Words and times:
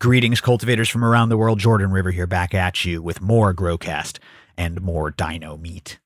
Greetings, 0.00 0.40
cultivators 0.40 0.88
from 0.88 1.04
around 1.04 1.28
the 1.28 1.36
world. 1.36 1.58
Jordan 1.58 1.90
River 1.90 2.12
here, 2.12 2.28
back 2.28 2.54
at 2.54 2.84
you 2.84 3.02
with 3.02 3.20
more 3.20 3.52
Growcast 3.52 4.20
and 4.56 4.80
more 4.80 5.10
dino 5.10 5.56
meat. 5.56 5.98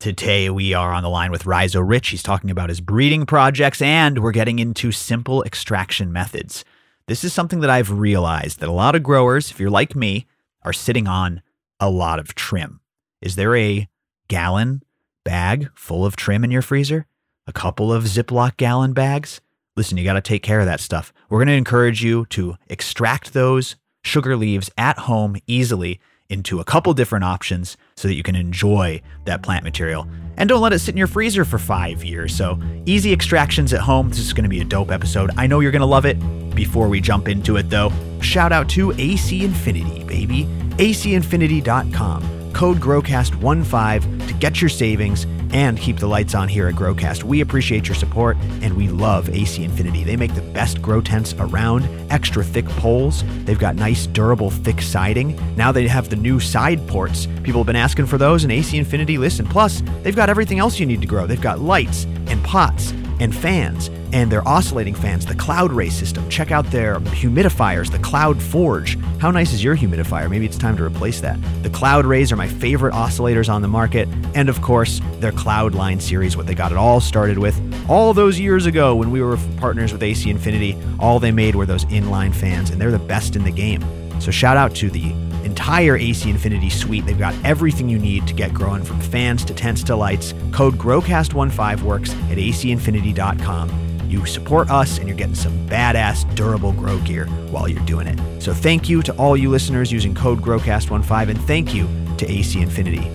Today, 0.00 0.48
we 0.48 0.72
are 0.72 0.94
on 0.94 1.02
the 1.02 1.10
line 1.10 1.30
with 1.30 1.44
Rhizo 1.44 1.82
Rich. 1.82 2.08
He's 2.08 2.22
talking 2.22 2.50
about 2.50 2.70
his 2.70 2.80
breeding 2.80 3.26
projects, 3.26 3.82
and 3.82 4.20
we're 4.20 4.32
getting 4.32 4.58
into 4.58 4.92
simple 4.92 5.42
extraction 5.42 6.10
methods. 6.10 6.64
This 7.06 7.22
is 7.22 7.34
something 7.34 7.60
that 7.60 7.68
I've 7.68 7.90
realized 7.90 8.60
that 8.60 8.70
a 8.70 8.72
lot 8.72 8.94
of 8.94 9.02
growers, 9.02 9.50
if 9.50 9.60
you're 9.60 9.68
like 9.68 9.94
me, 9.94 10.26
are 10.62 10.72
sitting 10.72 11.06
on 11.06 11.42
a 11.78 11.90
lot 11.90 12.18
of 12.18 12.34
trim. 12.34 12.80
Is 13.20 13.36
there 13.36 13.54
a 13.54 13.90
gallon 14.28 14.84
bag 15.22 15.68
full 15.74 16.06
of 16.06 16.16
trim 16.16 16.44
in 16.44 16.50
your 16.50 16.62
freezer? 16.62 17.04
A 17.46 17.52
couple 17.52 17.92
of 17.92 18.04
Ziploc 18.04 18.56
gallon 18.56 18.94
bags? 18.94 19.42
Listen, 19.76 19.98
you 19.98 20.04
got 20.04 20.14
to 20.14 20.20
take 20.20 20.42
care 20.42 20.60
of 20.60 20.66
that 20.66 20.80
stuff. 20.80 21.12
We're 21.28 21.38
going 21.38 21.48
to 21.48 21.54
encourage 21.54 22.02
you 22.02 22.26
to 22.26 22.56
extract 22.68 23.32
those 23.32 23.76
sugar 24.02 24.36
leaves 24.36 24.70
at 24.76 24.98
home 25.00 25.36
easily 25.46 26.00
into 26.28 26.60
a 26.60 26.64
couple 26.64 26.94
different 26.94 27.24
options 27.24 27.76
so 27.96 28.08
that 28.08 28.14
you 28.14 28.22
can 28.22 28.34
enjoy 28.34 29.00
that 29.26 29.42
plant 29.42 29.64
material. 29.64 30.08
And 30.38 30.48
don't 30.48 30.62
let 30.62 30.72
it 30.72 30.78
sit 30.78 30.92
in 30.92 30.96
your 30.96 31.06
freezer 31.06 31.44
for 31.44 31.58
five 31.58 32.02
years. 32.02 32.34
So, 32.34 32.58
easy 32.86 33.12
extractions 33.12 33.72
at 33.74 33.80
home. 33.80 34.08
This 34.08 34.20
is 34.20 34.32
going 34.32 34.44
to 34.44 34.48
be 34.48 34.60
a 34.60 34.64
dope 34.64 34.90
episode. 34.90 35.30
I 35.36 35.46
know 35.46 35.60
you're 35.60 35.72
going 35.72 35.80
to 35.80 35.86
love 35.86 36.06
it. 36.06 36.18
Before 36.54 36.88
we 36.88 37.00
jump 37.00 37.28
into 37.28 37.56
it, 37.56 37.68
though, 37.68 37.92
shout 38.20 38.50
out 38.50 38.68
to 38.70 38.92
AC 38.92 39.44
Infinity, 39.44 40.04
baby. 40.04 40.44
ACinfinity.com 40.76 42.41
code 42.52 42.78
GROWCAST15 42.78 44.28
to 44.28 44.34
get 44.34 44.60
your 44.60 44.68
savings 44.68 45.26
and 45.52 45.78
keep 45.78 45.98
the 45.98 46.06
lights 46.06 46.34
on 46.34 46.48
here 46.48 46.68
at 46.68 46.74
GrowCast. 46.74 47.24
We 47.24 47.40
appreciate 47.40 47.86
your 47.86 47.94
support 47.94 48.36
and 48.62 48.74
we 48.74 48.88
love 48.88 49.28
AC 49.28 49.62
Infinity. 49.62 50.04
They 50.04 50.16
make 50.16 50.34
the 50.34 50.40
best 50.40 50.80
grow 50.80 51.00
tents 51.00 51.34
around, 51.34 51.88
extra 52.10 52.42
thick 52.42 52.66
poles. 52.66 53.24
They've 53.44 53.58
got 53.58 53.76
nice, 53.76 54.06
durable, 54.06 54.50
thick 54.50 54.80
siding. 54.80 55.38
Now 55.56 55.72
they 55.72 55.86
have 55.88 56.08
the 56.08 56.16
new 56.16 56.40
side 56.40 56.86
ports. 56.88 57.26
People 57.42 57.60
have 57.60 57.66
been 57.66 57.76
asking 57.76 58.06
for 58.06 58.18
those, 58.18 58.44
and 58.44 58.52
AC 58.52 58.76
Infinity, 58.76 59.18
listen. 59.18 59.46
Plus, 59.46 59.82
they've 60.02 60.16
got 60.16 60.30
everything 60.30 60.58
else 60.58 60.78
you 60.78 60.86
need 60.86 61.00
to 61.02 61.06
grow. 61.06 61.26
They've 61.26 61.40
got 61.40 61.60
lights 61.60 62.04
and 62.26 62.42
pots 62.44 62.92
and 63.22 63.34
fans 63.34 63.88
and 64.12 64.30
their 64.30 64.46
oscillating 64.46 64.94
fans, 64.94 65.24
the 65.24 65.34
Cloud 65.34 65.72
Ray 65.72 65.88
system. 65.88 66.28
Check 66.28 66.50
out 66.50 66.66
their 66.66 66.98
humidifiers, 67.00 67.90
the 67.90 68.00
Cloud 68.00 68.42
Forge. 68.42 68.98
How 69.20 69.30
nice 69.30 69.52
is 69.52 69.62
your 69.62 69.76
humidifier? 69.76 70.28
Maybe 70.28 70.44
it's 70.44 70.58
time 70.58 70.76
to 70.76 70.84
replace 70.84 71.20
that. 71.20 71.38
The 71.62 71.70
Cloud 71.70 72.04
Rays 72.04 72.32
are 72.32 72.36
my 72.36 72.48
favorite 72.48 72.92
oscillators 72.92 73.48
on 73.48 73.62
the 73.62 73.68
market. 73.68 74.08
And 74.34 74.48
of 74.48 74.60
course, 74.60 75.00
their 75.20 75.32
Cloud 75.32 75.74
Line 75.74 76.00
series, 76.00 76.36
what 76.36 76.46
they 76.46 76.54
got 76.54 76.72
it 76.72 76.78
all 76.78 77.00
started 77.00 77.38
with 77.38 77.58
all 77.88 78.12
those 78.12 78.40
years 78.40 78.66
ago 78.66 78.96
when 78.96 79.12
we 79.12 79.22
were 79.22 79.38
partners 79.56 79.92
with 79.92 80.02
AC 80.02 80.28
Infinity. 80.28 80.76
All 80.98 81.20
they 81.20 81.32
made 81.32 81.54
were 81.54 81.66
those 81.66 81.84
inline 81.86 82.34
fans, 82.34 82.70
and 82.70 82.80
they're 82.80 82.90
the 82.90 82.98
best 82.98 83.36
in 83.36 83.44
the 83.44 83.52
game. 83.52 83.82
So 84.20 84.30
shout 84.30 84.56
out 84.56 84.74
to 84.76 84.90
the 84.90 85.12
entire 85.52 85.96
AC 85.96 86.30
Infinity 86.30 86.70
suite. 86.70 87.04
They've 87.04 87.18
got 87.18 87.34
everything 87.44 87.88
you 87.88 87.98
need 87.98 88.26
to 88.26 88.34
get 88.34 88.54
growing 88.54 88.82
from 88.82 89.00
fans 89.00 89.44
to 89.44 89.54
tents 89.54 89.82
to 89.84 89.94
lights. 89.94 90.32
Code 90.50 90.74
GROWCAST15 90.74 91.82
works 91.82 92.10
at 92.30 92.38
acinfinity.com. 92.38 94.08
You 94.08 94.24
support 94.26 94.70
us 94.70 94.98
and 94.98 95.08
you're 95.08 95.16
getting 95.16 95.34
some 95.34 95.54
badass 95.68 96.34
durable 96.34 96.72
grow 96.72 96.98
gear 97.00 97.26
while 97.50 97.68
you're 97.68 97.84
doing 97.84 98.06
it. 98.06 98.18
So 98.42 98.54
thank 98.54 98.88
you 98.88 99.02
to 99.02 99.12
all 99.16 99.36
you 99.36 99.50
listeners 99.50 99.92
using 99.92 100.14
code 100.14 100.40
GROWCAST15 100.40 101.28
and 101.28 101.40
thank 101.42 101.74
you 101.74 101.86
to 102.16 102.30
AC 102.30 102.60
Infinity. 102.60 103.06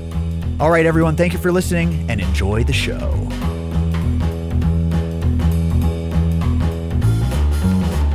All 0.59 0.69
right, 0.71 0.85
everyone, 0.85 1.15
thank 1.15 1.33
you 1.33 1.39
for 1.39 1.51
listening 1.51 2.09
and 2.09 2.21
enjoy 2.21 2.63
the 2.63 2.73
show. 2.73 3.56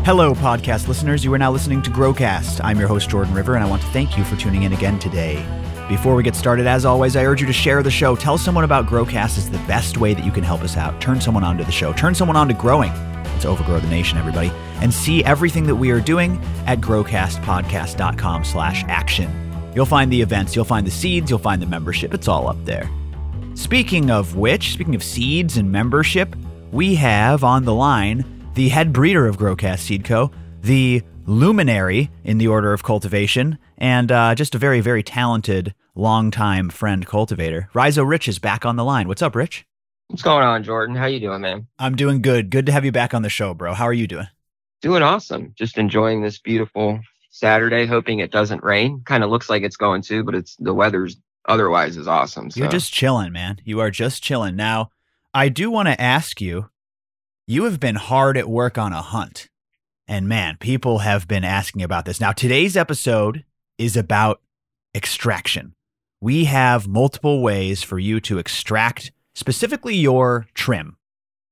Hello, 0.05 0.35
podcast 0.35 0.89
listeners. 0.89 1.23
You 1.23 1.33
are 1.33 1.39
now 1.39 1.53
listening 1.53 1.81
to 1.83 1.91
Growcast. 1.91 2.61
I'm 2.65 2.77
your 2.77 2.89
host, 2.89 3.09
Jordan 3.09 3.33
River, 3.35 3.55
and 3.55 3.63
I 3.63 3.71
want 3.71 3.83
to 3.83 3.89
thank 3.91 4.19
you 4.19 4.25
for 4.25 4.35
tuning 4.35 4.65
in 4.65 4.73
again 4.73 4.99
today. 4.99 5.37
Before 5.89 6.17
we 6.17 6.25
get 6.25 6.35
started, 6.35 6.67
as 6.67 6.85
always, 6.85 7.15
I 7.15 7.25
urge 7.25 7.41
you 7.41 7.47
to 7.47 7.53
share 7.53 7.85
the 7.85 7.91
show. 7.93 8.17
Tell 8.17 8.37
someone 8.37 8.65
about 8.65 8.89
Growcast. 8.89 9.39
is 9.39 9.49
the 9.49 9.59
best 9.59 9.99
way 9.99 10.13
that 10.13 10.25
you 10.25 10.33
can 10.33 10.43
help 10.43 10.63
us 10.63 10.77
out. 10.77 11.01
Turn 11.01 11.21
someone 11.21 11.45
onto 11.45 11.63
the 11.63 11.71
show. 11.71 11.93
Turn 11.93 12.17
someone 12.17 12.37
on 12.37 12.49
to 12.49 12.55
growing. 12.55 12.91
Let's 13.23 13.45
overgrow 13.45 13.79
the 13.79 13.87
nation, 13.87 14.19
everybody. 14.19 14.51
And 14.81 14.93
see 14.93 15.23
everything 15.23 15.69
that 15.69 15.77
we 15.77 15.93
are 15.93 16.01
doing 16.01 16.37
at 16.67 16.81
growcastpodcast.com 16.81 18.43
slash 18.43 18.83
action. 18.89 19.31
You'll 19.73 19.87
find 19.87 20.13
the 20.13 20.21
events, 20.21 20.57
you'll 20.57 20.65
find 20.65 20.85
the 20.85 20.91
seeds, 20.91 21.31
you'll 21.31 21.39
find 21.39 21.63
the 21.63 21.67
membership. 21.67 22.13
It's 22.13 22.27
all 22.27 22.49
up 22.49 22.63
there. 22.65 22.91
Speaking 23.55 24.11
of 24.11 24.35
which, 24.35 24.73
speaking 24.73 24.97
of 24.97 25.05
seeds 25.05 25.59
and 25.59 25.71
membership, 25.71 26.35
we 26.73 26.97
have 26.97 27.45
on 27.45 27.65
the 27.65 27.75
line 27.75 28.25
the 28.55 28.69
head 28.69 28.93
breeder 28.93 29.27
of 29.27 29.39
Growcast 29.39 29.81
Seed 29.81 30.05
Co., 30.05 30.31
the 30.61 31.03
luminary 31.27 32.11
in 32.25 32.39
the 32.39 32.49
order 32.49 32.73
of 32.73 32.83
cultivation, 32.83 33.59
and 33.79 34.13
uh, 34.13 34.35
just 34.35 34.55
a 34.55 34.59
very, 34.59 34.81
very 34.81 35.03
talented, 35.03 35.75
longtime 35.95 36.69
friend 36.69 37.07
cultivator. 37.07 37.69
Rhizo 37.73 38.05
Rich 38.05 38.29
is 38.29 38.39
back 38.39 38.67
on 38.67 38.77
the 38.77 38.85
line. 38.85 39.09
What's 39.09 39.23
up, 39.23 39.35
Rich? 39.35 39.65
What's 40.09 40.23
going 40.23 40.45
on, 40.45 40.63
Jordan? 40.63 40.95
How 40.95 41.07
you 41.07 41.21
doing, 41.21 41.41
man? 41.41 41.67
I'm 41.79 41.97
doing 41.97 42.21
good. 42.21 42.51
Good 42.51 42.67
to 42.67 42.73
have 42.73 42.85
you 42.85 42.93
back 42.93 43.15
on 43.15 43.23
the 43.23 43.31
show, 43.31 43.55
bro. 43.55 43.73
How 43.73 43.85
are 43.85 43.93
you 43.93 44.07
doing? 44.07 44.27
Doing 44.83 45.03
awesome. 45.03 45.55
Just 45.57 45.79
enjoying 45.79 46.23
this 46.23 46.39
beautiful 46.39 47.01
Saturday, 47.31 47.87
hoping 47.87 48.19
it 48.19 48.31
doesn't 48.31 48.63
rain. 48.63 49.01
Kind 49.07 49.25
of 49.25 49.31
looks 49.31 49.49
like 49.49 49.63
it's 49.63 49.77
going 49.77 50.03
to, 50.03 50.23
but 50.23 50.35
it's 50.35 50.57
the 50.57 50.75
weather's 50.75 51.17
otherwise 51.49 51.97
is 51.97 52.07
awesome. 52.07 52.51
So. 52.51 52.61
You're 52.61 52.69
just 52.69 52.93
chilling, 52.93 53.33
man. 53.33 53.59
You 53.65 53.81
are 53.81 53.91
just 53.91 54.23
chilling. 54.23 54.55
Now, 54.55 54.91
I 55.33 55.49
do 55.49 55.71
want 55.71 55.89
to 55.89 55.99
ask 55.99 56.41
you 56.41 56.69
you 57.47 57.65
have 57.65 57.81
been 57.81 57.97
hard 57.97 58.37
at 58.37 58.49
work 58.49 58.79
on 58.79 58.93
a 58.93 59.03
hunt. 59.03 59.49
And 60.07 60.29
man, 60.29 60.57
people 60.59 60.99
have 60.99 61.27
been 61.27 61.45
asking 61.45 61.83
about 61.83 62.05
this. 62.05 62.21
Now, 62.21 62.33
today's 62.33 62.77
episode 62.77 63.45
is 63.79 63.97
about 63.97 64.41
extraction. 64.95 65.75
We 66.21 66.45
have 66.45 66.87
multiple 66.87 67.43
ways 67.43 67.83
for 67.83 67.99
you 67.99 68.21
to 68.21 68.39
extract 68.39 69.13
specifically 69.35 69.97
your 69.97 70.47
trim 70.55 70.97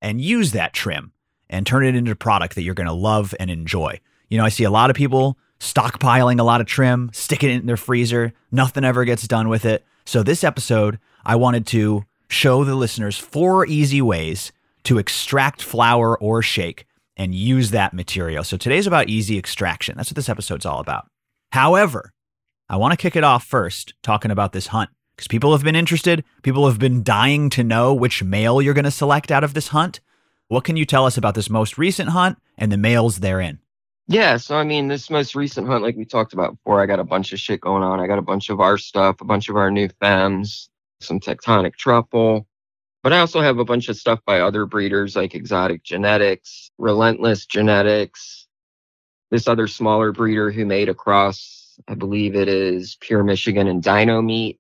and 0.03 0.21
use 0.21 0.53
that 0.53 0.73
trim 0.73 1.13
and 1.49 1.67
turn 1.67 1.85
it 1.85 1.97
into 1.97 2.13
a 2.13 2.17
product 2.17 2.55
that 2.55 2.63
you're 2.63 2.75
going 2.75 2.87
to 2.87 2.93
love 2.93 3.35
and 3.41 3.51
enjoy. 3.51 4.01
You 4.29 4.39
know, 4.39 4.45
I 4.45 4.51
see 4.51 4.65
a 4.65 4.71
lot 4.71 4.91
of 4.91 4.97
people 4.97 5.39
stockpiling 5.59 6.39
a 6.39 6.45
lot 6.45 6.61
of 6.61 6.67
trim, 6.67 7.11
sticking 7.13 7.51
it 7.51 7.61
in 7.61 7.67
their 7.67 7.77
freezer. 7.77 8.33
Nothing 8.53 8.85
ever 8.85 9.05
gets 9.05 9.27
done 9.27 9.49
with 9.49 9.65
it. 9.65 9.85
So, 10.07 10.23
this 10.23 10.45
episode, 10.45 10.99
I 11.25 11.37
wanted 11.37 11.67
to 11.69 12.05
show 12.29 12.65
the 12.65 12.75
listeners 12.75 13.19
four 13.19 13.67
easy 13.67 14.01
ways 14.01 14.53
to 14.85 14.99
extract 14.99 15.63
flower 15.63 16.19
or 16.19 16.43
shake 16.43 16.87
and 17.17 17.35
use 17.35 17.71
that 17.71 17.93
material. 17.93 18.45
So 18.45 18.57
today's 18.57 18.87
about 18.87 19.09
easy 19.09 19.37
extraction. 19.39 19.97
That's 19.97 20.11
what 20.11 20.17
this 20.17 20.29
episode's 20.29 20.67
all 20.67 20.81
about. 20.81 21.07
However, 21.53 22.13
I 22.69 22.77
want 22.77 22.93
to 22.93 22.97
kick 22.97 23.17
it 23.17 23.25
off 23.25 23.45
first 23.45 23.95
talking 24.03 24.31
about 24.31 24.53
this 24.53 24.69
hunt 24.69 24.91
because 25.17 25.29
people 25.29 25.53
have 25.53 25.65
been 25.65 25.77
interested. 25.77 26.25
People 26.43 26.67
have 26.67 26.79
been 26.79 27.03
dying 27.03 27.51
to 27.51 27.65
know 27.65 27.93
which 27.93 28.23
male 28.23 28.63
you're 28.63 28.75
going 28.75 28.85
to 28.85 28.91
select 28.91 29.31
out 29.31 29.45
of 29.45 29.55
this 29.55 29.69
hunt. 29.69 30.01
What 30.49 30.65
can 30.65 30.77
you 30.77 30.87
tell 30.87 31.05
us 31.05 31.17
about 31.17 31.35
this 31.35 31.51
most 31.51 31.79
recent 31.79 32.11
hunt 32.11 32.39
and 32.57 32.73
the 32.73 32.77
males 32.77 33.21
therein? 33.21 33.59
Yeah, 34.09 34.39
so 34.39 34.57
I 34.57 34.65
mean, 34.65 34.89
this 34.89 35.11
most 35.11 35.35
recent 35.35 35.69
hunt, 35.69 35.85
like 35.85 35.97
we 35.97 36.05
talked 36.05 36.33
about 36.33 36.57
before, 36.57 36.81
I 36.81 36.87
got 36.87 36.99
a 36.99 37.05
bunch 37.05 37.33
of 37.33 37.39
shit 37.39 37.61
going 37.61 37.83
on. 37.83 38.01
I 38.01 38.07
got 38.07 38.19
a 38.19 38.23
bunch 38.23 38.49
of 38.51 38.61
our 38.61 38.79
stuff, 38.79 39.21
a 39.21 39.25
bunch 39.25 39.49
of 39.49 39.57
our 39.57 39.71
new 39.71 39.89
femmes, 40.01 40.69
some 41.01 41.21
tectonic 41.21 41.77
truffle, 41.77 42.47
but 43.03 43.13
I 43.13 43.21
also 43.21 43.41
have 43.41 43.59
a 43.59 43.65
bunch 43.65 43.89
of 43.89 43.97
stuff 43.97 44.21
by 44.27 44.41
other 44.41 44.67
breeders 44.67 45.17
like 45.17 45.35
Exotic 45.35 45.83
Genetics, 45.83 46.71
Relentless 46.79 47.47
Genetics, 47.47 48.47
this 49.31 49.49
other 49.49 49.67
smaller 49.67 50.13
breeder 50.13 50.51
who 50.51 50.67
made 50.67 50.89
a 50.89 50.95
cross, 50.95 51.79
I 51.89 51.95
believe 51.95 52.35
it 52.35 52.49
is 52.49 52.97
Pure 53.01 53.25
Michigan 53.25 53.69
and 53.69 53.83
Dino 53.83 54.21
Meat. 54.21 54.59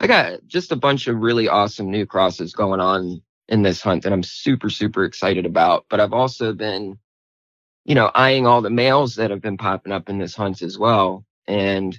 I 0.00 0.08
got 0.08 0.46
just 0.46 0.72
a 0.72 0.76
bunch 0.76 1.06
of 1.06 1.16
really 1.16 1.48
awesome 1.48 1.90
new 1.90 2.04
crosses 2.04 2.52
going 2.52 2.80
on 2.80 3.22
in 3.48 3.62
this 3.62 3.80
hunt 3.80 4.02
that 4.02 4.12
I'm 4.12 4.22
super, 4.22 4.68
super 4.68 5.04
excited 5.04 5.46
about. 5.46 5.86
But 5.88 6.00
I've 6.00 6.12
also 6.12 6.52
been, 6.52 6.98
you 7.84 7.94
know, 7.94 8.10
eyeing 8.14 8.46
all 8.46 8.60
the 8.60 8.70
males 8.70 9.14
that 9.14 9.30
have 9.30 9.40
been 9.40 9.56
popping 9.56 9.92
up 9.92 10.08
in 10.08 10.18
this 10.18 10.34
hunt 10.34 10.60
as 10.60 10.76
well 10.76 11.24
and 11.46 11.98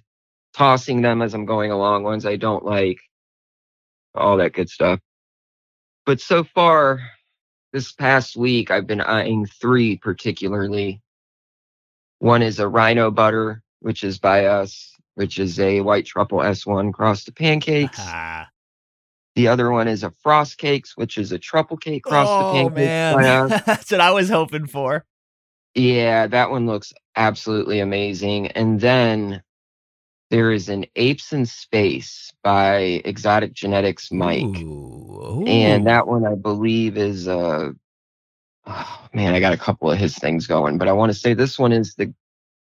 tossing 0.53 1.01
them 1.01 1.21
as 1.21 1.33
I'm 1.33 1.45
going 1.45 1.71
along, 1.71 2.03
ones 2.03 2.25
I 2.25 2.35
don't 2.35 2.65
like, 2.65 3.00
all 4.13 4.38
that 4.38 4.53
good 4.53 4.69
stuff 4.69 5.00
but 6.05 6.19
so 6.21 6.44
far 6.44 7.00
this 7.71 7.91
past 7.91 8.35
week 8.35 8.71
i've 8.71 8.88
been 8.88 9.01
eyeing 9.01 9.45
three 9.45 9.97
particularly. 9.97 11.01
One 12.19 12.41
is 12.41 12.59
a 12.59 12.67
rhino 12.67 13.11
butter 13.11 13.61
which 13.81 14.03
is 14.03 14.17
by 14.19 14.45
us 14.45 14.95
which 15.15 15.39
is 15.39 15.59
a 15.59 15.81
white 15.81 16.05
truffle 16.05 16.39
s1 16.39 16.94
cross 16.94 17.23
to 17.25 17.31
pancakes. 17.31 18.00
The 19.35 19.47
other 19.47 19.71
one 19.71 19.88
is 19.88 20.03
a 20.03 20.11
frost 20.21 20.59
cakes 20.59 20.95
which 20.95 21.17
is 21.17 21.31
a 21.31 21.39
truffle 21.39 21.75
cake 21.77 22.03
cross 22.03 22.27
oh, 22.29 22.51
to 22.51 22.53
pancakes 22.53 22.77
man. 22.77 23.49
that's 23.65 23.89
what 23.89 23.99
i 23.99 24.11
was 24.11 24.29
hoping 24.29 24.67
for. 24.67 25.06
Yeah 25.73 26.27
that 26.27 26.51
one 26.51 26.67
looks 26.67 26.94
absolutely 27.15 27.79
amazing. 27.79 28.47
And 28.49 28.79
then 28.79 29.41
there 30.33 30.51
is 30.51 30.68
an 30.68 30.83
Apes 30.95 31.31
in 31.31 31.45
Space 31.45 32.33
by 32.41 33.03
Exotic 33.06 33.53
Genetics 33.53 34.12
Mike. 34.12 34.41
Ooh, 34.41 35.44
ooh. 35.44 35.45
And 35.45 35.85
that 35.85 36.07
one 36.07 36.25
I 36.25 36.33
believe 36.33 36.97
is 36.97 37.27
uh 37.27 37.69
oh, 38.65 39.07
man, 39.13 39.35
I 39.35 39.39
got 39.39 39.53
a 39.53 39.57
couple 39.57 39.91
of 39.91 40.00
his 40.00 40.18
things 40.18 40.47
going, 40.47 40.80
but 40.80 40.88
I 40.88 40.91
want 40.91 41.12
to 41.12 41.18
say 41.18 41.35
this 41.35 41.59
one 41.59 41.71
is 41.71 41.94
the 41.94 42.12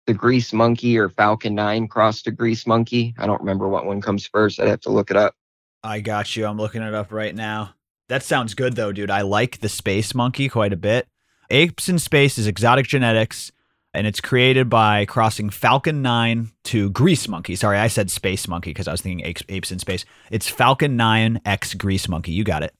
the 0.06 0.14
Grease 0.14 0.52
Monkey 0.52 0.98
or 0.98 1.08
Falcon 1.08 1.54
9 1.54 1.86
crossed 1.86 2.26
a 2.26 2.32
Grease 2.32 2.66
Monkey. 2.66 3.14
I 3.18 3.26
don't 3.28 3.40
remember 3.40 3.68
what 3.68 3.86
one 3.86 4.00
comes 4.00 4.26
first. 4.26 4.58
I'd 4.58 4.66
have 4.66 4.80
to 4.80 4.90
look 4.90 5.12
it 5.12 5.16
up. 5.16 5.36
I 5.84 6.00
got 6.00 6.34
you. 6.34 6.46
I'm 6.46 6.58
looking 6.58 6.82
it 6.82 6.92
up 6.92 7.12
right 7.12 7.36
now. 7.36 7.76
That 8.08 8.24
sounds 8.24 8.54
good 8.54 8.74
though, 8.74 8.90
dude. 8.90 9.12
I 9.12 9.20
like 9.20 9.60
the 9.60 9.68
space 9.68 10.12
monkey 10.12 10.48
quite 10.48 10.72
a 10.72 10.76
bit. 10.76 11.06
Apes 11.50 11.88
in 11.88 12.00
Space 12.00 12.36
is 12.36 12.48
exotic 12.48 12.86
genetics, 12.88 13.52
and 13.94 14.06
it's 14.06 14.20
created 14.20 14.68
by 14.68 15.04
crossing 15.06 15.50
Falcon 15.50 16.02
9 16.02 16.50
to 16.64 16.90
Grease 16.90 17.28
Monkey. 17.28 17.56
Sorry, 17.56 17.78
I 17.78 17.86
said 17.88 18.10
Space 18.10 18.48
Monkey 18.48 18.70
because 18.70 18.88
I 18.88 18.92
was 18.92 19.00
thinking 19.00 19.24
apes, 19.24 19.42
apes 19.48 19.70
in 19.72 19.78
Space. 19.78 20.04
It's 20.30 20.48
Falcon 20.48 20.96
9 20.96 21.40
X 21.44 21.74
Grease 21.74 22.08
Monkey. 22.08 22.32
You 22.32 22.44
got 22.44 22.62
it. 22.62 22.74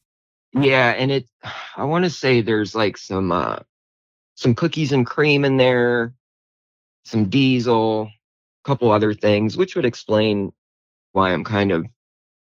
Yeah, 0.53 0.91
and 0.91 1.11
it 1.11 1.27
I 1.77 1.85
want 1.85 2.05
to 2.05 2.11
say 2.11 2.41
there's 2.41 2.75
like 2.75 2.97
some 2.97 3.33
uh 3.33 3.59
some 4.37 4.55
cookies 4.55 4.93
and 4.93 5.05
cream 5.07 5.45
in 5.45 5.57
there, 5.57 6.13
some 7.05 7.29
diesel, 7.29 8.03
a 8.65 8.69
couple 8.69 8.91
other 8.91 9.15
things, 9.15 9.57
which 9.57 9.75
would 9.77 9.85
explain 9.85 10.53
why 11.13 11.33
I'm 11.33 11.45
kind 11.45 11.71
of 11.73 11.87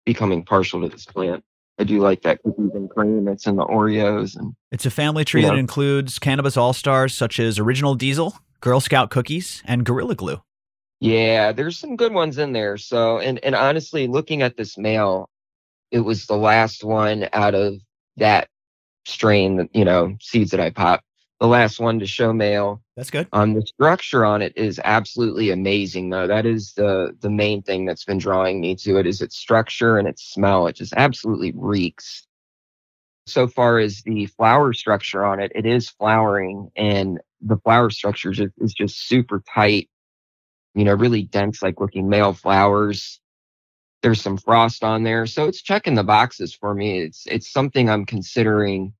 becoming 0.04 0.44
partial 0.44 0.80
to 0.82 0.88
this 0.88 1.04
plant. 1.04 1.42
I 1.78 1.84
do 1.84 2.00
like 2.00 2.22
that 2.22 2.42
cookies 2.42 2.70
and 2.74 2.88
cream 2.90 3.24
that's 3.24 3.46
in 3.46 3.56
the 3.56 3.64
Oreos 3.64 4.36
and 4.36 4.54
It's 4.70 4.84
a 4.86 4.90
family 4.90 5.24
tree 5.24 5.42
Yeah. 5.42 5.48
that 5.50 5.58
includes 5.58 6.18
cannabis 6.18 6.56
all 6.56 6.72
stars 6.74 7.14
such 7.14 7.40
as 7.40 7.58
Original 7.58 7.94
Diesel, 7.94 8.34
Girl 8.62 8.78
Scout 8.78 9.10
cookies, 9.10 9.60
and 9.64 9.84
Gorilla 9.84 10.14
Glue. 10.14 10.40
Yeah, 11.00 11.50
there's 11.50 11.76
some 11.76 11.96
good 11.96 12.14
ones 12.14 12.38
in 12.38 12.52
there. 12.52 12.78
So, 12.78 13.18
and 13.18 13.40
and 13.44 13.56
honestly, 13.56 14.06
looking 14.06 14.40
at 14.40 14.56
this 14.56 14.78
male, 14.78 15.28
it 15.90 15.98
was 15.98 16.26
the 16.26 16.36
last 16.36 16.84
one 16.84 17.28
out 17.32 17.56
of 17.56 17.74
that 18.18 18.48
strain, 19.04 19.56
that, 19.56 19.74
you 19.74 19.84
know, 19.84 20.16
seeds 20.20 20.52
that 20.52 20.60
I 20.60 20.70
popped. 20.70 21.02
The 21.40 21.48
last 21.48 21.80
one 21.80 21.98
to 21.98 22.06
show 22.06 22.32
male. 22.32 22.80
That's 22.96 23.10
good. 23.10 23.26
Um, 23.32 23.54
the 23.54 23.66
structure 23.66 24.24
on 24.24 24.42
it 24.42 24.52
is 24.56 24.80
absolutely 24.84 25.50
amazing, 25.50 26.10
though. 26.10 26.28
That 26.28 26.46
is 26.46 26.72
the 26.74 27.16
the 27.20 27.30
main 27.30 27.62
thing 27.62 27.84
that's 27.84 28.04
been 28.04 28.18
drawing 28.18 28.60
me 28.60 28.76
to 28.76 28.96
it 28.98 29.08
is 29.08 29.20
its 29.20 29.36
structure 29.36 29.98
and 29.98 30.06
its 30.06 30.22
smell. 30.22 30.68
It 30.68 30.76
just 30.76 30.94
absolutely 30.96 31.52
reeks. 31.56 32.28
So 33.26 33.48
far 33.48 33.80
as 33.80 34.02
the 34.02 34.26
flower 34.26 34.72
structure 34.72 35.24
on 35.24 35.40
it, 35.40 35.50
it 35.52 35.66
is 35.66 35.88
flowering, 35.90 36.70
and 36.76 37.18
the 37.42 37.58
flower 37.58 37.90
structure 37.90 38.32
is 38.58 38.74
just 38.74 39.08
super 39.08 39.42
tight. 39.54 39.88
You 40.74 40.84
know, 40.84 40.94
really 40.94 41.24
dense, 41.24 41.62
like 41.62 41.80
looking 41.80 42.08
male 42.08 42.32
flowers. 42.32 43.20
There's 44.02 44.20
some 44.20 44.36
frost 44.36 44.82
on 44.82 45.04
there, 45.04 45.26
so 45.26 45.46
it's 45.46 45.62
checking 45.62 45.94
the 45.94 46.02
boxes 46.02 46.54
for 46.54 46.74
me. 46.74 47.00
It's 47.00 47.24
it's 47.26 47.52
something 47.52 47.88
I'm 47.88 48.04
considering 48.04 48.94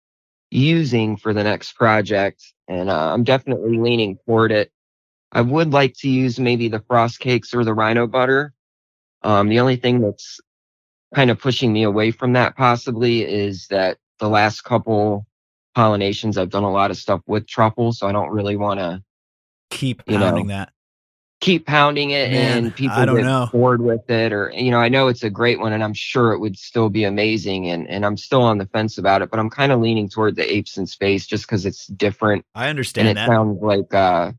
using 0.50 1.17
for 1.17 1.33
the 1.33 1.43
next 1.43 1.73
project, 1.73 2.44
and 2.69 2.91
uh, 2.91 3.12
I'm 3.12 3.25
definitely 3.25 3.79
leaning 3.79 4.19
toward 4.27 4.53
it. 4.53 4.71
I 5.33 5.41
would 5.41 5.73
like 5.73 5.94
to 5.99 6.09
use 6.09 6.39
maybe 6.39 6.69
the 6.69 6.85
frost 6.87 7.19
cakes 7.19 7.55
or 7.55 7.65
the 7.65 7.75
rhino 7.75 8.06
butter. 8.06 8.53
Um, 9.23 9.49
the 9.49 9.61
only 9.61 9.77
thing 9.77 10.00
that's 10.00 10.41
kind 11.15 11.31
of 11.31 11.41
pushing 11.41 11.73
me 11.73 11.83
away 11.85 12.11
from 12.11 12.35
that 12.35 12.56
possibly 12.56 13.23
is 13.23 13.67
that 13.69 13.99
the 14.19 14.29
last 14.29 14.62
couple 14.62 15.27
pollinations 15.76 16.36
I've 16.36 16.50
done 16.50 16.64
a 16.64 16.70
lot 16.72 16.90
of 16.90 16.96
stuff 16.96 17.20
with 17.26 17.46
truffle, 17.46 17.92
so 17.92 18.06
I 18.06 18.12
don't 18.12 18.30
really 18.30 18.56
want 18.56 18.80
to 18.80 19.02
Keep 19.70 20.02
You 20.06 20.19
know, 20.19 20.26
pounding 20.26 20.46
that. 20.48 20.72
keep 21.40 21.66
pounding 21.66 22.10
it 22.10 22.30
Man, 22.30 22.64
and 22.64 22.74
people 22.76 23.02
I 23.02 23.04
don't 23.04 23.16
get 23.16 23.24
know. 23.24 23.48
bored 23.52 23.82
with 23.82 24.08
it 24.08 24.32
or 24.32 24.50
you 24.54 24.70
know 24.70 24.78
i 24.78 24.88
know 24.88 25.08
it's 25.08 25.24
a 25.24 25.30
great 25.30 25.58
one 25.58 25.72
and 25.72 25.82
i'm 25.82 25.92
sure 25.92 26.32
it 26.32 26.38
would 26.38 26.56
still 26.56 26.88
be 26.88 27.04
amazing 27.04 27.69
and 27.69 27.88
and 27.88 28.06
i'm 28.06 28.16
still 28.16 28.42
on 28.42 28.58
the 28.58 28.66
fence 28.66 28.96
about 28.96 29.22
it 29.22 29.30
but 29.30 29.40
i'm 29.40 29.50
kind 29.50 29.72
of 29.72 29.80
leaning 29.80 30.08
toward 30.08 30.36
the 30.36 30.52
apes 30.54 30.78
in 30.78 30.86
space 30.86 31.26
just 31.26 31.44
because 31.46 31.66
it's 31.66 31.86
different 31.88 32.44
I 32.54 32.69
understand, 32.69 33.08
and 33.08 33.19
it 33.19 33.20
that. 33.20 33.28
sounds 33.28 33.60
like 33.60 33.92
uh 33.92 34.32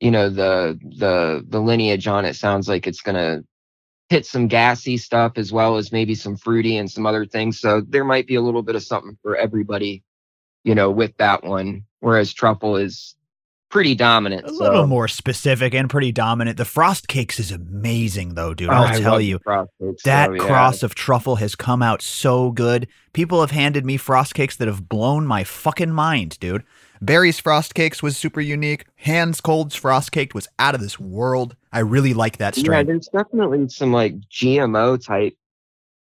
you 0.00 0.10
know 0.10 0.28
the 0.30 0.78
the 0.98 1.44
the 1.48 1.60
lineage 1.60 2.08
on 2.08 2.24
it 2.24 2.34
sounds 2.34 2.68
like 2.68 2.86
it's 2.88 3.02
gonna 3.02 3.42
hit 4.10 4.26
some 4.26 4.48
gassy 4.48 4.96
stuff 4.98 5.32
as 5.36 5.52
well 5.52 5.76
as 5.76 5.92
maybe 5.92 6.14
some 6.14 6.36
fruity 6.36 6.76
and 6.78 6.90
some 6.90 7.06
other 7.06 7.24
things 7.26 7.60
so 7.60 7.82
there 7.88 8.04
might 8.04 8.26
be 8.26 8.34
a 8.36 8.42
little 8.42 8.62
bit 8.62 8.74
of 8.76 8.82
something 8.82 9.16
for 9.22 9.36
everybody 9.36 10.02
you 10.64 10.74
know 10.74 10.90
with 10.90 11.16
that 11.18 11.44
one 11.44 11.84
whereas 12.00 12.32
truffle 12.32 12.76
is 12.76 13.14
pretty 13.70 13.94
dominant 13.94 14.46
a 14.46 14.48
so- 14.48 14.64
little 14.64 14.86
more 14.86 15.06
specific 15.08 15.74
and 15.74 15.90
pretty 15.90 16.10
dominant. 16.10 16.56
The 16.56 16.64
frost 16.64 17.06
cakes 17.06 17.38
is 17.38 17.52
amazing 17.52 18.34
though, 18.34 18.54
dude. 18.54 18.70
Oh, 18.70 18.72
I'll 18.72 18.84
I 18.94 18.98
tell 18.98 19.20
you. 19.20 19.38
cakes, 19.40 20.02
That 20.04 20.32
yeah. 20.32 20.38
cross 20.38 20.82
of 20.82 20.94
truffle 20.94 21.36
has 21.36 21.54
come 21.54 21.82
out 21.82 22.00
so 22.00 22.50
good. 22.50 22.88
People 23.12 23.40
have 23.42 23.50
handed 23.50 23.84
me 23.84 23.98
frost 23.98 24.34
cakes 24.34 24.56
that 24.56 24.68
have 24.68 24.88
blown 24.88 25.26
my 25.26 25.44
fucking 25.44 25.92
mind, 25.92 26.38
dude. 26.40 26.64
Barry's 27.02 27.38
frost 27.38 27.74
cakes 27.74 28.02
was 28.02 28.16
super 28.16 28.40
unique. 28.40 28.86
Hans 28.96 29.40
Cold's 29.42 29.76
frost 29.76 30.12
cake 30.12 30.34
was 30.34 30.48
out 30.58 30.74
of 30.74 30.80
this 30.80 30.98
world. 30.98 31.54
I 31.70 31.80
really 31.80 32.14
like 32.14 32.38
that 32.38 32.56
Yeah, 32.56 32.82
there's 32.84 33.08
definitely 33.08 33.68
some 33.68 33.92
like 33.92 34.18
GMO 34.30 35.04
type 35.04 35.34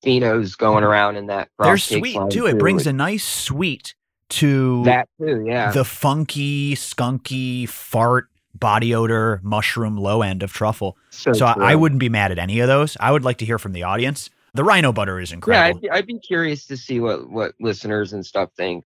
phenos 0.05 0.57
going 0.57 0.85
around 0.85 1.17
in 1.17 1.27
that. 1.27 1.49
They're 1.59 1.77
cake 1.77 1.99
sweet 1.99 2.19
too. 2.31 2.47
It 2.47 2.59
brings 2.59 2.87
a 2.87 2.93
nice 2.93 3.25
sweet 3.25 3.95
to 4.33 4.85
that 4.85 5.09
too. 5.21 5.45
Yeah, 5.47 5.73
the 5.73 5.85
funky, 5.85 6.75
skunky, 6.75 7.69
fart, 7.69 8.29
body 8.55 8.95
odor, 8.95 9.41
mushroom 9.43 9.97
low 9.97 10.23
end 10.23 10.43
of 10.43 10.53
truffle. 10.53 10.97
so, 11.11 11.33
So 11.33 11.47
I, 11.47 11.57
I 11.59 11.75
wouldn't 11.75 12.01
be 12.01 12.09
mad 12.09 12.33
at 12.33 12.39
any 12.39 12.61
of 12.61 12.69
those. 12.69 12.97
I 13.01 13.13
would 13.13 13.25
like 13.25 13.39
to 13.39 13.45
hear 13.47 13.59
from 13.59 13.73
the 13.73 13.83
audience. 13.83 14.31
The 14.55 14.65
rhino 14.65 14.93
butter 14.93 15.19
is 15.21 15.33
Yeah, 15.47 15.65
incredible. 15.65 15.77
I'd 15.77 15.81
be, 15.81 15.91
I'd 15.91 16.07
be 16.07 16.19
curious 16.21 16.67
to 16.67 16.77
see 16.77 17.01
what 17.01 17.29
what 17.31 17.55
listeners 17.61 18.13
and 18.13 18.25
stuff 18.25 18.51
think. 18.57 18.85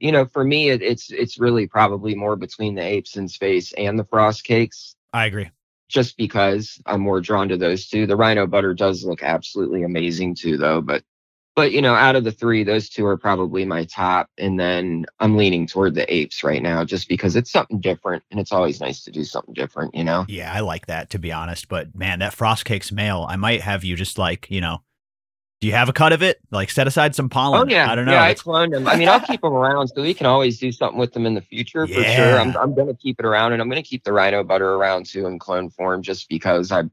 You 0.00 0.12
know, 0.12 0.26
for 0.26 0.44
me, 0.44 0.70
it, 0.70 0.82
it's 0.82 1.10
it's 1.10 1.38
really 1.40 1.66
probably 1.66 2.14
more 2.14 2.36
between 2.36 2.74
the 2.76 2.82
apes 2.82 3.16
in 3.16 3.28
space 3.28 3.72
and 3.72 3.98
the 3.98 4.04
frost 4.04 4.44
cakes, 4.44 4.94
I 5.12 5.26
agree. 5.26 5.50
just 5.88 6.16
because 6.16 6.80
I'm 6.86 7.00
more 7.00 7.20
drawn 7.20 7.48
to 7.48 7.56
those 7.56 7.88
two. 7.88 8.06
The 8.06 8.16
rhino 8.16 8.46
butter 8.46 8.74
does 8.74 9.04
look 9.04 9.22
absolutely 9.24 9.82
amazing 9.82 10.36
too, 10.36 10.56
though. 10.56 10.80
But 10.80 11.02
but 11.58 11.72
you 11.72 11.82
know, 11.82 11.94
out 11.94 12.14
of 12.14 12.22
the 12.22 12.30
three, 12.30 12.62
those 12.62 12.88
two 12.88 13.04
are 13.04 13.16
probably 13.16 13.64
my 13.64 13.84
top, 13.84 14.30
and 14.38 14.60
then 14.60 15.06
I'm 15.18 15.36
leaning 15.36 15.66
toward 15.66 15.96
the 15.96 16.06
apes 16.14 16.44
right 16.44 16.62
now, 16.62 16.84
just 16.84 17.08
because 17.08 17.34
it's 17.34 17.50
something 17.50 17.80
different, 17.80 18.22
and 18.30 18.38
it's 18.38 18.52
always 18.52 18.80
nice 18.80 19.02
to 19.02 19.10
do 19.10 19.24
something 19.24 19.54
different. 19.54 19.92
You 19.92 20.04
know. 20.04 20.24
Yeah, 20.28 20.52
I 20.54 20.60
like 20.60 20.86
that 20.86 21.10
to 21.10 21.18
be 21.18 21.32
honest. 21.32 21.68
But 21.68 21.96
man, 21.96 22.20
that 22.20 22.32
frost 22.32 22.64
cake's 22.64 22.92
male. 22.92 23.26
I 23.28 23.34
might 23.34 23.60
have 23.62 23.82
you 23.82 23.96
just 23.96 24.18
like, 24.18 24.46
you 24.48 24.60
know, 24.60 24.84
do 25.60 25.66
you 25.66 25.72
have 25.72 25.88
a 25.88 25.92
cut 25.92 26.12
of 26.12 26.22
it? 26.22 26.38
Like 26.52 26.70
set 26.70 26.86
aside 26.86 27.16
some 27.16 27.28
pollen. 27.28 27.60
Oh 27.60 27.68
yeah, 27.68 27.90
I 27.90 27.96
don't 27.96 28.04
know. 28.04 28.12
Yeah, 28.12 28.22
I 28.22 28.34
cloned 28.34 28.70
them. 28.70 28.86
I 28.86 28.94
mean, 28.94 29.08
I'll 29.08 29.18
keep 29.18 29.40
them 29.40 29.52
around 29.52 29.88
so 29.88 30.00
we 30.00 30.14
can 30.14 30.26
always 30.26 30.60
do 30.60 30.70
something 30.70 31.00
with 31.00 31.12
them 31.12 31.26
in 31.26 31.34
the 31.34 31.42
future 31.42 31.88
for 31.88 32.00
Yeah. 32.00 32.14
sure. 32.14 32.38
I'm 32.40 32.56
I'm 32.56 32.72
gonna 32.76 32.94
keep 32.94 33.18
it 33.18 33.26
around, 33.26 33.52
and 33.52 33.60
I'm 33.60 33.68
gonna 33.68 33.82
keep 33.82 34.04
the 34.04 34.12
rhino 34.12 34.44
butter 34.44 34.74
around 34.74 35.06
too 35.06 35.26
in 35.26 35.40
clone 35.40 35.70
form, 35.70 36.02
just 36.02 36.28
because 36.28 36.70
I, 36.70 36.84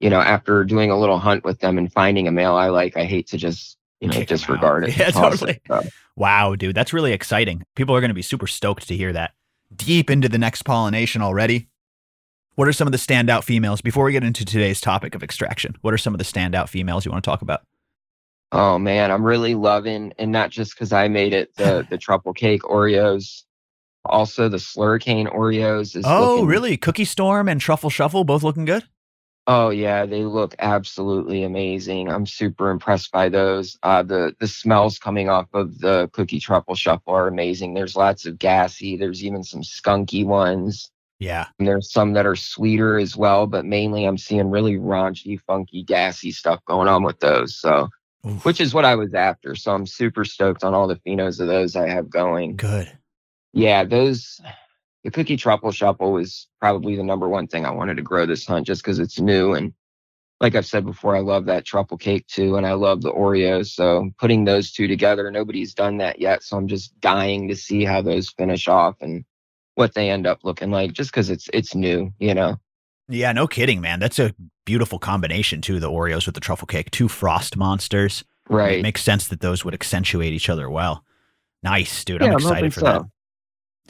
you 0.00 0.10
know, 0.10 0.20
after 0.20 0.64
doing 0.64 0.90
a 0.90 0.98
little 0.98 1.20
hunt 1.20 1.44
with 1.44 1.60
them 1.60 1.78
and 1.78 1.92
finding 1.92 2.26
a 2.26 2.32
male 2.32 2.56
I 2.56 2.70
like, 2.70 2.96
I 2.96 3.04
hate 3.04 3.28
to 3.28 3.36
just 3.38 3.76
you 4.00 4.08
know 4.08 4.22
disregard 4.24 4.84
it. 4.84 4.96
Yeah, 4.96 5.10
totally. 5.10 5.60
it. 5.70 5.92
Wow, 6.16 6.54
dude, 6.56 6.74
that's 6.74 6.92
really 6.92 7.12
exciting. 7.12 7.62
People 7.76 7.94
are 7.94 8.00
going 8.00 8.10
to 8.10 8.14
be 8.14 8.22
super 8.22 8.46
stoked 8.46 8.88
to 8.88 8.96
hear 8.96 9.12
that. 9.12 9.32
Deep 9.74 10.10
into 10.10 10.28
the 10.28 10.38
next 10.38 10.62
pollination 10.62 11.22
already. 11.22 11.68
What 12.56 12.66
are 12.68 12.72
some 12.72 12.88
of 12.88 12.92
the 12.92 12.98
standout 12.98 13.44
females 13.44 13.80
before 13.80 14.04
we 14.04 14.12
get 14.12 14.24
into 14.24 14.44
today's 14.44 14.80
topic 14.80 15.14
of 15.14 15.22
extraction? 15.22 15.76
What 15.82 15.94
are 15.94 15.98
some 15.98 16.12
of 16.14 16.18
the 16.18 16.24
standout 16.24 16.68
females 16.68 17.04
you 17.06 17.12
want 17.12 17.24
to 17.24 17.30
talk 17.30 17.40
about? 17.42 17.62
Oh 18.52 18.78
man, 18.78 19.10
I'm 19.12 19.22
really 19.24 19.54
loving, 19.54 20.12
and 20.18 20.32
not 20.32 20.50
just 20.50 20.74
because 20.74 20.92
I 20.92 21.06
made 21.08 21.32
it, 21.32 21.54
the 21.56 21.86
the 21.90 21.96
truffle 21.96 22.32
cake 22.32 22.62
Oreos, 22.62 23.44
also 24.04 24.48
the 24.48 24.56
slurricane 24.56 25.32
Oreos. 25.32 25.94
Is 25.96 26.04
Oh, 26.04 26.32
looking- 26.32 26.46
really? 26.48 26.76
Cookie 26.76 27.04
Storm 27.04 27.48
and 27.48 27.60
Truffle 27.60 27.90
Shuffle 27.90 28.24
both 28.24 28.42
looking 28.42 28.64
good? 28.64 28.82
Oh 29.52 29.70
yeah, 29.70 30.06
they 30.06 30.22
look 30.22 30.54
absolutely 30.60 31.42
amazing. 31.42 32.08
I'm 32.08 32.24
super 32.24 32.70
impressed 32.70 33.10
by 33.10 33.28
those. 33.28 33.76
Uh, 33.82 34.04
the 34.04 34.32
the 34.38 34.46
smells 34.46 34.96
coming 35.00 35.28
off 35.28 35.48
of 35.52 35.80
the 35.80 36.08
cookie 36.12 36.38
truffle 36.38 36.76
shuffle 36.76 37.14
are 37.14 37.26
amazing. 37.26 37.74
There's 37.74 37.96
lots 37.96 38.26
of 38.26 38.38
gassy. 38.38 38.96
There's 38.96 39.24
even 39.24 39.42
some 39.42 39.62
skunky 39.62 40.24
ones. 40.24 40.92
Yeah. 41.18 41.46
And 41.58 41.66
there's 41.66 41.90
some 41.90 42.12
that 42.12 42.26
are 42.26 42.36
sweeter 42.36 42.96
as 42.96 43.16
well, 43.16 43.48
but 43.48 43.64
mainly 43.64 44.04
I'm 44.04 44.18
seeing 44.18 44.50
really 44.50 44.76
raunchy, 44.76 45.40
funky, 45.40 45.82
gassy 45.82 46.30
stuff 46.30 46.64
going 46.64 46.86
on 46.86 47.02
with 47.02 47.18
those. 47.18 47.56
So, 47.56 47.88
Oof. 48.24 48.44
which 48.44 48.60
is 48.60 48.72
what 48.72 48.84
I 48.84 48.94
was 48.94 49.14
after. 49.14 49.56
So 49.56 49.74
I'm 49.74 49.84
super 49.84 50.24
stoked 50.24 50.62
on 50.62 50.74
all 50.74 50.86
the 50.86 51.00
phenos 51.04 51.40
of 51.40 51.48
those 51.48 51.74
I 51.74 51.88
have 51.88 52.08
going. 52.08 52.54
Good. 52.54 52.96
Yeah, 53.52 53.82
those 53.82 54.40
the 55.04 55.10
cookie 55.10 55.36
truffle 55.36 55.72
shuffle 55.72 56.12
was 56.12 56.48
probably 56.60 56.96
the 56.96 57.02
number 57.02 57.28
one 57.28 57.46
thing 57.46 57.64
I 57.64 57.70
wanted 57.70 57.96
to 57.96 58.02
grow 58.02 58.26
this 58.26 58.46
hunt 58.46 58.66
just 58.66 58.82
because 58.82 58.98
it's 58.98 59.18
new 59.18 59.54
and 59.54 59.72
like 60.40 60.54
I've 60.54 60.66
said 60.66 60.86
before, 60.86 61.14
I 61.14 61.20
love 61.20 61.44
that 61.46 61.66
truffle 61.66 61.98
cake 61.98 62.26
too, 62.26 62.56
and 62.56 62.66
I 62.66 62.72
love 62.72 63.02
the 63.02 63.12
Oreos. 63.12 63.68
So 63.68 64.10
putting 64.18 64.44
those 64.44 64.72
two 64.72 64.88
together, 64.88 65.30
nobody's 65.30 65.74
done 65.74 65.98
that 65.98 66.18
yet. 66.18 66.42
So 66.42 66.56
I'm 66.56 66.66
just 66.66 66.98
dying 67.00 67.46
to 67.48 67.56
see 67.56 67.84
how 67.84 68.00
those 68.00 68.30
finish 68.30 68.66
off 68.66 68.96
and 69.02 69.24
what 69.74 69.94
they 69.94 70.10
end 70.10 70.26
up 70.26 70.40
looking 70.42 70.70
like, 70.70 70.92
just 70.92 71.10
because 71.10 71.28
it's 71.28 71.50
it's 71.52 71.74
new, 71.74 72.12
you 72.18 72.34
know. 72.34 72.56
Yeah, 73.08 73.32
no 73.32 73.46
kidding, 73.46 73.80
man. 73.80 74.00
That's 74.00 74.18
a 74.18 74.34
beautiful 74.64 74.98
combination 74.98 75.60
too. 75.60 75.78
The 75.78 75.90
Oreos 75.90 76.26
with 76.26 76.34
the 76.34 76.40
truffle 76.40 76.66
cake, 76.66 76.90
two 76.90 77.08
frost 77.08 77.56
monsters. 77.56 78.24
Right. 78.48 78.78
It 78.78 78.82
makes 78.82 79.02
sense 79.02 79.28
that 79.28 79.40
those 79.40 79.64
would 79.64 79.74
accentuate 79.74 80.32
each 80.32 80.48
other 80.48 80.70
well. 80.70 81.04
Nice, 81.62 82.04
dude. 82.04 82.22
Yeah, 82.22 82.28
I'm 82.28 82.32
I'm 82.32 82.38
excited 82.38 82.74
for 82.74 82.80
so. 82.80 82.86
that. 82.86 83.02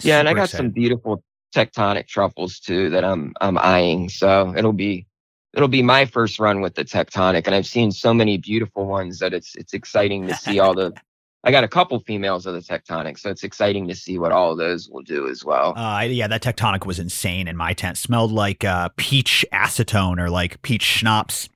Yeah, 0.04 0.21
and 0.21 0.28
I 0.28 0.35
got 0.35 0.50
some 0.50 0.71
beautiful 0.71 1.23
tectonic 1.54 2.07
truffles 2.07 2.61
too 2.61 2.90
that 2.90 3.04
I'm 3.04 3.35
I'm 3.40 3.59
eyeing. 3.59 4.09
So 4.09 4.54
it'll 4.57 4.73
be 4.73 5.07
it'll 5.54 5.69
be 5.69 5.83
my 5.83 6.04
first 6.04 6.38
run 6.38 6.61
with 6.61 6.75
the 6.75 6.85
tectonic, 6.85 7.47
and 7.47 7.54
I've 7.54 7.66
seen 7.66 7.92
so 7.92 8.14
many 8.14 8.38
beautiful 8.38 8.87
ones 8.87 9.19
that 9.19 9.33
it's 9.33 9.54
it's 9.57 9.73
exciting 9.73 10.26
to 10.28 10.35
see 10.35 10.59
all 10.59 10.75
the. 10.75 10.92
I 11.42 11.50
got 11.50 11.64
a 11.64 11.69
couple 11.69 11.99
females 12.00 12.45
of 12.45 12.52
the 12.52 12.61
tectonic, 12.61 13.19
so 13.19 13.30
it's 13.30 13.45
exciting 13.45 13.88
to 13.88 13.95
see 13.95 14.19
what 14.19 14.30
all 14.30 14.52
of 14.52 14.59
those 14.59 14.90
will 14.90 15.00
do 15.00 15.26
as 15.26 15.42
well. 15.42 15.73
Uh, 15.75 16.00
yeah, 16.02 16.28
that 16.28 16.42
tectonic 16.42 16.85
was 16.85 16.99
insane 16.99 17.49
in 17.49 17.57
my 17.57 17.73
tent. 17.73 17.97
Smelled 17.97 18.30
like 18.30 18.62
uh, 18.62 18.90
peach 18.97 19.47
acetone 19.50 20.21
or 20.21 20.28
like 20.28 20.61
peach 20.61 20.83
schnapps. 20.83 21.49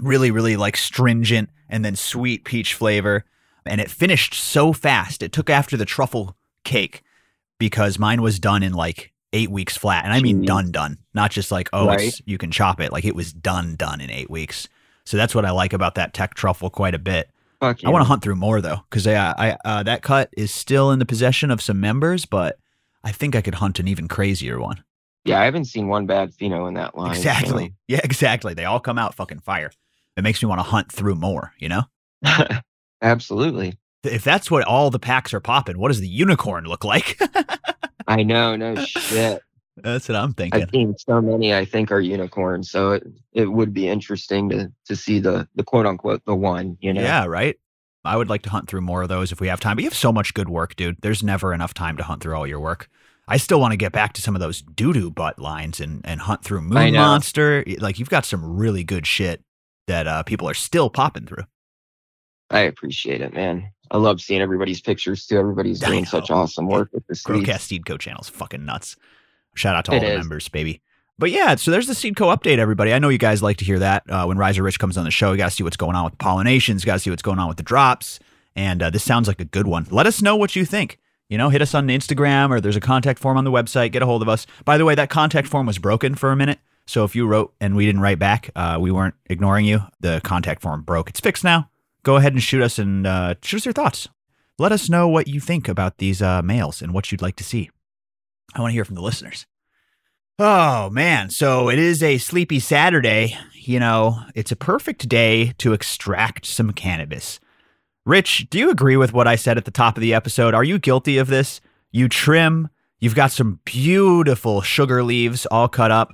Really, 0.00 0.30
really 0.30 0.56
like 0.56 0.74
stringent 0.74 1.50
and 1.68 1.84
then 1.84 1.96
sweet 1.96 2.46
peach 2.46 2.72
flavor. 2.72 3.26
And 3.66 3.78
it 3.78 3.90
finished 3.90 4.32
so 4.32 4.72
fast. 4.72 5.22
It 5.22 5.32
took 5.32 5.50
after 5.50 5.76
the 5.76 5.84
truffle 5.84 6.34
cake 6.64 7.02
because 7.60 7.96
mine 8.00 8.20
was 8.22 8.40
done 8.40 8.64
in 8.64 8.72
like 8.72 9.12
eight 9.32 9.50
weeks 9.52 9.76
flat. 9.76 10.04
And 10.04 10.12
I 10.12 10.20
mean 10.20 10.42
Jeez. 10.42 10.46
done, 10.46 10.72
done. 10.72 10.98
Not 11.14 11.30
just 11.30 11.52
like, 11.52 11.68
oh, 11.72 11.86
Right. 11.86 12.00
it's, 12.00 12.20
you 12.26 12.36
can 12.38 12.50
chop 12.50 12.80
it. 12.80 12.90
Like 12.90 13.04
it 13.04 13.14
was 13.14 13.32
done, 13.32 13.76
done 13.76 14.00
in 14.00 14.10
eight 14.10 14.28
weeks. 14.28 14.68
So 15.04 15.16
that's 15.16 15.34
what 15.36 15.44
I 15.44 15.52
like 15.52 15.72
about 15.72 15.94
that 15.94 16.12
tech 16.12 16.34
truffle 16.34 16.70
quite 16.70 16.94
a 16.96 16.98
bit. 16.98 17.30
Fuck 17.60 17.84
I 17.84 17.90
want 17.90 18.02
to 18.02 18.08
hunt 18.08 18.22
through 18.22 18.36
more 18.36 18.60
though, 18.60 18.78
because 18.90 19.06
I, 19.06 19.14
I 19.38 19.56
uh, 19.64 19.82
that 19.84 20.02
cut 20.02 20.30
is 20.36 20.50
still 20.52 20.90
in 20.90 20.98
the 20.98 21.06
possession 21.06 21.50
of 21.50 21.60
some 21.62 21.78
members, 21.78 22.24
but 22.24 22.58
I 23.04 23.12
think 23.12 23.36
I 23.36 23.42
could 23.42 23.56
hunt 23.56 23.78
an 23.78 23.86
even 23.86 24.08
crazier 24.08 24.58
one. 24.58 24.82
Yeah, 25.26 25.38
I 25.40 25.44
haven't 25.44 25.66
seen 25.66 25.86
one 25.88 26.06
bad 26.06 26.32
pheno 26.32 26.66
in 26.66 26.74
that 26.74 26.96
line. 26.96 27.14
so- 27.14 27.18
Exactly. 27.18 27.74
Yeah, 27.88 28.00
exactly. 28.02 28.54
They 28.54 28.64
all 28.64 28.80
come 28.80 28.98
out 28.98 29.14
fucking 29.14 29.40
fire. 29.40 29.70
It 30.16 30.22
makes 30.22 30.42
me 30.42 30.48
want 30.48 30.60
to 30.60 30.64
hunt 30.64 30.90
through 30.90 31.16
more. 31.16 31.52
You 31.58 31.68
know, 31.68 31.82
Absolutely. 33.02 33.78
If 34.02 34.24
that's 34.24 34.50
what 34.50 34.64
all 34.64 34.90
the 34.90 34.98
packs 34.98 35.34
are 35.34 35.40
popping, 35.40 35.78
what 35.78 35.88
does 35.88 36.00
the 36.00 36.08
unicorn 36.08 36.64
look 36.64 36.84
like? 36.84 37.20
I 38.06 38.22
know, 38.22 38.56
no 38.56 38.76
shit. 38.84 39.42
that's 39.76 40.08
what 40.08 40.16
I'm 40.16 40.32
thinking. 40.32 40.62
I've 40.62 40.70
seen 40.70 40.94
so 40.98 41.20
many 41.20 41.54
I 41.54 41.64
think 41.64 41.92
are 41.92 42.00
unicorns, 42.00 42.70
so 42.70 42.92
it, 42.92 43.06
it 43.32 43.46
would 43.46 43.72
be 43.72 43.88
interesting 43.88 44.48
to 44.50 44.72
to 44.86 44.96
see 44.96 45.20
the 45.20 45.48
the 45.54 45.64
quote 45.64 45.86
unquote 45.86 46.24
the 46.24 46.34
one, 46.34 46.76
you 46.80 46.92
know. 46.92 47.02
Yeah, 47.02 47.26
right. 47.26 47.56
I 48.04 48.16
would 48.16 48.30
like 48.30 48.42
to 48.42 48.50
hunt 48.50 48.68
through 48.68 48.80
more 48.80 49.02
of 49.02 49.10
those 49.10 49.30
if 49.30 49.40
we 49.40 49.48
have 49.48 49.60
time. 49.60 49.76
But 49.76 49.84
you 49.84 49.90
have 49.90 49.96
so 49.96 50.12
much 50.12 50.32
good 50.32 50.48
work, 50.48 50.74
dude. 50.74 50.96
There's 51.02 51.22
never 51.22 51.52
enough 51.52 51.74
time 51.74 51.98
to 51.98 52.02
hunt 52.02 52.22
through 52.22 52.34
all 52.34 52.46
your 52.46 52.60
work. 52.60 52.88
I 53.28 53.36
still 53.36 53.60
want 53.60 53.72
to 53.72 53.76
get 53.76 53.92
back 53.92 54.14
to 54.14 54.22
some 54.22 54.34
of 54.34 54.40
those 54.40 54.62
doo 54.62 54.92
doo 54.92 55.10
butt 55.10 55.38
lines 55.38 55.80
and, 55.80 56.00
and 56.04 56.20
hunt 56.20 56.42
through 56.42 56.62
Moon. 56.62 56.94
Monster. 56.94 57.62
Like 57.78 57.98
you've 57.98 58.10
got 58.10 58.24
some 58.24 58.56
really 58.56 58.84
good 58.84 59.06
shit 59.06 59.44
that 59.86 60.06
uh, 60.06 60.22
people 60.22 60.48
are 60.48 60.54
still 60.54 60.90
popping 60.90 61.26
through. 61.26 61.44
I 62.50 62.60
appreciate 62.60 63.20
it, 63.20 63.32
man. 63.32 63.70
I 63.90 63.96
love 63.98 64.20
seeing 64.20 64.40
everybody's 64.40 64.80
pictures 64.80 65.26
too. 65.26 65.38
Everybody's 65.38 65.80
doing 65.80 66.06
such 66.06 66.30
awesome 66.30 66.68
work 66.68 66.90
with 66.92 67.06
the 67.06 67.14
seeds. 67.14 67.26
Growcast 67.26 67.60
Seed 67.60 67.86
Co 67.86 67.96
channel 67.96 68.20
is 68.22 68.28
fucking 68.28 68.64
nuts. 68.64 68.96
Shout 69.54 69.74
out 69.74 69.84
to 69.86 69.92
all 69.92 69.96
It 69.96 70.00
the 70.00 70.12
is. 70.12 70.18
members, 70.18 70.48
baby. 70.48 70.80
But 71.18 71.30
yeah, 71.32 71.56
so 71.56 71.70
there's 71.70 71.86
the 71.86 71.94
Seed 71.94 72.16
Co 72.16 72.26
update, 72.28 72.58
everybody. 72.58 72.92
I 72.94 72.98
know 72.98 73.08
you 73.08 73.18
guys 73.18 73.42
like 73.42 73.56
to 73.58 73.64
hear 73.64 73.78
that. 73.80 74.04
Uh, 74.08 74.24
when 74.26 74.38
Rhizo 74.38 74.62
Rich 74.62 74.78
comes 74.78 74.96
on 74.96 75.04
the 75.04 75.10
show, 75.10 75.32
you 75.32 75.38
got 75.38 75.46
to 75.46 75.50
see 75.50 75.62
what's 75.64 75.76
going 75.76 75.96
on 75.96 76.04
with 76.04 76.12
the 76.16 76.24
pollinations, 76.24 76.86
got 76.86 76.94
to 76.94 76.98
see 77.00 77.10
what's 77.10 77.20
going 77.22 77.38
on 77.38 77.48
with 77.48 77.56
the 77.58 77.62
drops. 77.62 78.20
And 78.56 78.82
uh, 78.82 78.90
this 78.90 79.04
sounds 79.04 79.28
like 79.28 79.40
a 79.40 79.44
good 79.44 79.66
one. 79.66 79.86
Let 79.90 80.06
us 80.06 80.22
know 80.22 80.34
what 80.36 80.56
you 80.56 80.64
think. 80.64 80.98
You 81.28 81.36
know, 81.38 81.48
hit 81.50 81.62
us 81.62 81.74
on 81.74 81.86
Instagram 81.88 82.50
or 82.50 82.60
there's 82.60 82.74
a 82.76 82.80
contact 82.80 83.18
form 83.18 83.36
on 83.36 83.44
the 83.44 83.50
website. 83.52 83.92
Get 83.92 84.02
a 84.02 84.06
hold 84.06 84.22
of 84.22 84.28
us. 84.28 84.46
By 84.64 84.78
the 84.78 84.84
way, 84.84 84.94
that 84.94 85.10
contact 85.10 85.46
form 85.46 85.66
was 85.66 85.78
broken 85.78 86.14
for 86.14 86.32
a 86.32 86.36
minute. 86.36 86.58
So 86.86 87.04
if 87.04 87.14
you 87.14 87.26
wrote 87.26 87.52
and 87.60 87.76
we 87.76 87.86
didn't 87.86 88.00
write 88.00 88.18
back, 88.18 88.50
uh, 88.56 88.78
we 88.80 88.90
weren't 88.90 89.14
ignoring 89.28 89.64
you. 89.66 89.82
The 90.00 90.20
contact 90.24 90.62
form 90.62 90.82
broke. 90.82 91.08
It's 91.10 91.20
fixed 91.20 91.44
now. 91.44 91.70
Go 92.02 92.16
ahead 92.16 92.32
and 92.32 92.42
shoot 92.42 92.62
us 92.62 92.78
and 92.78 93.06
uh, 93.06 93.34
shoot 93.42 93.58
us 93.58 93.66
your 93.66 93.72
thoughts. 93.72 94.08
Let 94.58 94.72
us 94.72 94.88
know 94.88 95.08
what 95.08 95.28
you 95.28 95.40
think 95.40 95.68
about 95.68 95.98
these 95.98 96.20
uh, 96.20 96.42
males 96.42 96.82
and 96.82 96.92
what 96.92 97.10
you'd 97.10 97.22
like 97.22 97.36
to 97.36 97.44
see. 97.44 97.70
I 98.54 98.60
want 98.60 98.70
to 98.70 98.74
hear 98.74 98.84
from 98.84 98.96
the 98.96 99.02
listeners. 99.02 99.46
Oh, 100.38 100.88
man. 100.90 101.30
So 101.30 101.68
it 101.68 101.78
is 101.78 102.02
a 102.02 102.18
sleepy 102.18 102.60
Saturday. 102.60 103.36
You 103.54 103.78
know, 103.78 104.20
it's 104.34 104.52
a 104.52 104.56
perfect 104.56 105.08
day 105.08 105.52
to 105.58 105.72
extract 105.72 106.46
some 106.46 106.72
cannabis. 106.72 107.40
Rich, 108.06 108.48
do 108.48 108.58
you 108.58 108.70
agree 108.70 108.96
with 108.96 109.12
what 109.12 109.28
I 109.28 109.36
said 109.36 109.58
at 109.58 109.66
the 109.66 109.70
top 109.70 109.96
of 109.96 110.00
the 110.00 110.14
episode? 110.14 110.54
Are 110.54 110.64
you 110.64 110.78
guilty 110.78 111.18
of 111.18 111.28
this? 111.28 111.60
You 111.92 112.08
trim, 112.08 112.70
you've 112.98 113.14
got 113.14 113.32
some 113.32 113.60
beautiful 113.64 114.62
sugar 114.62 115.02
leaves 115.02 115.44
all 115.46 115.68
cut 115.68 115.90
up. 115.90 116.12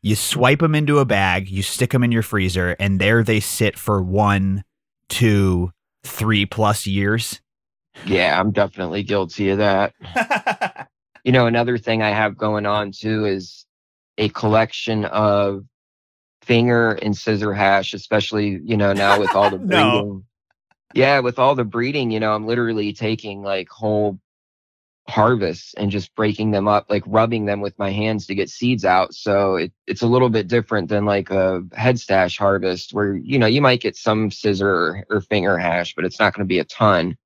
You 0.00 0.16
swipe 0.16 0.60
them 0.60 0.74
into 0.74 0.98
a 0.98 1.04
bag, 1.04 1.50
you 1.50 1.62
stick 1.62 1.90
them 1.90 2.04
in 2.04 2.12
your 2.12 2.22
freezer, 2.22 2.76
and 2.78 3.00
there 3.00 3.22
they 3.22 3.40
sit 3.40 3.78
for 3.78 4.02
one, 4.02 4.64
two, 5.08 5.70
three 6.04 6.46
plus 6.46 6.86
years. 6.86 7.40
Yeah, 8.04 8.38
I'm 8.38 8.50
definitely 8.52 9.02
guilty 9.02 9.50
of 9.50 9.58
that. 9.58 9.94
You 11.26 11.32
know, 11.32 11.46
another 11.48 11.76
thing 11.76 12.02
I 12.04 12.10
have 12.10 12.36
going 12.36 12.66
on 12.66 12.92
too 12.92 13.24
is 13.24 13.66
a 14.16 14.28
collection 14.28 15.04
of 15.06 15.64
finger 16.40 16.92
and 16.92 17.16
scissor 17.16 17.52
hash, 17.52 17.94
especially, 17.94 18.60
you 18.62 18.76
know, 18.76 18.92
now 18.92 19.18
with 19.18 19.34
all 19.34 19.50
the 19.50 19.58
breeding. 19.58 19.70
No. 19.70 20.22
Yeah, 20.94 21.18
with 21.18 21.40
all 21.40 21.56
the 21.56 21.64
breeding, 21.64 22.12
you 22.12 22.20
know, 22.20 22.32
I'm 22.32 22.46
literally 22.46 22.92
taking 22.92 23.42
like 23.42 23.68
whole 23.68 24.20
harvests 25.08 25.74
and 25.74 25.90
just 25.90 26.14
breaking 26.14 26.50
them 26.50 26.66
up, 26.66 26.86
like 26.88 27.02
rubbing 27.06 27.46
them 27.46 27.60
with 27.60 27.78
my 27.78 27.90
hands 27.90 28.26
to 28.26 28.34
get 28.34 28.50
seeds 28.50 28.84
out. 28.84 29.14
So 29.14 29.56
it, 29.56 29.72
it's 29.86 30.02
a 30.02 30.06
little 30.06 30.30
bit 30.30 30.48
different 30.48 30.88
than 30.88 31.04
like 31.04 31.30
a 31.30 31.62
head 31.74 31.98
stash 31.98 32.38
harvest 32.38 32.92
where, 32.92 33.16
you 33.16 33.38
know, 33.38 33.46
you 33.46 33.60
might 33.60 33.80
get 33.80 33.96
some 33.96 34.30
scissor 34.30 34.68
or, 34.68 35.06
or 35.10 35.20
finger 35.20 35.58
hash, 35.58 35.94
but 35.94 36.04
it's 36.04 36.18
not 36.18 36.34
going 36.34 36.44
to 36.44 36.48
be 36.48 36.58
a 36.58 36.64
ton. 36.64 37.16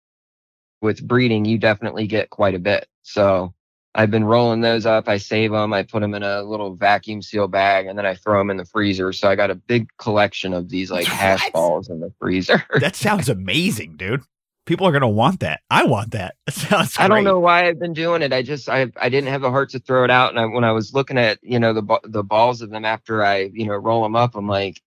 With 0.82 1.06
breeding, 1.06 1.44
you 1.44 1.58
definitely 1.58 2.06
get 2.06 2.30
quite 2.30 2.54
a 2.54 2.58
bit. 2.58 2.86
So 3.02 3.54
I've 3.94 4.10
been 4.10 4.24
rolling 4.24 4.60
those 4.60 4.86
up. 4.86 5.08
I 5.08 5.18
save 5.18 5.50
them. 5.50 5.72
I 5.72 5.82
put 5.82 6.00
them 6.00 6.14
in 6.14 6.22
a 6.22 6.42
little 6.42 6.74
vacuum 6.74 7.22
seal 7.22 7.48
bag 7.48 7.86
and 7.86 7.98
then 7.98 8.06
I 8.06 8.14
throw 8.14 8.38
them 8.38 8.50
in 8.50 8.56
the 8.56 8.64
freezer. 8.64 9.12
So 9.12 9.28
I 9.28 9.36
got 9.36 9.50
a 9.50 9.54
big 9.54 9.88
collection 9.98 10.54
of 10.54 10.68
these 10.68 10.90
like 10.90 11.06
hash 11.06 11.50
balls 11.50 11.88
in 11.88 12.00
the 12.00 12.12
freezer. 12.18 12.64
that 12.78 12.96
sounds 12.96 13.28
amazing, 13.28 13.96
dude. 13.96 14.22
People 14.70 14.86
are 14.86 14.92
going 14.92 15.00
to 15.00 15.08
want 15.08 15.40
that. 15.40 15.62
I 15.68 15.82
want 15.82 16.12
that. 16.12 16.36
That 16.46 16.54
sounds 16.54 16.96
I 16.96 17.08
don't 17.08 17.24
know 17.24 17.40
why 17.40 17.66
I've 17.66 17.80
been 17.80 17.92
doing 17.92 18.22
it. 18.22 18.32
I 18.32 18.42
just 18.42 18.68
I 18.68 18.86
I 19.00 19.08
didn't 19.08 19.28
have 19.30 19.40
the 19.40 19.50
heart 19.50 19.70
to 19.70 19.80
throw 19.80 20.04
it 20.04 20.12
out. 20.12 20.30
And 20.30 20.38
I, 20.38 20.44
when 20.44 20.62
I 20.62 20.70
was 20.70 20.94
looking 20.94 21.18
at 21.18 21.40
you 21.42 21.58
know 21.58 21.72
the 21.72 22.00
the 22.04 22.22
balls 22.22 22.62
of 22.62 22.70
them 22.70 22.84
after 22.84 23.24
I 23.24 23.50
you 23.52 23.66
know 23.66 23.74
roll 23.74 24.04
them 24.04 24.14
up, 24.14 24.36
I'm 24.36 24.46
like, 24.46 24.80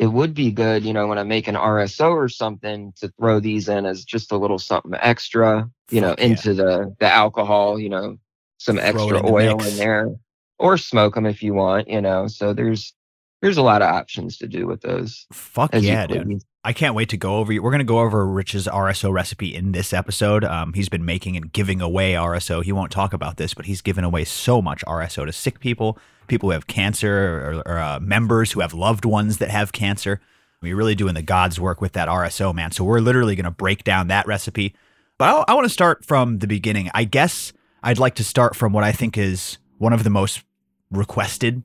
it 0.00 0.08
would 0.08 0.34
be 0.34 0.50
good 0.50 0.84
you 0.84 0.92
know 0.92 1.06
when 1.06 1.18
I 1.18 1.22
make 1.22 1.46
an 1.46 1.54
RSO 1.54 2.10
or 2.10 2.28
something 2.28 2.94
to 2.96 3.08
throw 3.20 3.38
these 3.38 3.68
in 3.68 3.86
as 3.86 4.04
just 4.04 4.32
a 4.32 4.36
little 4.36 4.58
something 4.58 4.94
extra 5.00 5.70
you 5.88 6.00
know 6.00 6.16
yeah. 6.18 6.24
into 6.24 6.54
the 6.54 6.92
the 6.98 7.06
alcohol 7.06 7.78
you 7.78 7.88
know 7.88 8.18
some 8.58 8.74
Throw 8.74 8.86
extra 8.86 9.18
in 9.20 9.24
oil 9.24 9.56
mix. 9.56 9.70
in 9.70 9.76
there 9.76 10.16
or 10.58 10.76
smoke 10.76 11.14
them 11.14 11.26
if 11.26 11.44
you 11.44 11.54
want 11.54 11.88
you 11.88 12.00
know. 12.00 12.26
So 12.26 12.52
there's 12.52 12.92
there's 13.40 13.58
a 13.58 13.62
lot 13.62 13.82
of 13.82 13.88
options 13.88 14.38
to 14.38 14.48
do 14.48 14.66
with 14.66 14.80
those. 14.80 15.26
Fuck 15.32 15.74
yeah, 15.74 16.08
dude. 16.08 16.42
I 16.66 16.72
can't 16.72 16.96
wait 16.96 17.10
to 17.10 17.16
go 17.16 17.36
over. 17.36 17.52
We're 17.52 17.70
going 17.70 17.78
to 17.78 17.84
go 17.84 18.00
over 18.00 18.26
Rich's 18.26 18.66
RSO 18.66 19.12
recipe 19.12 19.54
in 19.54 19.70
this 19.70 19.92
episode. 19.92 20.42
Um, 20.42 20.72
he's 20.72 20.88
been 20.88 21.04
making 21.04 21.36
and 21.36 21.52
giving 21.52 21.80
away 21.80 22.14
RSO. 22.14 22.64
He 22.64 22.72
won't 22.72 22.90
talk 22.90 23.12
about 23.12 23.36
this, 23.36 23.54
but 23.54 23.66
he's 23.66 23.80
given 23.80 24.02
away 24.02 24.24
so 24.24 24.60
much 24.60 24.84
RSO 24.84 25.26
to 25.26 25.32
sick 25.32 25.60
people, 25.60 25.96
people 26.26 26.48
who 26.48 26.54
have 26.54 26.66
cancer, 26.66 27.62
or, 27.66 27.72
or 27.72 27.78
uh, 27.78 28.00
members 28.00 28.50
who 28.50 28.62
have 28.62 28.74
loved 28.74 29.04
ones 29.04 29.38
that 29.38 29.48
have 29.48 29.70
cancer. 29.70 30.20
We're 30.60 30.74
really 30.74 30.96
doing 30.96 31.14
the 31.14 31.22
God's 31.22 31.60
work 31.60 31.80
with 31.80 31.92
that 31.92 32.08
RSO, 32.08 32.52
man. 32.52 32.72
So 32.72 32.82
we're 32.82 32.98
literally 32.98 33.36
going 33.36 33.44
to 33.44 33.52
break 33.52 33.84
down 33.84 34.08
that 34.08 34.26
recipe. 34.26 34.74
But 35.18 35.28
I, 35.28 35.52
I 35.52 35.54
want 35.54 35.66
to 35.66 35.72
start 35.72 36.04
from 36.04 36.40
the 36.40 36.48
beginning. 36.48 36.90
I 36.92 37.04
guess 37.04 37.52
I'd 37.84 38.00
like 38.00 38.16
to 38.16 38.24
start 38.24 38.56
from 38.56 38.72
what 38.72 38.82
I 38.82 38.90
think 38.90 39.16
is 39.16 39.58
one 39.78 39.92
of 39.92 40.02
the 40.02 40.10
most 40.10 40.42
requested 40.90 41.62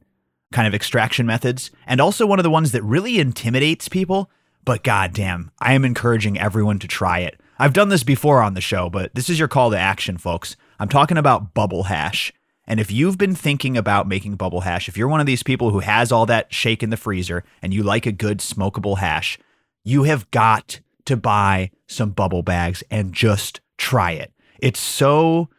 kind 0.53 0.67
of 0.67 0.75
extraction 0.75 1.25
methods, 1.25 1.72
and 1.88 2.00
also 2.00 2.27
one 2.27 2.38
of 2.38 2.43
the 2.43 2.51
ones 2.51 2.72
that 2.74 2.84
really 2.84 3.20
intimidates 3.20 3.89
people. 3.89 4.29
But 4.63 4.83
goddamn, 4.83 5.51
I 5.59 5.73
am 5.73 5.85
encouraging 5.85 6.39
everyone 6.39 6.79
to 6.79 6.87
try 6.87 7.19
it. 7.19 7.39
I've 7.57 7.73
done 7.73 7.89
this 7.89 8.03
before 8.03 8.41
on 8.41 8.53
the 8.53 8.61
show, 8.61 8.89
but 8.89 9.13
this 9.15 9.29
is 9.29 9.37
your 9.37 9.47
call 9.47 9.71
to 9.71 9.77
action, 9.77 10.17
folks. 10.17 10.55
I'm 10.79 10.89
talking 10.89 11.17
about 11.17 11.53
bubble 11.53 11.83
hash. 11.83 12.33
And 12.65 12.79
if 12.79 12.91
you've 12.91 13.17
been 13.17 13.35
thinking 13.35 13.75
about 13.75 14.07
making 14.07 14.35
bubble 14.35 14.61
hash, 14.61 14.87
if 14.87 14.97
you're 14.97 15.07
one 15.07 15.19
of 15.19 15.25
these 15.25 15.43
people 15.43 15.71
who 15.71 15.79
has 15.79 16.11
all 16.11 16.25
that 16.27 16.53
shake 16.53 16.83
in 16.83 16.89
the 16.89 16.97
freezer 16.97 17.43
and 17.61 17.73
you 17.73 17.83
like 17.83 18.05
a 18.05 18.11
good 18.11 18.39
smokable 18.39 18.99
hash, 18.99 19.37
you 19.83 20.03
have 20.03 20.29
got 20.31 20.79
to 21.05 21.17
buy 21.17 21.71
some 21.87 22.11
bubble 22.11 22.43
bags 22.43 22.83
and 22.89 23.13
just 23.13 23.61
try 23.77 24.11
it. 24.11 24.31
It's 24.59 24.79
so 24.79 25.49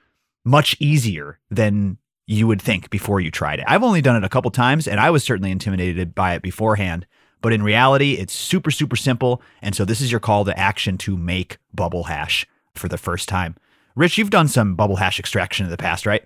much 0.45 0.77
easier 0.81 1.39
than 1.51 1.99
you 2.27 2.47
would 2.47 2.63
think 2.63 2.89
before 2.89 3.21
you 3.21 3.31
tried 3.31 3.59
it. 3.59 3.65
I've 3.69 3.83
only 3.83 4.01
done 4.01 4.17
it 4.17 4.25
a 4.25 4.29
couple 4.29 4.51
times 4.51 4.87
and 4.87 4.99
I 4.99 5.11
was 5.11 5.25
certainly 5.25 5.51
intimidated 5.51 6.15
by 6.15 6.35
it 6.35 6.43
beforehand. 6.43 7.07
But 7.43 7.53
in 7.53 7.63
reality, 7.63 8.15
it's 8.15 8.33
super, 8.33 8.71
super 8.71 8.97
simple. 8.97 9.43
And 9.61 9.75
so 9.75 9.85
this 9.85 10.01
is 10.01 10.11
your 10.11 10.21
call 10.21 10.45
to 10.45 10.59
action 10.59 10.97
to 10.99 11.17
make 11.17 11.59
bubble 11.75 12.05
hash 12.05 12.47
for 12.75 12.89
the 12.89 12.99
first 12.99 13.29
time. 13.29 13.57
Rich, 13.95 14.17
you've 14.17 14.31
done 14.31 14.49
some 14.49 14.75
bubble 14.75 14.97
hash 14.97 15.19
extraction 15.19 15.67
in 15.67 15.71
the 15.71 15.77
past, 15.77 16.07
right? 16.07 16.25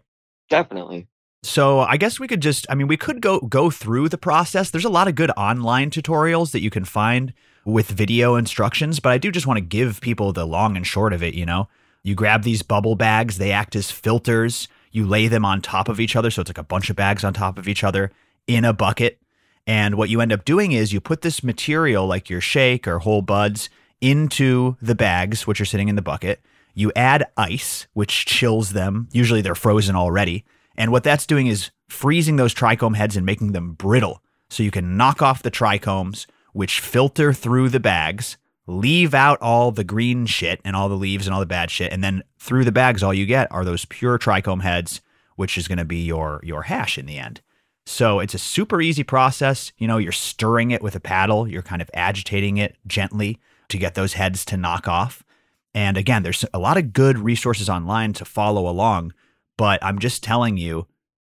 Definitely. 0.48 1.08
So 1.42 1.80
I 1.80 1.96
guess 1.96 2.18
we 2.18 2.28
could 2.28 2.42
just 2.42 2.66
I 2.68 2.74
mean 2.74 2.88
we 2.88 2.96
could 2.96 3.20
go 3.20 3.40
go 3.40 3.70
through 3.70 4.08
the 4.08 4.18
process. 4.18 4.70
There's 4.70 4.84
a 4.84 4.90
lot 4.90 5.08
of 5.08 5.14
good 5.14 5.30
online 5.36 5.90
tutorials 5.90 6.52
that 6.52 6.60
you 6.60 6.70
can 6.70 6.84
find 6.84 7.32
with 7.64 7.88
video 7.88 8.36
instructions, 8.36 9.00
but 9.00 9.12
I 9.12 9.18
do 9.18 9.30
just 9.30 9.46
want 9.46 9.58
to 9.58 9.64
give 9.64 10.00
people 10.00 10.32
the 10.32 10.46
long 10.46 10.76
and 10.76 10.86
short 10.86 11.12
of 11.12 11.22
it, 11.22 11.34
you 11.34 11.46
know. 11.46 11.68
You 12.02 12.14
grab 12.14 12.42
these 12.42 12.62
bubble 12.62 12.94
bags, 12.94 13.38
they 13.38 13.50
act 13.50 13.74
as 13.74 13.90
filters. 13.90 14.68
You 14.92 15.06
lay 15.06 15.28
them 15.28 15.44
on 15.44 15.60
top 15.60 15.88
of 15.88 16.00
each 16.00 16.16
other. 16.16 16.30
So 16.30 16.40
it's 16.40 16.48
like 16.48 16.58
a 16.58 16.62
bunch 16.62 16.88
of 16.88 16.96
bags 16.96 17.24
on 17.24 17.32
top 17.32 17.58
of 17.58 17.68
each 17.68 17.84
other 17.84 18.12
in 18.46 18.64
a 18.64 18.72
bucket. 18.72 19.18
And 19.66 19.96
what 19.96 20.08
you 20.08 20.20
end 20.20 20.32
up 20.32 20.44
doing 20.44 20.72
is 20.72 20.92
you 20.92 21.00
put 21.00 21.22
this 21.22 21.42
material, 21.42 22.06
like 22.06 22.30
your 22.30 22.40
shake 22.40 22.86
or 22.86 23.00
whole 23.00 23.22
buds, 23.22 23.68
into 24.00 24.76
the 24.80 24.94
bags, 24.94 25.46
which 25.46 25.60
are 25.60 25.64
sitting 25.64 25.88
in 25.88 25.96
the 25.96 26.02
bucket. 26.02 26.40
You 26.74 26.92
add 26.94 27.26
ice, 27.36 27.86
which 27.94 28.26
chills 28.26 28.70
them. 28.70 29.08
Usually 29.10 29.40
they're 29.40 29.54
frozen 29.54 29.96
already. 29.96 30.44
And 30.76 30.92
what 30.92 31.02
that's 31.02 31.26
doing 31.26 31.46
is 31.46 31.70
freezing 31.88 32.36
those 32.36 32.54
trichome 32.54 32.96
heads 32.96 33.16
and 33.16 33.24
making 33.24 33.52
them 33.52 33.72
brittle. 33.72 34.22
So 34.50 34.62
you 34.62 34.70
can 34.70 34.96
knock 34.96 35.22
off 35.22 35.42
the 35.42 35.50
trichomes, 35.50 36.26
which 36.52 36.80
filter 36.80 37.32
through 37.32 37.70
the 37.70 37.80
bags, 37.80 38.36
leave 38.66 39.14
out 39.14 39.40
all 39.40 39.72
the 39.72 39.84
green 39.84 40.26
shit 40.26 40.60
and 40.64 40.76
all 40.76 40.88
the 40.88 40.94
leaves 40.94 41.26
and 41.26 41.34
all 41.34 41.40
the 41.40 41.46
bad 41.46 41.70
shit. 41.70 41.92
And 41.92 42.04
then 42.04 42.22
through 42.38 42.64
the 42.64 42.72
bags, 42.72 43.02
all 43.02 43.14
you 43.14 43.26
get 43.26 43.50
are 43.50 43.64
those 43.64 43.84
pure 43.86 44.18
trichome 44.18 44.62
heads, 44.62 45.00
which 45.36 45.56
is 45.56 45.68
going 45.68 45.78
to 45.78 45.84
be 45.84 46.04
your, 46.04 46.40
your 46.42 46.62
hash 46.62 46.98
in 46.98 47.06
the 47.06 47.18
end. 47.18 47.40
So 47.86 48.18
it's 48.18 48.34
a 48.34 48.38
super 48.38 48.80
easy 48.80 49.04
process. 49.04 49.72
You 49.78 49.86
know, 49.86 49.98
you're 49.98 50.12
stirring 50.12 50.72
it 50.72 50.82
with 50.82 50.96
a 50.96 51.00
paddle, 51.00 51.48
you're 51.48 51.62
kind 51.62 51.80
of 51.80 51.90
agitating 51.94 52.56
it 52.56 52.76
gently 52.86 53.38
to 53.68 53.78
get 53.78 53.94
those 53.94 54.14
heads 54.14 54.44
to 54.46 54.56
knock 54.56 54.88
off. 54.88 55.22
And 55.72 55.96
again, 55.96 56.22
there's 56.22 56.44
a 56.52 56.58
lot 56.58 56.78
of 56.78 56.92
good 56.92 57.18
resources 57.18 57.68
online 57.68 58.12
to 58.14 58.24
follow 58.24 58.68
along, 58.68 59.12
but 59.56 59.82
I'm 59.84 59.98
just 59.98 60.24
telling 60.24 60.56
you, 60.56 60.86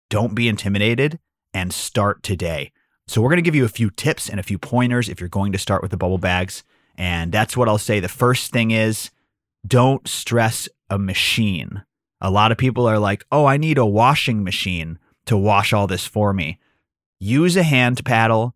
don't 0.09 0.35
be 0.35 0.47
intimidated 0.47 1.19
and 1.53 1.74
start 1.74 2.24
today. 2.24 2.71
So 3.07 3.21
we're 3.21 3.29
going 3.29 3.38
to 3.38 3.43
give 3.43 3.55
you 3.55 3.65
a 3.65 3.69
few 3.69 3.89
tips 3.89 4.29
and 4.29 4.39
a 4.39 4.43
few 4.43 4.57
pointers 4.57 5.09
if 5.09 5.19
you're 5.19 5.29
going 5.29 5.51
to 5.51 5.57
start 5.57 5.81
with 5.81 5.91
the 5.91 5.97
bubble 5.97 6.17
bags. 6.17 6.63
And 6.97 7.31
that's 7.31 7.57
what 7.57 7.67
I'll 7.67 7.77
say. 7.77 8.00
The 8.00 8.07
first 8.07 8.51
thing 8.51 8.71
is 8.71 9.12
don't 9.67 10.07
stress 10.07 10.69
a 10.89 10.97
machine. 10.97 11.83
A 12.21 12.31
lot 12.31 12.51
of 12.51 12.57
people 12.57 12.88
are 12.88 13.00
like, 13.00 13.25
oh, 13.31 13.45
I 13.45 13.57
need 13.57 13.77
a 13.77 13.85
washing 13.85 14.43
machine 14.43 15.00
to 15.25 15.38
wash 15.38 15.74
all 15.74 15.88
this 15.88 16.05
for 16.05 16.34
me. 16.34 16.60
Use 17.20 17.55
a 17.55 17.63
hand 17.63 18.03
paddle. 18.05 18.55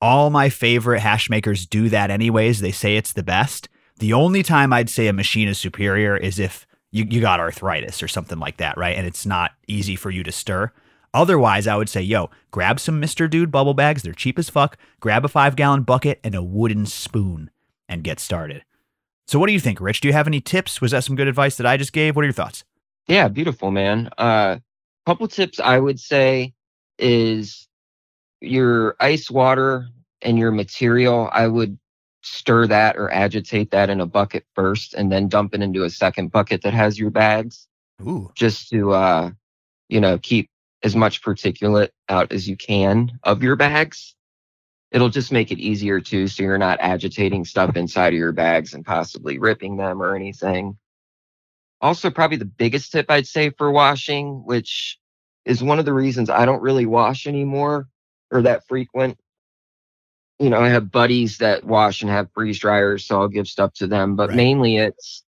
All 0.00 0.30
my 0.30 0.48
favorite 0.48 1.00
hash 1.00 1.30
makers 1.30 1.66
do 1.66 1.88
that 1.88 2.10
anyways. 2.10 2.60
They 2.60 2.72
say 2.72 2.96
it's 2.96 3.12
the 3.12 3.22
best. 3.22 3.68
The 3.98 4.12
only 4.12 4.42
time 4.42 4.72
I'd 4.72 4.90
say 4.90 5.06
a 5.06 5.12
machine 5.12 5.48
is 5.48 5.58
superior 5.58 6.16
is 6.16 6.38
if 6.38 6.66
you, 6.92 7.06
you 7.08 7.20
got 7.20 7.40
arthritis 7.40 8.02
or 8.02 8.08
something 8.08 8.38
like 8.38 8.58
that, 8.58 8.76
right? 8.76 8.96
And 8.96 9.06
it's 9.06 9.26
not 9.26 9.52
easy 9.66 9.96
for 9.96 10.10
you 10.10 10.22
to 10.22 10.32
stir. 10.32 10.72
Otherwise, 11.14 11.66
I 11.66 11.76
would 11.76 11.88
say, 11.88 12.02
yo, 12.02 12.30
grab 12.50 12.78
some 12.78 13.00
Mr. 13.00 13.28
Dude 13.28 13.50
bubble 13.50 13.72
bags. 13.72 14.02
They're 14.02 14.12
cheap 14.12 14.38
as 14.38 14.50
fuck. 14.50 14.76
Grab 15.00 15.24
a 15.24 15.28
five 15.28 15.56
gallon 15.56 15.82
bucket 15.82 16.20
and 16.22 16.34
a 16.34 16.42
wooden 16.42 16.84
spoon 16.84 17.50
and 17.88 18.04
get 18.04 18.20
started. 18.20 18.64
So, 19.26 19.38
what 19.38 19.46
do 19.46 19.54
you 19.54 19.60
think, 19.60 19.80
Rich? 19.80 20.02
Do 20.02 20.08
you 20.08 20.12
have 20.12 20.26
any 20.26 20.40
tips? 20.40 20.80
Was 20.80 20.92
that 20.92 21.04
some 21.04 21.16
good 21.16 21.26
advice 21.26 21.56
that 21.56 21.66
I 21.66 21.76
just 21.78 21.92
gave? 21.92 22.14
What 22.14 22.22
are 22.22 22.26
your 22.26 22.32
thoughts? 22.34 22.64
Yeah, 23.08 23.28
beautiful, 23.28 23.70
man. 23.70 24.10
Uh, 24.18 24.58
couple 25.06 25.28
tips 25.28 25.60
I 25.60 25.78
would 25.78 26.00
say 26.00 26.52
is 26.98 27.68
your 28.40 28.96
ice 29.00 29.30
water 29.30 29.88
and 30.20 30.38
your 30.38 30.50
material. 30.50 31.30
I 31.32 31.46
would 31.46 31.78
stir 32.22 32.66
that 32.66 32.96
or 32.96 33.10
agitate 33.12 33.70
that 33.70 33.88
in 33.88 34.00
a 34.00 34.06
bucket 34.06 34.44
first 34.54 34.94
and 34.94 35.10
then 35.12 35.28
dump 35.28 35.54
it 35.54 35.62
into 35.62 35.84
a 35.84 35.90
second 35.90 36.32
bucket 36.32 36.62
that 36.62 36.74
has 36.74 36.98
your 36.98 37.10
bags. 37.10 37.68
Ooh. 38.02 38.30
Just 38.34 38.68
to, 38.70 38.92
uh, 38.92 39.30
you 39.88 40.00
know, 40.00 40.18
keep 40.18 40.50
as 40.82 40.96
much 40.96 41.22
particulate 41.22 41.90
out 42.08 42.32
as 42.32 42.48
you 42.48 42.56
can 42.56 43.18
of 43.22 43.42
your 43.42 43.56
bags. 43.56 44.14
It'll 44.90 45.08
just 45.08 45.32
make 45.32 45.50
it 45.50 45.58
easier 45.58 46.00
too, 46.00 46.26
so 46.26 46.42
you're 46.42 46.58
not 46.58 46.78
agitating 46.80 47.44
stuff 47.44 47.76
inside 47.76 48.12
of 48.12 48.18
your 48.18 48.32
bags 48.32 48.74
and 48.74 48.84
possibly 48.84 49.38
ripping 49.38 49.76
them 49.76 50.02
or 50.02 50.14
anything. 50.14 50.76
Also, 51.80 52.10
probably 52.10 52.38
the 52.38 52.44
biggest 52.44 52.92
tip 52.92 53.06
I'd 53.10 53.26
say 53.26 53.50
for 53.50 53.70
washing, 53.70 54.44
which 54.44 54.98
is 55.44 55.62
one 55.62 55.78
of 55.78 55.84
the 55.84 55.92
reasons 55.92 56.30
I 56.30 56.44
don't 56.44 56.62
really 56.62 56.86
wash 56.86 57.26
anymore 57.26 57.88
or 58.30 58.42
that 58.42 58.66
frequent. 58.66 59.18
You 60.38 60.50
know, 60.50 60.60
I 60.60 60.68
have 60.68 60.90
buddies 60.90 61.38
that 61.38 61.64
wash 61.64 62.02
and 62.02 62.10
have 62.10 62.32
freeze 62.32 62.58
dryers, 62.58 63.04
so 63.06 63.20
I'll 63.20 63.28
give 63.28 63.48
stuff 63.48 63.72
to 63.74 63.86
them. 63.86 64.16
But 64.16 64.30
Right. 64.30 64.36
mainly 64.36 64.76
it's 64.78 65.24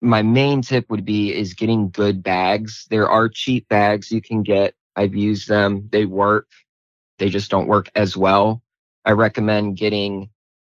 my 0.00 0.22
main 0.22 0.62
tip 0.62 0.90
would 0.90 1.04
be 1.04 1.34
is 1.34 1.54
getting 1.54 1.90
good 1.90 2.22
bags. 2.22 2.86
There 2.90 3.08
are 3.08 3.28
cheap 3.28 3.68
bags 3.68 4.10
you 4.12 4.20
can 4.20 4.42
get. 4.42 4.74
I've 4.96 5.14
used 5.14 5.48
them. 5.48 5.88
They 5.90 6.04
work. 6.04 6.48
They 7.18 7.28
just 7.28 7.50
don't 7.50 7.68
work 7.68 7.90
as 7.94 8.16
well. 8.16 8.62
I 9.04 9.12
recommend 9.12 9.76
getting 9.76 10.30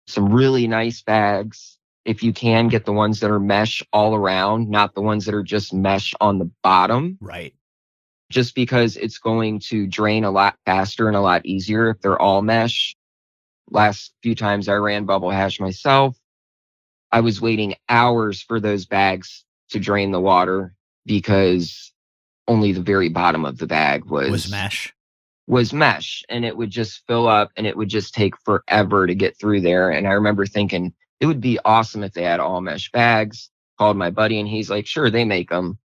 some 0.07 0.33
really 0.33 0.67
nice 0.67 1.01
bags. 1.01 1.77
If 2.05 2.23
you 2.23 2.33
can 2.33 2.67
get 2.67 2.85
the 2.85 2.93
ones 2.93 3.19
that 3.19 3.29
are 3.31 3.39
mesh 3.39 3.83
all 3.93 4.15
around, 4.15 4.69
not 4.69 4.95
the 4.95 5.01
ones 5.01 5.25
that 5.25 5.35
are 5.35 5.43
just 5.43 5.73
mesh 5.73 6.13
on 6.19 6.39
the 6.39 6.49
bottom, 6.63 7.17
Right. 7.21 7.53
just 8.31 8.55
because 8.55 8.97
it's 8.97 9.19
going 9.19 9.59
to 9.59 9.85
drain 9.87 10.23
a 10.23 10.31
lot 10.31 10.57
faster 10.65 11.07
and 11.07 11.15
a 11.17 11.21
lot 11.21 11.45
easier 11.45 11.89
if 11.89 12.01
they're 12.01 12.19
all 12.19 12.41
mesh. 12.41 12.95
Last 13.69 14.13
few 14.23 14.33
times 14.35 14.67
I 14.67 14.73
ran 14.75 15.05
bubble 15.05 15.29
hash 15.29 15.59
myself, 15.59 16.17
I 17.11 17.19
was 17.21 17.39
waiting 17.41 17.75
hours 17.89 18.41
for 18.41 18.59
those 18.59 18.85
bags 18.85 19.45
to 19.69 19.79
drain 19.79 20.11
the 20.11 20.19
water 20.19 20.73
because 21.05 21.91
only 22.47 22.71
the 22.71 22.81
very 22.81 23.09
bottom 23.09 23.45
of 23.45 23.57
the 23.57 23.67
bag 23.67 24.05
was 24.05 24.31
Was 24.31 24.51
mesh. 24.51 24.93
was 25.47 25.71
mesh 25.73 26.23
and 26.29 26.43
it 26.45 26.55
would 26.57 26.69
just 26.71 27.05
fill 27.07 27.27
up 27.27 27.51
and 27.57 27.67
it 27.67 27.77
would 27.77 27.89
just 27.89 28.13
take 28.13 28.35
forever 28.41 29.05
to 29.07 29.13
get 29.15 29.37
through 29.37 29.61
there. 29.61 29.91
And 29.91 30.07
I 30.07 30.11
remember 30.13 30.45
thinking 30.45 30.93
it 31.21 31.27
would 31.27 31.39
be 31.39 31.59
awesome 31.63 32.03
if 32.03 32.13
they 32.13 32.23
had 32.23 32.41
all 32.41 32.59
mesh 32.59 32.91
bags. 32.91 33.49
Called 33.77 33.97
my 33.97 34.09
buddy 34.09 34.39
and 34.39 34.47
he's 34.47 34.69
like, 34.69 34.85
sure, 34.85 35.09
they 35.09 35.23
make 35.23 35.49
them. 35.49 35.79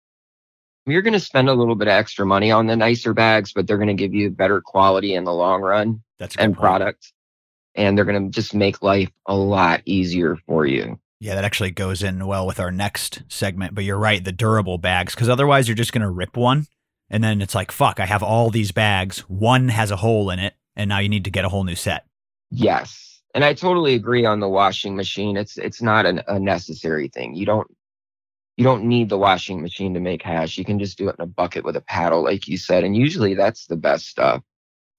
You're 0.85 1.01
going 1.01 1.13
to 1.13 1.19
spend 1.19 1.47
a 1.47 1.53
little 1.53 1.75
bit 1.75 1.87
of 1.87 1.93
extra 1.93 2.25
money 2.25 2.49
on 2.49 2.67
the 2.67 2.75
nicer 2.75 3.13
bags, 3.13 3.53
but 3.53 3.67
they're 3.67 3.77
going 3.77 3.87
to 3.87 3.93
give 3.93 4.13
you 4.13 4.29
better 4.29 4.61
quality 4.61 5.13
in 5.13 5.25
the 5.25 5.33
long 5.33 5.61
run 5.61 6.01
That's 6.17 6.35
and 6.37 6.57
product. 6.57 7.13
And 7.75 7.97
they're 7.97 8.05
going 8.05 8.23
to 8.23 8.29
just 8.29 8.53
make 8.53 8.81
life 8.81 9.11
a 9.27 9.35
lot 9.35 9.81
easier 9.85 10.37
for 10.47 10.65
you. 10.65 10.99
Yeah, 11.19 11.35
that 11.35 11.45
actually 11.45 11.71
goes 11.71 12.03
in 12.03 12.25
well 12.25 12.45
with 12.47 12.59
our 12.59 12.71
next 12.71 13.23
segment. 13.27 13.75
But 13.75 13.83
you're 13.83 13.97
right, 13.97 14.23
the 14.23 14.31
durable 14.31 14.77
bags, 14.77 15.15
because 15.15 15.29
otherwise 15.29 15.67
you're 15.67 15.75
just 15.75 15.93
going 15.93 16.01
to 16.01 16.09
rip 16.09 16.35
one. 16.35 16.67
And 17.09 17.23
then 17.23 17.41
it's 17.41 17.55
like, 17.55 17.71
fuck, 17.71 17.99
I 17.99 18.05
have 18.05 18.23
all 18.23 18.49
these 18.49 18.71
bags. 18.71 19.19
One 19.29 19.69
has 19.69 19.91
a 19.91 19.97
hole 19.97 20.29
in 20.31 20.39
it. 20.39 20.55
And 20.75 20.89
now 20.89 20.99
you 20.99 21.09
need 21.09 21.25
to 21.25 21.31
get 21.31 21.45
a 21.45 21.49
whole 21.49 21.63
new 21.63 21.75
set. 21.75 22.05
Yes. 22.49 23.12
And 23.33 23.43
I 23.43 23.53
totally 23.53 23.95
agree 23.95 24.25
on 24.25 24.39
the 24.39 24.49
washing 24.49 24.95
machine. 24.95 25.37
It's 25.37 25.57
it's 25.57 25.81
not 25.81 26.05
an, 26.05 26.21
a 26.27 26.39
necessary 26.39 27.07
thing. 27.07 27.33
You 27.35 27.45
don't 27.45 27.67
you 28.57 28.63
don't 28.63 28.83
need 28.83 29.09
the 29.09 29.17
washing 29.17 29.61
machine 29.61 29.95
to 29.95 29.99
make 29.99 30.21
hash. 30.21 30.57
You 30.57 30.65
can 30.65 30.77
just 30.77 30.97
do 30.97 31.09
it 31.09 31.15
in 31.17 31.23
a 31.23 31.27
bucket 31.27 31.65
with 31.65 31.75
a 31.75 31.81
paddle, 31.81 32.23
like 32.23 32.47
you 32.47 32.57
said. 32.57 32.83
And 32.83 32.95
usually 32.95 33.33
that's 33.33 33.65
the 33.65 33.75
best 33.75 34.07
stuff. 34.07 34.43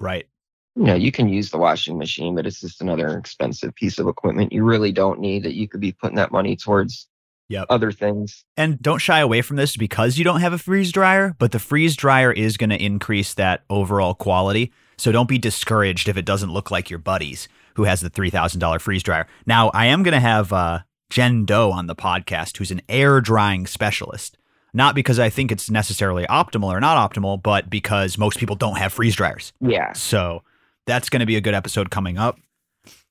Right. 0.01 0.27
You 0.75 0.83
know, 0.83 0.94
you 0.94 1.12
can 1.12 1.29
use 1.29 1.51
the 1.51 1.59
washing 1.59 1.97
machine, 1.97 2.35
but 2.35 2.47
it's 2.47 2.61
just 2.61 2.83
another 2.83 3.16
expensive 3.16 3.73
piece 3.77 4.01
of 4.01 4.09
equipment 4.09 4.53
you 4.53 4.64
really 4.64 4.90
don't 4.90 5.20
need 5.20 5.44
that 5.44 5.55
you 5.55 5.68
could 5.68 5.81
be 5.81 5.92
putting 5.92 6.16
that 6.16 6.33
money 6.33 6.57
towards 6.57 7.09
Yep. 7.51 7.66
other 7.68 7.92
things. 7.92 8.42
And 8.57 8.81
don't 8.81 8.99
shy 9.01 9.20
away 9.20 9.42
from 9.42 9.57
this 9.57 9.77
because 9.77 10.16
you 10.16 10.25
don't 10.25 10.40
have 10.40 10.55
a 10.55 10.59
freeze 10.59 10.90
dryer, 10.90 11.37
but 11.38 11.53
the 11.53 11.59
freeze 11.59 11.94
dryer 11.94 12.33
is 12.33 12.57
going 12.57 12.70
to 12.70 12.83
increase 12.83 13.35
that 13.35 13.64
overall 13.68 14.14
quality. 14.14 14.73
So 14.97 15.12
don't 15.12 15.29
be 15.29 15.38
discouraged 15.38 16.09
if 16.09 16.16
it 16.16 16.25
doesn't 16.25 16.51
look 16.51 16.70
like 16.70 16.88
your 16.88 16.99
buddies 16.99 17.47
who 17.75 17.85
has 17.85 18.01
the 18.01 18.11
$3,000 18.11 18.81
freeze 18.81 19.03
dryer. 19.03 19.27
Now, 19.47 19.71
I 19.71 19.87
am 19.87 20.03
going 20.03 20.15
to 20.15 20.21
have 20.21 20.53
uh, 20.53 20.81
Jen 21.11 21.45
Doe 21.45 21.71
on 21.71 21.87
the 21.87 21.95
podcast, 21.95 22.57
who's 22.57 22.71
an 22.71 22.83
air 22.89 23.21
drying 23.21 23.67
specialist. 23.67 24.39
Not 24.73 24.97
because 24.97 25.21
I 25.21 25.31
think 25.31 25.53
it's 25.53 25.71
necessarily 25.71 26.25
optimal 26.27 26.65
or 26.67 26.81
not 26.81 27.13
optimal, 27.13 27.41
but 27.41 27.71
because 27.71 28.19
most 28.19 28.39
people 28.39 28.57
don't 28.57 28.79
have 28.79 28.93
freeze 28.93 29.15
dryers. 29.15 29.53
Yeah. 29.61 29.93
So 29.93 30.43
that's 30.87 31.09
going 31.09 31.21
to 31.21 31.27
be 31.27 31.37
a 31.37 31.41
good 31.41 31.55
episode 31.55 31.91
coming 31.91 32.19
up. 32.19 32.41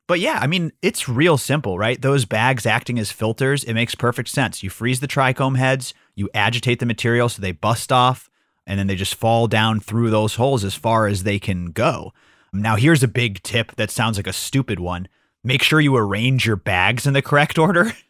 But 0.06 0.19
yeah, 0.19 0.39
I 0.41 0.47
mean, 0.47 0.73
it's 0.82 1.08
real 1.08 1.38
simple, 1.38 1.78
right? 1.78 2.02
Those 2.02 2.26
bags 2.26 2.65
acting 2.65 2.99
as 2.99 3.12
filters, 3.12 3.63
it 3.63 3.73
makes 3.73 3.95
perfect 3.95 4.30
sense. 4.30 4.62
You 4.62 4.69
freeze 4.69 4.99
the 4.99 5.08
trichome 5.08 5.58
heads, 5.58 5.93
you 6.15 6.30
agitate 6.34 6.80
the 6.80 6.86
material 6.86 7.30
so 7.30 7.41
they 7.41 7.54
bust 7.54 7.91
off, 7.91 8.30
and 8.67 8.78
then 8.78 8.88
they 8.88 8.95
just 8.95 9.15
fall 9.15 9.47
down 9.47 9.80
through 9.80 10.10
those 10.10 10.36
holes 10.36 10.65
as 10.65 10.76
far 10.76 11.08
as 11.08 11.23
they 11.23 11.39
can 11.39 11.67
go. 11.67 12.12
Now, 12.53 12.75
here's 12.75 13.03
a 13.03 13.07
big 13.07 13.41
tip 13.43 13.75
that 13.75 13.91
sounds 13.91 14.17
like 14.17 14.27
a 14.27 14.33
stupid 14.33 14.79
one. 14.79 15.07
Make 15.43 15.63
sure 15.63 15.81
you 15.81 15.95
arrange 15.97 16.45
your 16.45 16.55
bags 16.55 17.05
in 17.05 17.13
the 17.13 17.21
correct 17.21 17.57
order. 17.57 17.91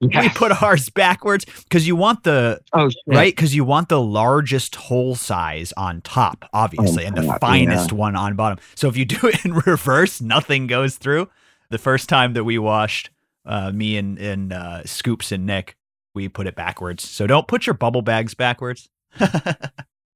We 0.00 0.28
put 0.30 0.62
ours 0.62 0.90
backwards 0.90 1.44
because 1.44 1.86
you 1.86 1.96
want 1.96 2.24
the 2.24 2.60
oh, 2.72 2.90
shit. 2.90 2.98
right? 3.06 3.34
Because 3.34 3.54
you 3.54 3.64
want 3.64 3.88
the 3.88 4.00
largest 4.00 4.74
hole 4.74 5.14
size 5.14 5.72
on 5.76 6.02
top, 6.02 6.44
obviously, 6.52 7.04
and 7.04 7.16
the 7.16 7.22
top, 7.22 7.40
finest 7.40 7.92
one 7.92 8.16
on 8.16 8.34
bottom. 8.34 8.58
So 8.74 8.88
if 8.88 8.96
you 8.96 9.04
do 9.04 9.28
it 9.28 9.44
in 9.44 9.54
reverse, 9.54 10.20
nothing 10.20 10.66
goes 10.66 10.96
through. 10.96 11.30
The 11.70 11.78
first 11.78 12.08
time 12.08 12.34
that 12.34 12.44
we 12.44 12.58
washed, 12.58 13.10
uh, 13.46 13.72
me 13.72 13.96
and, 13.96 14.18
and 14.18 14.52
uh, 14.52 14.84
Scoops 14.84 15.32
and 15.32 15.46
Nick, 15.46 15.76
we 16.12 16.28
put 16.28 16.46
it 16.46 16.54
backwards. 16.54 17.08
So 17.08 17.26
don't 17.26 17.48
put 17.48 17.66
your 17.66 17.74
bubble 17.74 18.02
bags 18.02 18.34
backwards. 18.34 18.90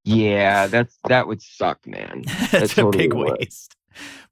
Yeah, 0.08 0.68
that's 0.68 0.98
that 1.06 1.28
would 1.28 1.42
suck, 1.42 1.86
man. 1.86 2.24
That's 2.52 2.78
a 2.78 2.82
totally 2.82 3.08
big 3.08 3.14
would. 3.14 3.36
waste. 3.40 3.76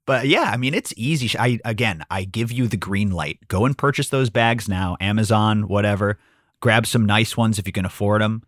But 0.05 0.27
yeah, 0.27 0.51
I 0.53 0.57
mean, 0.57 0.73
it's 0.73 0.93
easy. 0.97 1.37
I 1.39 1.59
again, 1.65 2.05
I 2.11 2.25
give 2.25 2.51
you 2.51 2.67
the 2.67 2.77
green 2.77 3.11
light. 3.11 3.39
Go 3.49 3.65
and 3.65 3.77
purchase 3.77 4.09
those 4.09 4.29
bags 4.31 4.69
now, 4.69 4.97
Amazon, 5.01 5.67
whatever. 5.67 6.19
Grab 6.61 6.87
some 6.87 7.05
nice 7.05 7.37
ones 7.37 7.59
if 7.59 7.67
you 7.67 7.73
can 7.73 7.85
afford 7.85 8.21
them, 8.21 8.43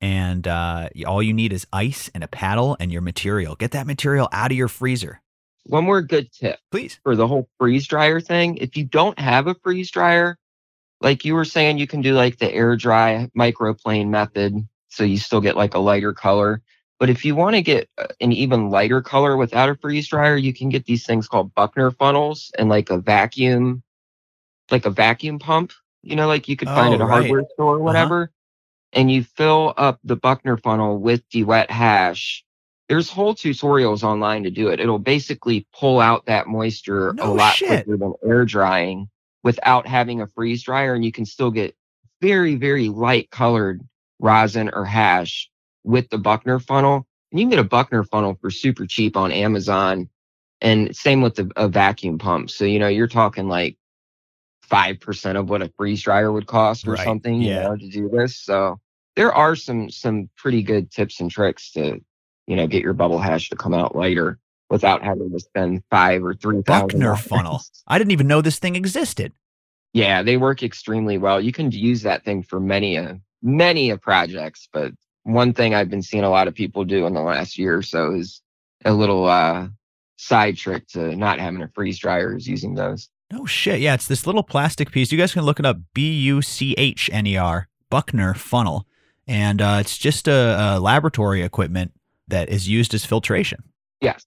And 0.00 0.48
uh, 0.48 0.90
all 1.06 1.22
you 1.22 1.32
need 1.34 1.52
is 1.52 1.66
ice 1.72 2.10
and 2.14 2.24
a 2.24 2.28
paddle 2.28 2.76
and 2.80 2.92
your 2.92 3.02
material. 3.02 3.56
Get 3.56 3.72
that 3.72 3.86
material 3.86 4.28
out 4.32 4.52
of 4.52 4.58
your 4.58 4.68
freezer, 4.68 5.20
One 5.64 5.84
more 5.84 6.02
good 6.02 6.32
tip 6.32 6.60
please. 6.70 7.00
for 7.04 7.16
the 7.16 7.28
whole 7.28 7.48
freeze 7.58 7.86
dryer 7.86 8.20
thing. 8.20 8.56
If 8.58 8.76
you 8.76 8.84
don't 8.84 9.18
have 9.18 9.46
a 9.48 9.54
freeze 9.56 9.90
dryer, 9.90 10.38
like 11.00 11.24
you 11.24 11.34
were 11.34 11.44
saying, 11.46 11.78
you 11.78 11.86
can 11.86 12.02
do 12.02 12.14
like 12.14 12.38
the 12.38 12.52
air 12.52 12.76
dry 12.76 13.30
microplane 13.38 14.08
method. 14.08 14.56
So 14.90 15.04
you 15.04 15.18
still 15.18 15.40
get 15.42 15.56
like 15.56 15.74
a 15.74 15.78
lighter 15.80 16.12
color. 16.14 16.62
But 16.98 17.10
if 17.10 17.24
you 17.24 17.34
want 17.34 17.56
to 17.56 17.62
get 17.62 17.88
uh, 17.98 18.06
an 18.20 18.32
even 18.32 18.70
lighter 18.70 19.02
color 19.02 19.36
without 19.36 19.68
a 19.68 19.74
freeze 19.74 20.08
dryer, 20.08 20.36
you 20.36 20.54
can 20.54 20.68
get 20.70 20.86
these 20.86 21.06
things 21.06 21.28
called 21.28 21.54
Buchner 21.54 21.90
funnels 21.90 22.52
and 22.58 22.68
like 22.68 22.90
a 22.90 22.98
vacuum, 22.98 23.82
like 24.70 24.86
a 24.86 24.90
vacuum 24.90 25.38
pump, 25.38 25.72
you 26.02 26.16
know, 26.16 26.28
like 26.28 26.48
you 26.48 26.56
could 26.56 26.70
find 26.70 26.92
Oh, 26.92 26.94
at 26.94 27.00
a 27.00 27.06
right. 27.06 27.10
hardware 27.10 27.44
store 27.54 27.76
or 27.76 27.80
whatever. 27.80 28.30
And 28.92 29.10
you 29.10 29.24
fill 29.24 29.74
up 29.76 30.00
the 30.04 30.16
Buchner 30.16 30.56
funnel 30.56 30.98
with 30.98 31.22
the 31.30 31.44
wet 31.44 31.70
hash. 31.70 32.44
There's 32.88 33.10
whole 33.10 33.34
tutorials 33.34 34.04
online 34.04 34.44
to 34.44 34.50
do 34.50 34.68
it. 34.68 34.80
It'll 34.80 34.98
basically 34.98 35.66
pull 35.78 36.00
out 36.00 36.26
that 36.26 36.46
moisture 36.48 37.16
a 37.20 37.28
lot 37.28 37.56
shit. 37.56 37.68
quicker 37.68 37.96
than 37.96 38.14
air 38.24 38.44
drying 38.44 39.08
without 39.42 39.86
having 39.86 40.20
a 40.20 40.28
freeze 40.28 40.62
dryer. 40.62 40.94
And 40.94 41.04
you 41.04 41.12
can 41.12 41.26
still 41.26 41.50
get 41.50 41.76
very, 42.20 42.54
very 42.54 42.88
light 42.88 43.30
colored 43.30 43.82
rosin 44.20 44.70
or 44.72 44.84
hash 44.84 45.50
with 45.84 46.08
the 46.10 46.18
Buchner 46.18 46.58
funnel. 46.58 47.06
And 47.30 47.40
you 47.40 47.44
can 47.44 47.50
get 47.50 47.58
a 47.58 47.64
Buchner 47.64 48.04
funnel 48.04 48.36
for 48.40 48.50
super 48.50 48.86
cheap 48.86 49.16
on 49.16 49.30
Amazon. 49.32 50.08
And 50.60 50.94
same 50.96 51.20
with 51.20 51.34
the, 51.34 51.50
a 51.56 51.68
vacuum 51.68 52.18
pump. 52.18 52.50
So, 52.50 52.64
you 52.64 52.78
know, 52.78 52.88
you're 52.88 53.06
talking 53.06 53.48
like 53.48 53.76
5% 54.70 55.38
of 55.38 55.50
what 55.50 55.62
a 55.62 55.70
freeze 55.76 56.02
dryer 56.02 56.32
would 56.32 56.46
cost 56.46 56.86
or 56.88 56.92
Right, 56.92 57.04
something, 57.04 57.40
you 57.42 57.50
yeah. 57.50 57.62
know, 57.64 57.76
to 57.76 57.88
do 57.88 58.08
this. 58.08 58.36
So 58.38 58.80
there 59.14 59.32
are 59.32 59.56
some, 59.56 59.90
some 59.90 60.30
pretty 60.36 60.62
good 60.62 60.90
tips 60.90 61.20
and 61.20 61.30
tricks 61.30 61.70
to, 61.72 62.00
you 62.46 62.56
know, 62.56 62.66
get 62.66 62.82
your 62.82 62.94
bubble 62.94 63.18
hash 63.18 63.50
to 63.50 63.56
come 63.56 63.74
out 63.74 63.94
lighter 63.94 64.38
without 64.70 65.02
having 65.02 65.30
to 65.30 65.38
spend 65.40 65.82
five 65.90 66.24
or 66.24 66.34
three 66.34 66.62
thousand. 66.62 66.88
Buchner 66.88 67.16
funnel. 67.16 67.60
I 67.86 67.98
didn't 67.98 68.12
even 68.12 68.26
know 68.26 68.40
this 68.40 68.58
thing 68.58 68.76
existed. 68.76 69.32
Yeah, 69.92 70.22
they 70.22 70.36
work 70.36 70.62
extremely 70.62 71.18
well. 71.18 71.40
You 71.40 71.52
can 71.52 71.70
use 71.70 72.02
that 72.02 72.24
thing 72.24 72.42
for 72.42 72.58
many 72.58 72.96
a 72.96 73.20
many 73.42 73.90
a 73.90 73.98
projects, 73.98 74.68
but 74.72 74.92
one 75.24 75.52
thing 75.52 75.74
I've 75.74 75.90
been 75.90 76.02
seeing 76.02 76.24
a 76.24 76.30
lot 76.30 76.48
of 76.48 76.54
people 76.54 76.84
do 76.84 77.06
in 77.06 77.14
the 77.14 77.20
last 77.20 77.58
year 77.58 77.76
or 77.76 77.82
so 77.82 78.14
is 78.14 78.40
a 78.84 78.92
little 78.92 79.26
uh 79.26 79.68
side 80.16 80.56
trick 80.56 80.86
to 80.88 81.16
not 81.16 81.40
having 81.40 81.60
a 81.62 81.68
freeze 81.68 81.98
dryer 81.98 82.36
is 82.36 82.46
using 82.46 82.74
those. 82.74 83.08
No 83.32 83.46
shit. 83.46 83.80
Yeah, 83.80 83.94
it's 83.94 84.06
this 84.06 84.26
little 84.26 84.42
plastic 84.42 84.92
piece. 84.92 85.10
You 85.10 85.18
guys 85.18 85.32
can 85.32 85.42
look 85.42 85.58
it 85.58 85.66
up. 85.66 85.78
B 85.92 86.12
U 86.12 86.40
C 86.40 86.74
H 86.78 87.10
N 87.12 87.26
E 87.26 87.36
R, 87.36 87.68
Buchner 87.90 88.34
funnel. 88.34 88.86
And 89.26 89.60
uh, 89.60 89.78
it's 89.80 89.96
just 89.98 90.28
a, 90.28 90.76
a 90.76 90.78
laboratory 90.78 91.42
equipment 91.42 91.92
that 92.28 92.48
is 92.48 92.68
used 92.68 92.94
as 92.94 93.04
filtration. 93.04 93.64
Yes. 94.00 94.24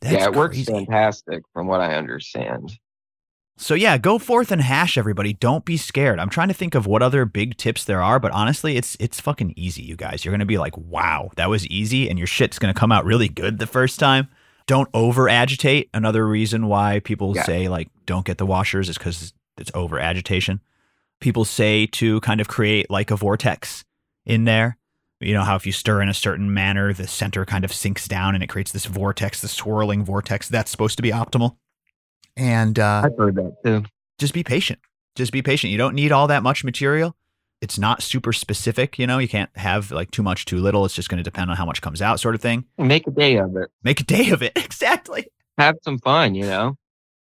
That's 0.00 0.14
yeah, 0.14 0.26
it 0.26 0.34
works 0.34 0.62
fantastic 0.64 1.42
from 1.52 1.66
what 1.66 1.80
I 1.80 1.94
understand. 1.94 2.72
So 3.60 3.74
yeah, 3.74 3.98
go 3.98 4.18
forth 4.18 4.50
and 4.50 4.62
hash 4.62 4.96
everybody. 4.96 5.34
Don't 5.34 5.66
be 5.66 5.76
scared. 5.76 6.18
I'm 6.18 6.30
trying 6.30 6.48
to 6.48 6.54
think 6.54 6.74
of 6.74 6.86
what 6.86 7.02
other 7.02 7.26
big 7.26 7.58
tips 7.58 7.84
there 7.84 8.00
are, 8.02 8.18
but 8.18 8.32
honestly, 8.32 8.76
it's 8.78 8.96
it's 8.98 9.20
fucking 9.20 9.52
easy, 9.54 9.82
you 9.82 9.96
guys. 9.96 10.24
You're 10.24 10.32
gonna 10.32 10.46
be 10.46 10.56
like, 10.56 10.76
wow, 10.78 11.30
that 11.36 11.50
was 11.50 11.66
easy, 11.66 12.08
and 12.08 12.18
your 12.18 12.26
shit's 12.26 12.58
gonna 12.58 12.72
come 12.72 12.90
out 12.90 13.04
really 13.04 13.28
good 13.28 13.58
the 13.58 13.66
first 13.66 14.00
time. 14.00 14.28
Don't 14.66 14.88
over 14.94 15.28
agitate. 15.28 15.90
Another 15.92 16.26
reason 16.26 16.68
why 16.68 17.00
people 17.00 17.34
Yeah. 17.36 17.44
say 17.44 17.68
like 17.68 17.88
don't 18.06 18.24
get 18.24 18.38
the 18.38 18.46
washers 18.46 18.88
is 18.88 18.96
because 18.96 19.34
it's 19.58 19.70
over 19.74 19.98
agitation. 19.98 20.60
People 21.20 21.44
say 21.44 21.84
to 21.86 22.18
kind 22.22 22.40
of 22.40 22.48
create 22.48 22.90
like 22.90 23.10
a 23.10 23.16
vortex 23.16 23.84
in 24.24 24.44
there. 24.44 24.78
You 25.20 25.34
know 25.34 25.42
how 25.44 25.56
if 25.56 25.66
you 25.66 25.72
stir 25.72 26.00
in 26.00 26.08
a 26.08 26.14
certain 26.14 26.54
manner, 26.54 26.94
the 26.94 27.06
center 27.06 27.44
kind 27.44 27.66
of 27.66 27.74
sinks 27.74 28.08
down 28.08 28.34
and 28.34 28.42
it 28.42 28.46
creates 28.46 28.72
this 28.72 28.86
vortex, 28.86 29.42
this 29.42 29.52
swirling 29.52 30.02
vortex. 30.02 30.48
That's 30.48 30.70
supposed 30.70 30.96
to 30.96 31.02
be 31.02 31.10
optimal. 31.10 31.56
And 32.40 32.78
uh, 32.78 33.02
I've 33.04 33.18
heard 33.18 33.34
that 33.34 33.54
too. 33.62 33.84
just 34.18 34.32
be 34.32 34.42
patient. 34.42 34.80
Just 35.14 35.30
be 35.30 35.42
patient. 35.42 35.70
You 35.70 35.76
don't 35.78 35.94
need 35.94 36.10
all 36.10 36.26
that 36.28 36.42
much 36.42 36.64
material. 36.64 37.14
It's 37.60 37.78
not 37.78 38.02
super 38.02 38.32
specific, 38.32 38.98
you 38.98 39.06
know. 39.06 39.18
You 39.18 39.28
can't 39.28 39.54
have 39.56 39.90
like 39.90 40.10
too 40.10 40.22
much, 40.22 40.46
too 40.46 40.56
little. 40.56 40.86
It's 40.86 40.94
just 40.94 41.10
going 41.10 41.18
to 41.18 41.22
depend 41.22 41.50
on 41.50 41.58
how 41.58 41.66
much 41.66 41.82
comes 41.82 42.00
out, 42.00 42.18
sort 42.18 42.34
of 42.34 42.40
thing. 42.40 42.64
Make 42.78 43.06
a 43.06 43.10
day 43.10 43.36
of 43.36 43.54
it. 43.56 43.70
Make 43.82 44.00
a 44.00 44.04
day 44.04 44.30
of 44.30 44.42
it. 44.42 44.52
exactly. 44.56 45.26
Have 45.58 45.76
some 45.82 45.98
fun, 45.98 46.34
you 46.34 46.46
know. 46.46 46.76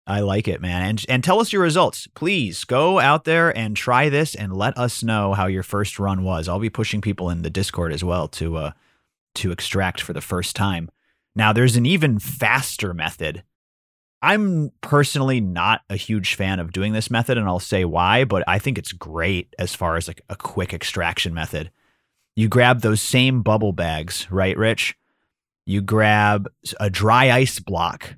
I 0.07 0.21
like 0.21 0.47
it, 0.47 0.61
man. 0.61 0.83
And 0.83 1.05
and 1.09 1.25
tell 1.25 1.41
us 1.41 1.53
your 1.55 1.63
results. 1.63 2.07
Please 2.15 2.65
go 2.65 2.99
out 2.99 3.25
there 3.25 3.57
and 3.57 3.75
try 3.75 4.11
this 4.11 4.35
and 4.35 4.53
let 4.53 4.77
us 4.77 5.03
know 5.03 5.33
how 5.33 5.47
your 5.47 5.63
first 5.63 5.99
run 5.99 6.23
was. 6.23 6.49
I'll 6.49 6.59
be 6.59 6.69
pushing 6.69 7.01
people 7.01 7.31
in 7.31 7.41
the 7.41 7.51
Discord 7.51 7.95
as 7.95 8.05
well 8.05 8.29
to 8.29 8.57
uh 8.59 8.71
to 9.37 9.53
extract 9.53 10.03
for 10.03 10.13
the 10.13 10.21
first 10.21 10.55
time. 10.55 10.91
Now 11.35 11.55
there's 11.55 11.77
an 11.77 11.87
even 11.87 12.19
faster 12.19 12.93
method. 12.93 13.45
I'm 14.21 14.73
personally 14.81 15.41
not 15.41 15.83
a 15.89 15.97
huge 15.97 16.35
fan 16.35 16.59
of 16.59 16.73
doing 16.73 16.93
this 16.93 17.11
method 17.11 17.39
and 17.39 17.47
I'll 17.47 17.61
say 17.61 17.85
why, 17.85 18.25
but 18.25 18.43
I 18.49 18.59
think 18.59 18.77
it's 18.79 18.93
great 18.93 19.55
as 19.59 19.75
far 19.75 19.97
as 19.97 20.09
like 20.09 20.23
a 20.29 20.37
quick 20.37 20.75
extraction 20.75 21.33
method. 21.33 21.71
You 22.35 22.49
grab 22.49 22.81
those 22.81 23.01
same 23.01 23.43
bubble 23.43 23.73
bags, 23.73 24.27
right, 24.31 24.57
Rich? 24.57 24.97
You 25.67 25.83
grab 25.83 26.49
a 26.81 26.91
dry 26.91 27.31
ice 27.31 27.61
block 27.61 28.17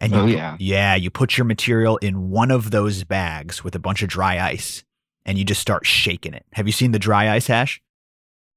and 0.00 0.12
you 0.12 0.18
Oh, 0.18 0.26
yeah. 0.26 0.56
yeah, 0.58 0.94
you 0.96 1.10
put 1.10 1.38
your 1.38 1.44
material 1.44 1.98
in 1.98 2.30
one 2.30 2.50
of 2.50 2.70
those 2.70 3.04
bags 3.04 3.62
with 3.62 3.76
a 3.76 3.80
bunch 3.80 4.02
of 4.02 4.08
dry 4.08 4.40
ice 4.40 4.82
and 5.24 5.38
you 5.38 5.44
just 5.44 5.60
start 5.60 5.86
shaking 5.86 6.34
it. 6.34 6.44
Have 6.54 6.66
you 6.66 6.72
seen 6.72 6.90
the 6.90 6.98
dry 6.98 7.30
ice 7.32 7.46
hash? 7.46 7.80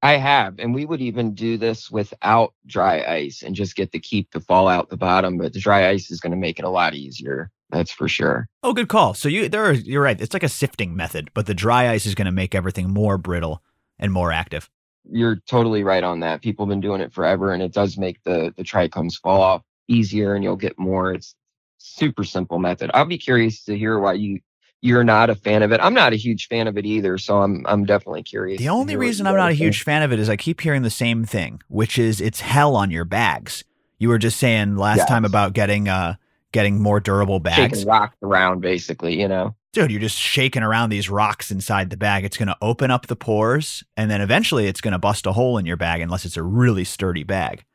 I 0.06 0.18
have, 0.18 0.60
and 0.60 0.76
we 0.76 0.86
would 0.86 1.02
even 1.02 1.34
do 1.34 1.58
this 1.58 1.89
without 1.89 2.54
dry 2.68 3.04
ice 3.04 3.41
and 3.41 3.56
just 3.56 3.76
get 3.76 3.91
the 3.91 4.00
kief 4.00 4.30
to 4.32 4.39
fall 4.39 4.68
out 4.68 4.91
the 4.91 4.98
bottom. 4.98 5.39
But 5.39 5.54
the 5.54 5.60
dry 5.60 5.89
ice 5.89 6.12
is 6.12 6.20
going 6.20 6.30
to 6.30 6.38
make 6.38 6.60
it 6.60 6.65
a 6.65 6.70
lot 6.70 6.94
easier. 6.94 7.50
That's 7.72 7.91
for 7.91 8.08
sure. 8.08 8.48
Oh, 8.62 8.74
good 8.74 8.88
call. 8.88 9.15
So 9.15 9.28
you 9.28 9.50
there 9.50 9.65
are, 9.65 9.74
you're 9.74 10.04
right. 10.04 10.22
It's 10.22 10.36
like 10.36 10.44
a 10.44 10.50
sifting 10.50 10.96
method, 10.96 11.32
but 11.34 11.48
the 11.48 11.56
dry 11.56 11.89
ice 11.89 12.06
is 12.06 12.13
going 12.13 12.28
to 12.28 12.32
make 12.32 12.54
everything 12.54 12.88
more 12.88 13.18
brittle 13.18 13.63
and 13.98 14.12
more 14.12 14.32
active. 14.32 14.70
You're 15.10 15.38
totally 15.48 15.84
right 15.84 16.04
on 16.04 16.20
that. 16.20 16.44
People 16.44 16.65
have 16.65 16.70
been 16.70 16.82
doing 16.82 17.02
it 17.02 17.12
forever, 17.12 17.52
and 17.52 17.63
it 17.63 17.74
does 17.74 17.98
make 17.98 18.22
the 18.22 18.54
the 18.56 18.63
trichomes 18.63 19.20
fall 19.20 19.41
off 19.41 19.63
easier, 19.88 20.36
and 20.36 20.44
you'll 20.44 20.56
get 20.56 20.78
more. 20.78 21.13
It's 21.13 21.34
super 21.80 22.24
simple 22.24 22.60
method. 22.60 22.91
I'll 22.94 23.06
be 23.06 23.18
curious 23.18 23.63
to 23.65 23.76
hear 23.76 23.98
why 23.98 24.13
you 24.13 24.39
you're 24.86 25.04
not 25.04 25.30
a 25.30 25.36
fan 25.36 25.63
of 25.63 25.71
it. 25.71 25.80
I'm 25.82 25.93
not 25.93 26.13
a 26.13 26.15
huge 26.15 26.48
fan 26.48 26.67
of 26.67 26.78
it 26.78 26.86
either, 26.86 27.17
so 27.17 27.41
I'm 27.41 27.65
I'm 27.67 27.86
definitely 27.86 28.24
curious. 28.24 28.60
The 28.60 28.69
only 28.69 28.95
reason 28.95 29.26
I'm 29.28 29.36
not 29.36 29.50
a 29.52 29.54
huge 29.54 29.84
fan 29.84 30.04
of 30.04 30.13
it 30.13 30.19
is 30.19 30.30
I 30.30 30.36
keep 30.38 30.62
hearing 30.62 30.84
the 30.84 30.89
same 30.89 31.26
thing, 31.26 31.62
which 31.67 31.98
is 31.98 32.21
it's 32.21 32.39
hell 32.41 32.76
on 32.76 32.91
your 32.91 33.06
bags. 33.06 33.63
You 33.98 34.10
were 34.10 34.17
just 34.19 34.38
saying 34.38 34.76
last 34.78 34.98
Yes. 35.00 35.08
time 35.10 35.26
about 35.26 35.54
getting 35.54 35.88
uh 35.89 36.15
getting 36.52 36.80
more 36.82 37.00
durable 37.00 37.39
bags. 37.39 37.80
shaking 37.80 37.88
rocks 37.88 38.15
around, 38.24 38.62
basically. 38.62 39.19
You 39.19 39.28
know. 39.28 39.56
dude, 39.74 39.91
you're 39.91 40.00
just 40.00 40.17
shaking 40.17 40.63
around 40.63 40.89
these 40.89 41.10
rocks 41.10 41.52
inside 41.52 41.89
the 41.89 41.98
bag. 41.98 42.24
It's 42.24 42.38
going 42.38 42.48
to 42.48 42.58
open 42.62 42.91
up 42.91 43.08
the 43.08 43.15
pores 43.17 43.84
and 43.98 44.10
then 44.10 44.21
eventually 44.21 44.67
it's 44.67 44.80
going 44.80 44.93
to 44.93 44.98
bust 45.00 45.26
a 45.26 45.34
hole 45.34 45.58
in 45.58 45.65
your 45.65 45.76
bag 45.78 46.00
unless 46.00 46.24
it's 46.24 46.38
a 46.38 46.43
really 46.43 46.86
sturdy 46.86 47.24
bag. 47.24 47.65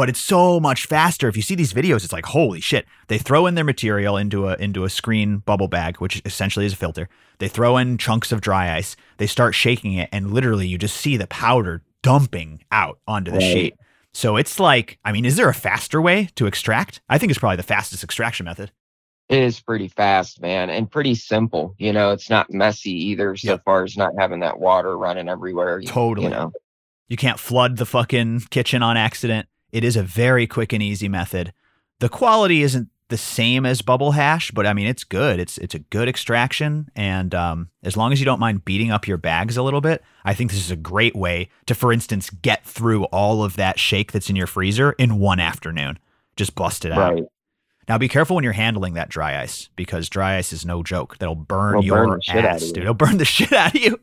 But 0.00 0.08
it's 0.08 0.18
so 0.18 0.58
much 0.58 0.86
faster. 0.86 1.28
If 1.28 1.36
you 1.36 1.42
see 1.42 1.54
these 1.54 1.74
videos, 1.74 2.04
it's 2.04 2.12
like, 2.14 2.24
holy 2.24 2.62
shit. 2.62 2.86
They 3.08 3.18
throw 3.18 3.44
in 3.46 3.54
their 3.54 3.64
material 3.64 4.16
into 4.16 4.48
a 4.48 4.54
into 4.56 4.84
a 4.84 4.88
screen 4.88 5.40
bubble 5.40 5.68
bag, 5.68 5.98
which 5.98 6.22
essentially 6.24 6.64
is 6.64 6.72
a 6.72 6.76
filter. 6.76 7.06
They 7.38 7.48
throw 7.48 7.76
in 7.76 7.98
chunks 7.98 8.32
of 8.32 8.40
dry 8.40 8.74
ice. 8.74 8.96
They 9.18 9.26
start 9.26 9.54
shaking 9.54 9.92
it, 9.92 10.08
and 10.10 10.32
literally 10.32 10.66
you 10.66 10.78
just 10.78 10.96
see 10.96 11.18
the 11.18 11.26
powder 11.26 11.82
dumping 12.02 12.64
out 12.72 12.98
onto 13.06 13.30
the 13.30 13.40
Right. 13.40 13.52
sheet. 13.52 13.74
So 14.14 14.38
it's 14.38 14.58
like, 14.58 14.98
I 15.04 15.12
mean, 15.12 15.26
is 15.26 15.36
there 15.36 15.50
a 15.50 15.54
faster 15.54 16.00
way 16.00 16.30
to 16.36 16.46
extract? 16.46 17.02
I 17.10 17.18
think 17.18 17.28
it's 17.28 17.38
probably 17.38 17.56
the 17.58 17.62
fastest 17.62 18.02
extraction 18.02 18.44
method. 18.46 18.72
It 19.28 19.42
is 19.42 19.60
pretty 19.60 19.88
fast, 19.88 20.40
man, 20.40 20.70
and 20.70 20.90
pretty 20.90 21.14
simple. 21.14 21.74
You 21.76 21.92
know, 21.92 22.12
it's 22.12 22.30
not 22.30 22.50
messy 22.50 22.92
either, 23.10 23.36
so 23.36 23.48
Yep. 23.50 23.64
far 23.66 23.84
as 23.84 23.98
not 23.98 24.12
having 24.18 24.40
that 24.40 24.58
water 24.58 24.96
running 24.96 25.28
everywhere. 25.28 25.78
you- 25.78 25.88
Totally. 25.88 26.28
You 26.28 26.32
know, 26.32 26.52
You 27.10 27.18
can't 27.18 27.38
flood 27.38 27.76
the 27.76 27.84
fucking 27.84 28.44
kitchen 28.50 28.82
on 28.82 28.96
accident. 28.96 29.46
It 29.72 29.84
is 29.84 29.96
a 29.96 30.02
very 30.02 30.46
quick 30.46 30.72
and 30.72 30.82
easy 30.82 31.08
method. 31.08 31.52
The 32.00 32.08
quality 32.08 32.62
isn't 32.62 32.88
the 33.08 33.16
same 33.18 33.66
as 33.66 33.82
bubble 33.82 34.12
hash, 34.12 34.50
but 34.52 34.66
I 34.66 34.72
mean 34.72 34.86
it's 34.86 35.02
good. 35.04 35.40
It's 35.40 35.58
it's 35.58 35.74
a 35.74 35.80
good 35.80 36.08
extraction, 36.08 36.88
and 36.94 37.34
um, 37.34 37.68
as 37.82 37.96
long 37.96 38.12
as 38.12 38.20
you 38.20 38.24
don't 38.24 38.38
mind 38.40 38.64
beating 38.64 38.90
up 38.92 39.08
your 39.08 39.16
bags 39.16 39.56
a 39.56 39.62
little 39.62 39.80
bit, 39.80 40.02
I 40.24 40.32
think 40.32 40.50
this 40.52 40.60
is 40.60 40.70
a 40.70 40.76
great 40.76 41.16
way 41.16 41.48
to, 41.66 41.74
for 41.74 41.92
instance, 41.92 42.30
get 42.30 42.64
through 42.64 43.04
all 43.06 43.42
of 43.42 43.56
that 43.56 43.78
shake 43.80 44.12
that's 44.12 44.30
in 44.30 44.36
your 44.36 44.46
freezer 44.46 44.92
in 44.92 45.18
one 45.18 45.40
afternoon. 45.40 45.98
Just 46.36 46.54
bust 46.54 46.84
it 46.84 46.92
out. 46.92 47.14
right? 47.14 47.24
Now 47.88 47.98
be 47.98 48.06
careful 48.08 48.36
when 48.36 48.44
you're 48.44 48.52
handling 48.52 48.94
that 48.94 49.08
dry 49.08 49.40
ice 49.42 49.68
because 49.74 50.08
dry 50.08 50.36
ice 50.36 50.52
is 50.52 50.64
no 50.64 50.84
joke. 50.84 51.18
That'll 51.18 51.34
burn 51.34 51.72
It'll 51.74 51.84
your 51.84 52.06
burn 52.06 52.20
out 52.28 52.44
ass, 52.44 52.62
you. 52.68 52.72
dude. 52.74 52.82
It'll 52.84 52.94
burn 52.94 53.18
the 53.18 53.24
shit 53.26 53.52
out 53.52 53.74
of 53.74 53.80
you. 53.82 53.98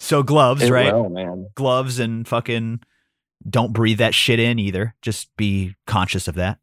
so 0.00 0.24
gloves, 0.24 0.62
It 0.64 0.72
right? 0.72 0.92
will, 0.92 1.08
man. 1.08 1.48
gloves 1.54 2.00
and 2.00 2.26
fucking 2.26 2.80
don't 3.48 3.72
breathe 3.72 3.98
that 3.98 4.14
shit 4.14 4.38
in 4.40 4.58
either. 4.58 4.94
Just 5.02 5.28
be 5.36 5.74
conscious 5.86 6.28
of 6.28 6.34
that. 6.36 6.58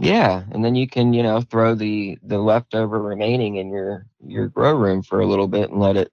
Yeah, 0.00 0.44
and 0.52 0.64
then 0.64 0.76
you 0.76 0.86
can, 0.86 1.12
you 1.12 1.22
know, 1.24 1.40
throw 1.40 1.74
the 1.74 2.18
the 2.22 2.38
leftover 2.38 3.02
remaining 3.02 3.56
in 3.56 3.70
your 3.70 4.06
your 4.24 4.48
grow 4.48 4.72
room 4.74 5.02
for 5.02 5.20
a 5.20 5.26
little 5.26 5.48
bit 5.48 5.70
and 5.70 5.80
let 5.80 5.96
it 5.96 6.12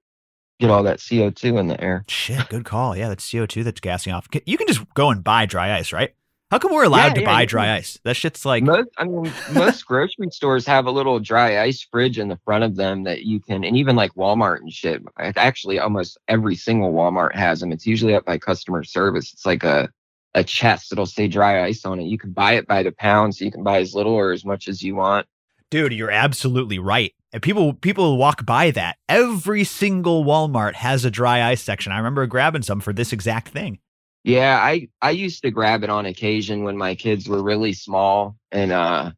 get 0.60 0.70
all 0.72 0.82
that 0.84 0.98
CO2 1.00 1.60
in 1.60 1.68
the 1.68 1.80
air. 1.82 2.04
Shit, 2.08 2.50
good 2.50 2.66
call. 2.66 2.96
Yeah, 2.98 3.10
that's 3.10 3.30
CO2 3.30 3.64
that's 3.64 3.80
gassing 3.82 4.12
off. 4.14 4.28
You 4.46 4.58
can 4.58 4.68
just 4.68 4.82
go 4.96 5.12
and 5.12 5.24
buy 5.24 5.46
dry 5.46 5.78
ice, 5.78 5.92
right? 5.94 6.16
How 6.52 6.60
come 6.60 6.72
we're 6.74 6.84
allowed 6.86 7.08
Yeah, 7.08 7.14
to 7.16 7.22
yeah, 7.22 7.26
buy 7.34 7.46
dry 7.46 7.66
can- 7.66 7.76
ice? 7.76 8.00
That 8.06 8.16
shit's 8.16 8.46
like, 8.46 8.64
most, 8.64 8.88
I 8.98 9.04
mean, 9.04 9.32
most 9.54 9.86
grocery 9.86 10.30
stores 10.32 10.66
have 10.68 10.86
a 10.86 10.92
little 10.92 11.20
dry 11.20 11.62
ice 11.62 11.86
fridge 11.92 12.18
in 12.20 12.28
the 12.28 12.38
front 12.46 12.64
of 12.64 12.76
them 12.76 13.04
that 13.04 13.24
you 13.24 13.40
can, 13.40 13.64
and 13.64 13.76
even 13.76 13.96
like 13.96 14.14
Walmart 14.14 14.58
and 14.62 14.72
shit. 14.72 15.02
Actually, 15.20 15.80
almost 15.80 16.18
every 16.28 16.56
single 16.56 16.94
Walmart 16.94 17.36
has 17.36 17.60
them. 17.60 17.72
It's 17.72 17.86
usually 17.86 18.16
up 18.16 18.26
by 18.26 18.38
customer 18.38 18.84
service. 18.84 19.34
It's 19.34 19.46
like 19.46 19.64
a 19.64 19.90
a 20.36 20.44
chest. 20.44 20.90
that'll 20.90 21.08
say 21.08 21.28
dry 21.28 21.64
ice 21.64 21.86
on 21.86 22.00
it. 22.00 22.04
You 22.04 22.20
can 22.20 22.32
buy 22.32 22.54
it 22.54 22.68
by 22.68 22.84
the 22.84 22.92
pound, 22.92 23.36
so 23.36 23.46
you 23.46 23.52
can 23.52 23.64
buy 23.64 23.80
as 23.80 23.96
little 23.96 24.14
or 24.14 24.32
as 24.32 24.46
much 24.46 24.68
as 24.68 24.84
you 24.84 24.96
want. 24.96 25.26
dude, 25.72 25.94
you're 25.94 26.12
absolutely 26.12 26.78
right. 26.78 27.14
And 27.34 27.42
people 27.42 27.74
people 27.74 28.18
walk 28.18 28.46
by 28.46 28.72
that. 28.72 28.98
Every 29.10 29.64
single 29.64 30.24
Walmart 30.24 30.76
has 30.76 31.04
a 31.04 31.12
dry 31.12 31.44
ice 31.44 31.62
section. 31.62 31.92
I 31.92 31.98
remember 31.98 32.28
grabbing 32.28 32.62
some 32.62 32.80
for 32.80 32.94
this 32.94 33.12
exact 33.12 33.50
thing. 33.50 33.80
Yeah, 34.24 34.58
I 34.58 34.90
I 35.02 35.12
used 35.12 35.42
to 35.44 35.52
grab 35.52 35.84
it 35.84 35.90
on 35.90 36.06
occasion 36.06 36.64
when 36.64 36.78
my 36.78 36.96
kids 36.96 37.28
were 37.28 37.44
really 37.44 37.74
small, 37.74 38.38
and 38.52 38.72
uh, 38.72 39.12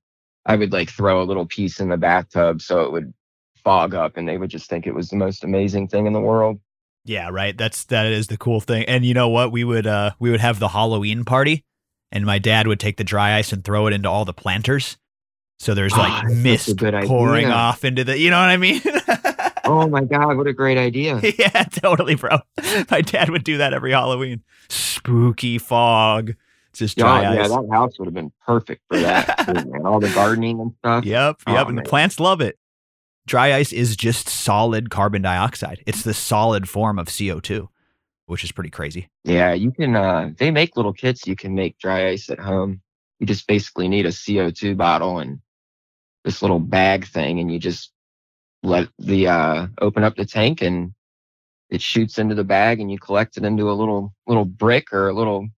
I 0.45 0.55
would 0.55 0.71
like 0.71 0.89
throw 0.89 1.21
a 1.21 1.25
little 1.25 1.45
piece 1.45 1.79
in 1.79 1.89
the 1.89 1.97
bathtub 1.97 2.61
so 2.61 2.83
it 2.83 2.91
would 2.91 3.13
fog 3.63 3.93
up, 3.93 4.17
and 4.17 4.27
they 4.27 4.37
would 4.37 4.49
just 4.49 4.69
think 4.69 4.87
it 4.87 4.95
was 4.95 5.09
the 5.09 5.15
most 5.15 5.43
amazing 5.43 5.87
thing 5.87 6.07
in 6.07 6.13
the 6.13 6.21
world. 6.21 6.59
Yeah, 7.07 7.29
right. 7.31 7.57
That's 7.57 7.85
that 7.85 8.05
is 8.07 8.27
the 8.27 8.37
cool 8.37 8.59
thing. 8.59 8.83
And 8.85 9.03
you 9.05 9.13
know 9.13 9.29
what? 9.29 9.51
We 9.51 9.63
would 9.63 9.87
uh 9.87 10.11
we 10.19 10.29
would 10.29 10.41
have 10.41 10.59
the 10.59 10.67
Halloween 10.67 11.23
party 11.25 11.63
and 12.11 12.25
my 12.25 12.37
dad 12.39 12.67
would 12.67 12.79
take 12.79 12.97
the 12.97 13.03
dry 13.03 13.37
ice 13.37 13.51
and 13.53 13.63
throw 13.63 13.87
it 13.87 13.93
into 13.93 14.09
all 14.09 14.25
the 14.25 14.33
planters. 14.33 14.97
So 15.59 15.73
there's 15.73 15.93
Ah, 15.95 16.21
like 16.25 16.33
mist 16.35 16.77
pouring 16.77 17.45
idea. 17.45 17.55
off 17.55 17.83
into 17.85 18.03
the 18.03 18.17
you 18.19 18.29
know 18.29 18.39
what 18.39 18.49
I 18.49 18.57
mean? 18.57 18.81
Oh 19.69 19.85
my 19.85 20.05
god, 20.05 20.37
what 20.37 20.47
a 20.47 20.53
great 20.53 20.77
idea! 20.77 21.19
yeah, 21.37 21.63
totally, 21.63 22.15
bro. 22.15 22.37
My 22.89 23.01
dad 23.01 23.29
would 23.29 23.43
do 23.43 23.57
that 23.57 23.73
every 23.73 23.91
Halloween. 23.91 24.41
Spooky 24.69 25.57
fog. 25.57 26.35
It's 26.69 26.79
just 26.79 26.97
dry 26.97 27.21
Yeah, 27.23 27.33
yeah, 27.33 27.47
that 27.49 27.67
house 27.69 27.99
would 27.99 28.05
have 28.05 28.13
been 28.13 28.31
perfect 28.45 28.83
for 28.87 28.97
that. 28.97 29.49
All 29.83 29.99
the 29.99 30.09
gardening 30.13 30.61
and 30.61 30.73
stuff. 30.79 31.03
Yep, 31.03 31.41
Oh, 31.47 31.51
yep. 31.51 31.67
and 31.67 31.75
man. 31.75 31.83
the 31.83 31.89
plants 31.89 32.17
love 32.21 32.39
it. 32.39 32.57
Dry 33.27 33.53
ice 33.53 33.73
is 33.73 33.97
just 33.97 34.29
solid 34.29 34.89
carbon 34.89 35.21
dioxide. 35.21 35.83
It's 35.85 36.03
the 36.03 36.13
solid 36.13 36.69
form 36.69 36.97
of 36.97 37.07
CO2, 37.07 37.67
which 38.25 38.41
is 38.45 38.53
pretty 38.53 38.69
crazy. 38.69 39.09
Yeah, 39.25 39.51
you 39.53 39.71
can. 39.73 39.97
uh 39.97 40.31
They 40.37 40.49
make 40.49 40.77
little 40.77 40.93
kits. 40.93 41.27
You 41.27 41.35
can 41.35 41.53
make 41.53 41.77
dry 41.77 42.07
ice 42.07 42.29
at 42.29 42.39
home. 42.39 42.81
You 43.19 43.27
just 43.27 43.45
basically 43.45 43.89
need 43.89 44.05
a 44.05 44.11
CO2 44.11 44.77
bottle 44.77 45.19
and 45.19 45.41
this 46.23 46.41
little 46.41 46.59
bag 46.59 47.05
thing, 47.05 47.39
and 47.41 47.51
you 47.51 47.59
just 47.59 47.91
let 48.63 48.87
the 48.97 49.27
uh 49.27 49.67
open 49.81 50.05
up 50.05 50.15
the 50.15 50.25
tank 50.25 50.61
and 50.61 50.93
it 51.69 51.81
shoots 51.81 52.17
into 52.17 52.33
the 52.33 52.45
bag, 52.45 52.79
and 52.79 52.89
you 52.89 52.97
collect 52.97 53.35
it 53.35 53.43
into 53.43 53.69
a 53.69 53.73
little 53.73 54.13
little 54.25 54.45
brick 54.45 54.93
or 54.93 55.09
a 55.09 55.13
little 55.13 55.49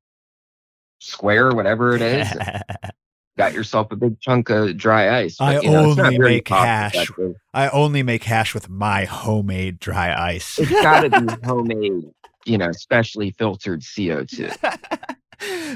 square, 0.97 1.51
whatever 1.51 1.95
it 1.95 2.01
is. 2.01 2.27
Got 3.39 3.53
yourself 3.53 3.89
a 3.93 3.95
big 3.95 4.19
chunk 4.19 4.49
of 4.49 4.75
dry 4.75 5.21
ice. 5.21 5.39
I 5.39 5.61
you 5.61 5.71
know, 5.71 5.91
only 5.91 6.17
make 6.19 6.49
hash. 6.49 7.09
I 7.53 7.69
only 7.69 8.03
make 8.03 8.25
hash 8.25 8.53
with 8.53 8.67
my 8.67 9.05
homemade 9.05 9.79
dry 9.79 10.13
ice. 10.13 10.59
It's 10.59 10.69
got 10.69 11.09
to 11.09 11.21
be 11.21 11.47
homemade, 11.47 12.03
you 12.43 12.57
know, 12.57 12.73
specially 12.73 13.31
filtered 13.31 13.79
CO2. 13.79 14.53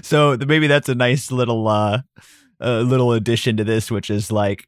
so 0.04 0.36
maybe 0.46 0.68
that's 0.68 0.90
a 0.90 0.96
nice 0.96 1.32
little 1.32 1.66
uh, 1.70 2.02
uh 2.60 2.82
little 2.82 3.14
addition 3.14 3.56
to 3.56 3.64
this, 3.64 3.90
which 3.90 4.10
is 4.10 4.30
like 4.30 4.68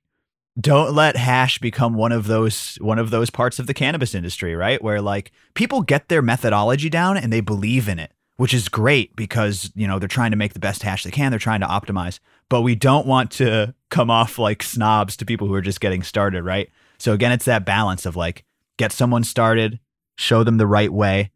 don't 0.58 0.94
let 0.94 1.18
hash 1.18 1.60
become 1.60 1.96
one 1.96 2.14
of 2.14 2.28
those 2.28 2.78
one 2.80 2.98
of 2.98 3.10
those 3.10 3.30
parts 3.30 3.60
of 3.60 3.68
the 3.68 3.74
cannabis 3.74 4.16
industry, 4.16 4.56
right? 4.56 4.82
Where 4.82 5.02
like 5.02 5.34
people 5.54 5.82
get 5.82 6.08
their 6.08 6.22
methodology 6.22 6.90
down 6.90 7.18
and 7.18 7.34
they 7.34 7.42
believe 7.42 7.90
in 7.90 8.00
it, 8.00 8.14
which 8.38 8.54
is 8.54 8.70
great 8.70 9.18
because 9.18 9.70
you 9.76 9.86
know 9.86 10.00
they're 10.00 10.08
trying 10.08 10.32
to 10.32 10.38
make 10.38 10.54
the 10.54 10.62
best 10.62 10.82
hash 10.84 11.04
they 11.04 11.12
can. 11.12 11.30
They're 11.30 11.40
trying 11.40 11.60
to 11.60 11.68
optimize, 11.68 12.20
but 12.50 12.62
we 12.62 12.76
don't 12.76 13.08
want 13.08 13.32
to 13.32 13.74
come 13.90 14.10
off 14.10 14.38
like 14.38 14.64
snobs 14.64 15.18
to 15.18 15.26
people 15.26 15.48
who 15.48 15.54
are 15.54 15.62
just 15.62 15.82
getting 15.82 16.04
started, 16.04 16.44
right? 16.44 16.70
So 16.98 17.14
again, 17.14 17.32
it's 17.32 17.46
that 17.46 17.66
balance 17.66 18.06
of 18.06 18.16
like 18.16 18.46
get 18.78 18.92
someone 18.92 19.24
started, 19.24 19.80
show 20.18 20.44
them 20.44 20.58
the 20.58 20.68
right 20.68 20.92
way, 20.92 21.32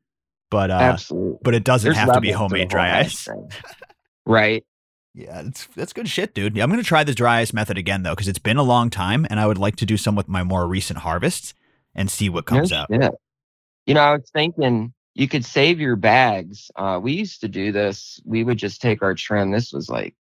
but 0.49 0.71
uh, 0.71 0.75
Absolutely. 0.75 1.39
but 1.43 1.55
it 1.55 1.63
doesn't 1.63 1.87
There's 1.87 1.97
have 1.97 2.13
to 2.13 2.21
be 2.21 2.31
homemade 2.31 2.61
whole 2.61 2.67
dry 2.69 2.99
ice. 2.99 3.27
Right. 4.25 4.63
Yeah, 5.15 5.41
that's 5.41 5.65
that's 5.75 5.93
good 5.93 6.07
shit, 6.07 6.33
dude. 6.35 6.55
Yeah, 6.55 6.63
I'm 6.63 6.69
gonna 6.69 6.83
try 6.83 7.03
the 7.03 7.15
dry 7.15 7.39
ice 7.39 7.51
method 7.51 7.77
again 7.77 8.03
though, 8.03 8.11
because 8.11 8.27
it's 8.27 8.39
been 8.39 8.57
a 8.57 8.63
long 8.63 8.89
time, 8.89 9.25
and 9.29 9.39
I 9.39 9.47
would 9.47 9.57
like 9.57 9.75
to 9.77 9.85
do 9.85 9.97
some 9.97 10.15
with 10.15 10.27
my 10.27 10.43
more 10.43 10.67
recent 10.67 10.99
harvests 10.99 11.53
and 11.95 12.09
see 12.11 12.29
what 12.29 12.45
comes 12.45 12.71
No 12.71 12.77
out. 12.77 12.89
You 13.85 13.95
know, 13.95 14.01
I 14.01 14.11
was 14.11 14.29
thinking 14.31 14.93
you 15.15 15.27
could 15.27 15.43
save 15.43 15.79
your 15.79 15.95
bags. 15.95 16.69
Uh, 16.75 16.99
we 17.01 17.13
used 17.13 17.41
to 17.41 17.47
do 17.47 17.71
this. 17.71 18.21
We 18.23 18.43
would 18.43 18.57
just 18.57 18.81
take 18.81 19.01
our 19.01 19.15
trim. 19.15 19.51
This 19.51 19.73
was 19.73 19.89
like, 19.89 20.15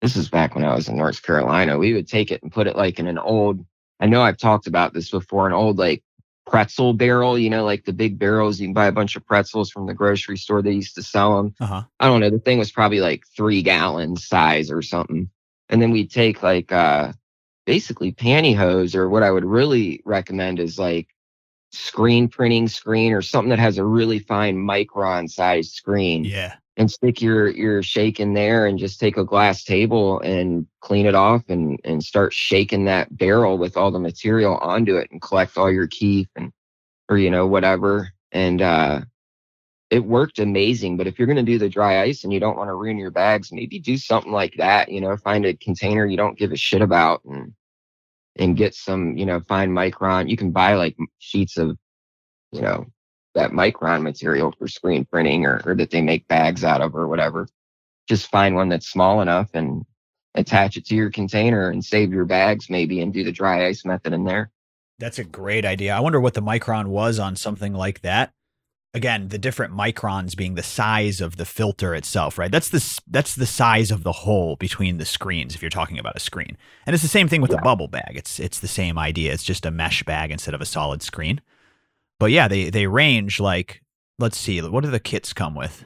this 0.00 0.16
was 0.16 0.28
back 0.28 0.54
when 0.54 0.64
I 0.64 0.74
was 0.74 0.88
in 0.88 0.96
North 0.96 1.22
Carolina. 1.22 1.78
We 1.78 1.92
would 1.92 2.08
take 2.08 2.30
it 2.30 2.42
and 2.42 2.52
put 2.52 2.66
it 2.66 2.76
like 2.76 2.98
in 2.98 3.06
an 3.06 3.18
old, 3.18 3.64
I 4.00 4.06
know 4.06 4.22
I've 4.22 4.38
talked 4.38 4.66
about 4.66 4.94
this 4.94 5.10
before, 5.10 5.46
an 5.46 5.52
old 5.52 5.78
like 5.78 6.02
pretzel 6.46 6.94
barrel, 6.94 7.38
you 7.38 7.50
know, 7.50 7.64
like 7.64 7.84
the 7.84 7.92
big 7.92 8.18
barrels. 8.18 8.58
You 8.58 8.66
can 8.66 8.74
buy 8.74 8.86
a 8.86 8.92
bunch 8.92 9.14
of 9.14 9.26
pretzels 9.26 9.70
from 9.70 9.86
the 9.86 9.94
grocery 9.94 10.36
store. 10.36 10.62
They 10.62 10.72
used 10.72 10.94
to 10.94 11.02
sell 11.02 11.36
them. 11.36 11.54
Uh 11.60 11.66
huh. 11.66 11.82
I 12.00 12.06
don't 12.06 12.20
know, 12.20 12.30
the 12.30 12.38
thing 12.38 12.58
was 12.58 12.72
probably 12.72 13.00
like 13.00 13.24
three 13.36 13.62
gallons 13.62 14.26
size 14.26 14.70
or 14.70 14.82
something. 14.82 15.28
And 15.68 15.80
then 15.80 15.90
we'd 15.90 16.10
take 16.10 16.42
like 16.42 16.72
uh 16.72 17.12
basically 17.66 18.12
pantyhose 18.12 18.94
or 18.94 19.08
what 19.08 19.22
I 19.22 19.30
would 19.30 19.44
really 19.44 20.02
recommend 20.04 20.58
is 20.58 20.78
like 20.78 21.08
screen 21.72 22.26
printing 22.26 22.66
screen 22.66 23.12
or 23.12 23.22
something 23.22 23.50
that 23.50 23.58
has 23.60 23.78
a 23.78 23.84
really 23.84 24.18
fine 24.18 24.56
micron 24.56 25.30
size 25.30 25.70
screen 25.70 26.24
Yeah. 26.24 26.54
And 26.80 26.90
stick 26.90 27.20
your 27.20 27.48
your 27.50 27.82
shake 27.82 28.20
in 28.20 28.32
there 28.32 28.66
and 28.66 28.78
just 28.78 28.98
take 28.98 29.18
a 29.18 29.24
glass 29.24 29.64
table 29.64 30.18
and 30.20 30.66
clean 30.80 31.04
it 31.04 31.14
off 31.14 31.42
and 31.48 31.78
and 31.84 32.02
start 32.02 32.32
shaking 32.32 32.86
that 32.86 33.14
barrel 33.16 33.58
with 33.58 33.76
all 33.76 33.90
the 33.90 33.98
material 33.98 34.56
onto 34.56 34.96
it 34.96 35.10
and 35.10 35.20
collect 35.20 35.58
all 35.58 35.70
your 35.70 35.86
keef 35.86 36.26
and 36.36 36.52
or 37.10 37.18
you 37.18 37.30
know 37.30 37.46
whatever. 37.46 38.10
And 38.32 38.62
uh 38.62 39.02
it 39.90 40.04
worked 40.04 40.38
amazing 40.38 40.96
but 40.96 41.06
if 41.06 41.18
you're 41.18 41.26
going 41.26 41.36
to 41.36 41.42
do 41.42 41.58
the 41.58 41.68
dry 41.68 42.02
ice 42.02 42.24
and 42.24 42.32
you 42.32 42.40
don't 42.40 42.56
want 42.56 42.68
to 42.68 42.74
ruin 42.74 42.96
your 42.96 43.10
bags 43.10 43.50
maybe 43.50 43.78
do 43.80 43.96
something 43.96 44.30
like 44.30 44.54
that 44.56 44.88
you 44.88 45.00
know 45.00 45.16
find 45.16 45.44
a 45.44 45.56
container 45.56 46.06
you 46.06 46.16
don't 46.16 46.38
give 46.38 46.52
a 46.52 46.56
shit 46.56 46.80
about 46.80 47.24
and 47.24 47.52
and 48.36 48.56
get 48.56 48.74
some 48.74 49.16
you 49.16 49.26
know 49.26 49.40
fine 49.40 49.70
micron. 49.70 50.30
You 50.30 50.36
can 50.36 50.50
buy 50.50 50.74
like 50.74 50.96
sheets 51.18 51.56
of 51.56 51.76
you 52.52 52.62
know 52.62 52.86
that 53.34 53.52
micron 53.52 54.02
material 54.02 54.52
for 54.58 54.66
screen 54.68 55.04
printing 55.04 55.46
or, 55.46 55.62
or 55.64 55.74
that 55.76 55.90
they 55.90 56.02
make 56.02 56.26
bags 56.28 56.64
out 56.64 56.80
of 56.80 56.94
or 56.94 57.06
whatever. 57.08 57.46
Just 58.08 58.28
find 58.30 58.54
one 58.54 58.68
that's 58.68 58.88
small 58.88 59.20
enough 59.20 59.50
and 59.54 59.84
attach 60.34 60.76
it 60.76 60.84
to 60.86 60.94
your 60.94 61.10
container 61.10 61.70
and 61.70 61.84
save 61.84 62.12
your 62.12 62.24
bags 62.24 62.68
maybe 62.70 63.00
and 63.00 63.12
do 63.12 63.24
the 63.24 63.32
dry 63.32 63.66
ice 63.66 63.84
method 63.84 64.12
in 64.12 64.24
there. 64.24 64.50
That's 64.98 65.18
a 65.18 65.24
great 65.24 65.64
idea. 65.64 65.94
I 65.94 66.00
wonder 66.00 66.20
what 66.20 66.34
the 66.34 66.42
micron 66.42 66.86
was 66.86 67.18
on 67.18 67.36
something 67.36 67.72
like 67.72 68.00
that. 68.02 68.32
Again, 68.92 69.28
the 69.28 69.38
different 69.38 69.72
microns 69.72 70.36
being 70.36 70.56
the 70.56 70.64
size 70.64 71.20
of 71.20 71.36
the 71.36 71.44
filter 71.44 71.94
itself, 71.94 72.36
right? 72.36 72.50
That's 72.50 72.70
the 72.70 73.00
that's 73.06 73.36
the 73.36 73.46
size 73.46 73.92
of 73.92 74.02
the 74.02 74.10
hole 74.10 74.56
between 74.56 74.98
the 74.98 75.04
screens 75.04 75.54
if 75.54 75.62
you're 75.62 75.70
talking 75.70 75.98
about 75.98 76.16
a 76.16 76.20
screen. 76.20 76.58
And 76.86 76.94
it's 76.94 77.02
the 77.04 77.08
same 77.08 77.28
thing 77.28 77.40
with 77.40 77.52
Yeah. 77.52 77.60
bubble 77.62 77.86
bag. 77.86 78.14
It's 78.16 78.40
it's 78.40 78.58
the 78.58 78.66
same 78.66 78.98
idea. 78.98 79.32
It's 79.32 79.44
just 79.44 79.64
a 79.64 79.70
mesh 79.70 80.02
bag 80.02 80.32
instead 80.32 80.54
of 80.54 80.60
a 80.60 80.66
solid 80.66 81.02
screen. 81.02 81.40
But 82.20 82.30
yeah, 82.30 82.46
they 82.46 82.70
they 82.70 82.86
range 82.86 83.40
like 83.40 83.82
let's 84.20 84.36
see, 84.38 84.60
what 84.60 84.84
do 84.84 84.90
the 84.90 85.00
kits 85.00 85.32
come 85.32 85.54
with? 85.56 85.84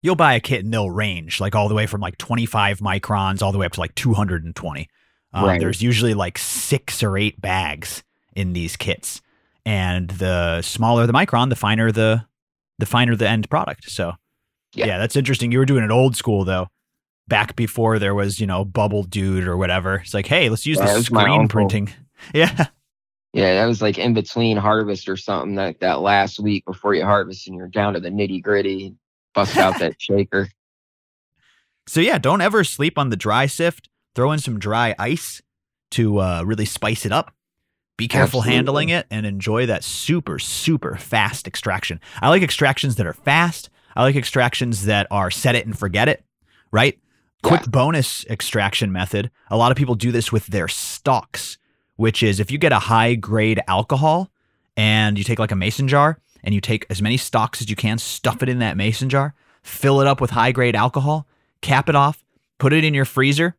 You'll 0.00 0.14
buy 0.14 0.34
a 0.34 0.40
kit 0.40 0.64
and 0.64 0.72
they'll 0.72 0.90
range 0.90 1.40
like 1.40 1.56
all 1.56 1.68
the 1.68 1.74
way 1.74 1.86
from 1.86 2.00
like 2.00 2.16
25 2.18 2.78
microns 2.78 3.42
all 3.42 3.50
the 3.50 3.58
way 3.58 3.66
up 3.66 3.72
to 3.72 3.80
like 3.80 3.94
220. 3.96 4.88
Um, 5.32 5.44
Right. 5.44 5.60
There's 5.60 5.82
usually 5.82 6.14
like 6.14 6.38
six 6.38 7.02
or 7.02 7.18
eight 7.18 7.40
bags 7.40 8.04
in 8.36 8.52
these 8.52 8.76
kits, 8.76 9.20
and 9.66 10.08
the 10.08 10.62
smaller 10.62 11.06
the 11.06 11.12
micron, 11.12 11.50
the 11.50 11.56
finer 11.56 11.90
the 11.92 12.24
the 12.78 12.86
finer 12.86 13.16
the 13.16 13.28
end 13.28 13.50
product. 13.50 13.90
So, 13.90 14.12
yeah. 14.72 14.86
Yeah. 14.86 14.98
that's 14.98 15.16
interesting. 15.16 15.50
You 15.50 15.58
were 15.58 15.66
doing 15.66 15.82
it 15.84 15.90
old 15.90 16.14
school 16.16 16.44
though, 16.44 16.68
back 17.26 17.56
before 17.56 17.98
there 17.98 18.14
was 18.14 18.38
you 18.38 18.46
know 18.46 18.64
Bubble 18.64 19.02
Dude 19.02 19.48
or 19.48 19.56
whatever. 19.56 19.96
It's 19.96 20.14
like, 20.14 20.26
hey, 20.26 20.48
let's 20.48 20.64
use 20.64 20.78
Yeah, 20.78 20.86
the 20.86 20.92
it 20.92 20.96
was 20.96 21.10
my 21.10 21.22
screen 21.24 21.48
printing. 21.48 21.90
Yeah, 22.34 22.66
Yeah, 23.32 23.54
that 23.54 23.66
was 23.66 23.82
like 23.82 23.98
in 23.98 24.14
between 24.14 24.56
harvest 24.56 25.08
or 25.08 25.16
something 25.16 25.56
that, 25.56 25.80
that 25.80 26.00
last 26.00 26.40
week 26.40 26.64
before 26.64 26.94
you 26.94 27.04
harvest 27.04 27.46
and 27.46 27.56
you're 27.56 27.68
down 27.68 27.94
to 27.94 28.00
the 28.00 28.08
nitty 28.08 28.42
gritty, 28.42 28.94
bust 29.34 29.56
out 29.56 29.78
that 29.80 29.94
shaker. 30.00 30.48
So 31.86 32.00
yeah, 32.00 32.18
don't 32.18 32.40
ever 32.40 32.64
sleep 32.64 32.98
on 32.98 33.10
the 33.10 33.16
dry 33.16 33.46
sift. 33.46 33.88
Throw 34.14 34.32
in 34.32 34.38
some 34.38 34.58
dry 34.58 34.94
ice 34.98 35.42
to 35.92 36.18
uh, 36.18 36.42
really 36.44 36.64
spice 36.64 37.06
it 37.06 37.12
up. 37.12 37.32
Be 37.96 38.08
careful 38.08 38.40
Absolutely. 38.40 38.54
handling 38.54 38.88
it 38.90 39.06
and 39.10 39.26
enjoy 39.26 39.66
that 39.66 39.82
super 39.84 40.38
super 40.38 40.96
fast 40.96 41.46
extraction. 41.46 42.00
I 42.22 42.28
like 42.28 42.42
extractions 42.42 42.96
that 42.96 43.06
are 43.06 43.12
fast. 43.12 43.70
I 43.96 44.02
like 44.02 44.16
extractions 44.16 44.84
that 44.84 45.06
are 45.10 45.30
set 45.30 45.56
it 45.56 45.66
and 45.66 45.76
forget 45.76 46.08
it. 46.08 46.24
Right. 46.70 46.98
Quick 47.42 47.64
bonus 47.64 48.24
extraction 48.26 48.92
method. 48.92 49.30
A 49.50 49.56
lot 49.56 49.70
of 49.70 49.76
people 49.76 49.94
do 49.94 50.12
this 50.12 50.30
with 50.30 50.46
their 50.46 50.68
stalks, 50.68 51.58
which 51.98 52.22
is 52.22 52.38
if 52.38 52.50
you 52.52 52.58
get 52.58 52.70
a 52.70 52.78
high 52.78 53.16
grade 53.16 53.60
alcohol 53.66 54.30
and 54.76 55.18
you 55.18 55.24
take 55.24 55.40
like 55.40 55.50
a 55.50 55.56
mason 55.56 55.88
jar 55.88 56.20
and 56.44 56.54
you 56.54 56.60
take 56.60 56.86
as 56.88 57.02
many 57.02 57.16
stocks 57.16 57.60
as 57.60 57.68
you 57.68 57.74
can, 57.74 57.98
stuff 57.98 58.40
it 58.40 58.48
in 58.48 58.60
that 58.60 58.76
mason 58.76 59.08
jar, 59.08 59.34
fill 59.64 60.00
it 60.00 60.06
up 60.06 60.20
with 60.20 60.30
high 60.30 60.52
grade 60.52 60.76
alcohol, 60.76 61.26
cap 61.60 61.88
it 61.88 61.96
off, 61.96 62.24
put 62.58 62.72
it 62.72 62.84
in 62.84 62.94
your 62.94 63.04
freezer, 63.04 63.56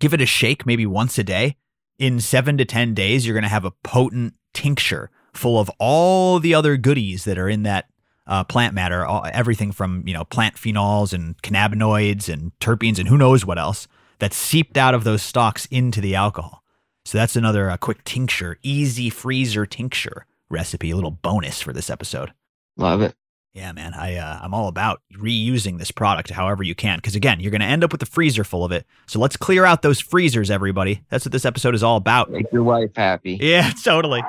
give 0.00 0.12
it 0.12 0.20
a 0.20 0.26
shake 0.26 0.66
maybe 0.66 0.84
once 0.84 1.18
a 1.18 1.24
day. 1.24 1.56
In 1.98 2.20
seven 2.20 2.58
to 2.58 2.66
10 2.66 2.92
days, 2.92 3.26
you're 3.26 3.34
going 3.34 3.42
to 3.42 3.48
have 3.48 3.64
a 3.64 3.70
potent 3.70 4.34
tincture 4.52 5.10
full 5.32 5.58
of 5.58 5.70
all 5.78 6.40
the 6.40 6.54
other 6.54 6.76
goodies 6.76 7.24
that 7.24 7.38
are 7.38 7.48
in 7.48 7.62
that 7.62 7.86
uh, 8.26 8.44
plant 8.44 8.74
matter, 8.74 9.06
everything 9.32 9.72
from 9.72 10.04
you 10.06 10.12
know 10.12 10.24
plant 10.24 10.56
phenols 10.56 11.14
and 11.14 11.40
cannabinoids 11.42 12.30
and 12.30 12.52
terpenes 12.60 12.98
and 12.98 13.08
who 13.08 13.16
knows 13.16 13.46
what 13.46 13.58
else 13.58 13.88
that's 14.18 14.36
seeped 14.36 14.76
out 14.76 14.94
of 14.94 15.04
those 15.04 15.22
stalks 15.22 15.66
into 15.66 16.02
the 16.02 16.14
alcohol. 16.14 16.61
So 17.04 17.18
that's 17.18 17.36
another 17.36 17.70
uh, 17.70 17.76
quick 17.76 18.04
tincture, 18.04 18.58
easy 18.62 19.10
freezer 19.10 19.66
tincture 19.66 20.26
recipe, 20.48 20.90
a 20.90 20.94
little 20.94 21.10
bonus 21.10 21.60
for 21.60 21.72
this 21.72 21.90
episode. 21.90 22.32
Love 22.76 23.02
it. 23.02 23.14
Yeah, 23.54 23.72
man, 23.72 23.92
I 23.92 24.16
uh, 24.16 24.38
I'm 24.40 24.54
all 24.54 24.68
about 24.68 25.02
reusing 25.14 25.78
this 25.78 25.90
product 25.90 26.30
however 26.30 26.62
you 26.62 26.74
can 26.74 26.96
because 26.96 27.14
again, 27.14 27.38
you're 27.38 27.50
going 27.50 27.60
to 27.60 27.66
end 27.66 27.84
up 27.84 27.92
with 27.92 28.02
a 28.02 28.06
freezer 28.06 28.44
full 28.44 28.64
of 28.64 28.72
it. 28.72 28.86
So 29.06 29.18
let's 29.18 29.36
clear 29.36 29.66
out 29.66 29.82
those 29.82 30.00
freezers, 30.00 30.50
everybody. 30.50 31.02
That's 31.10 31.26
what 31.26 31.32
this 31.32 31.44
episode 31.44 31.74
is 31.74 31.82
all 31.82 31.96
about. 31.96 32.30
Make 32.30 32.50
your 32.50 32.62
wife 32.62 32.92
happy. 32.96 33.38
Yeah, 33.40 33.70
totally. 33.84 34.22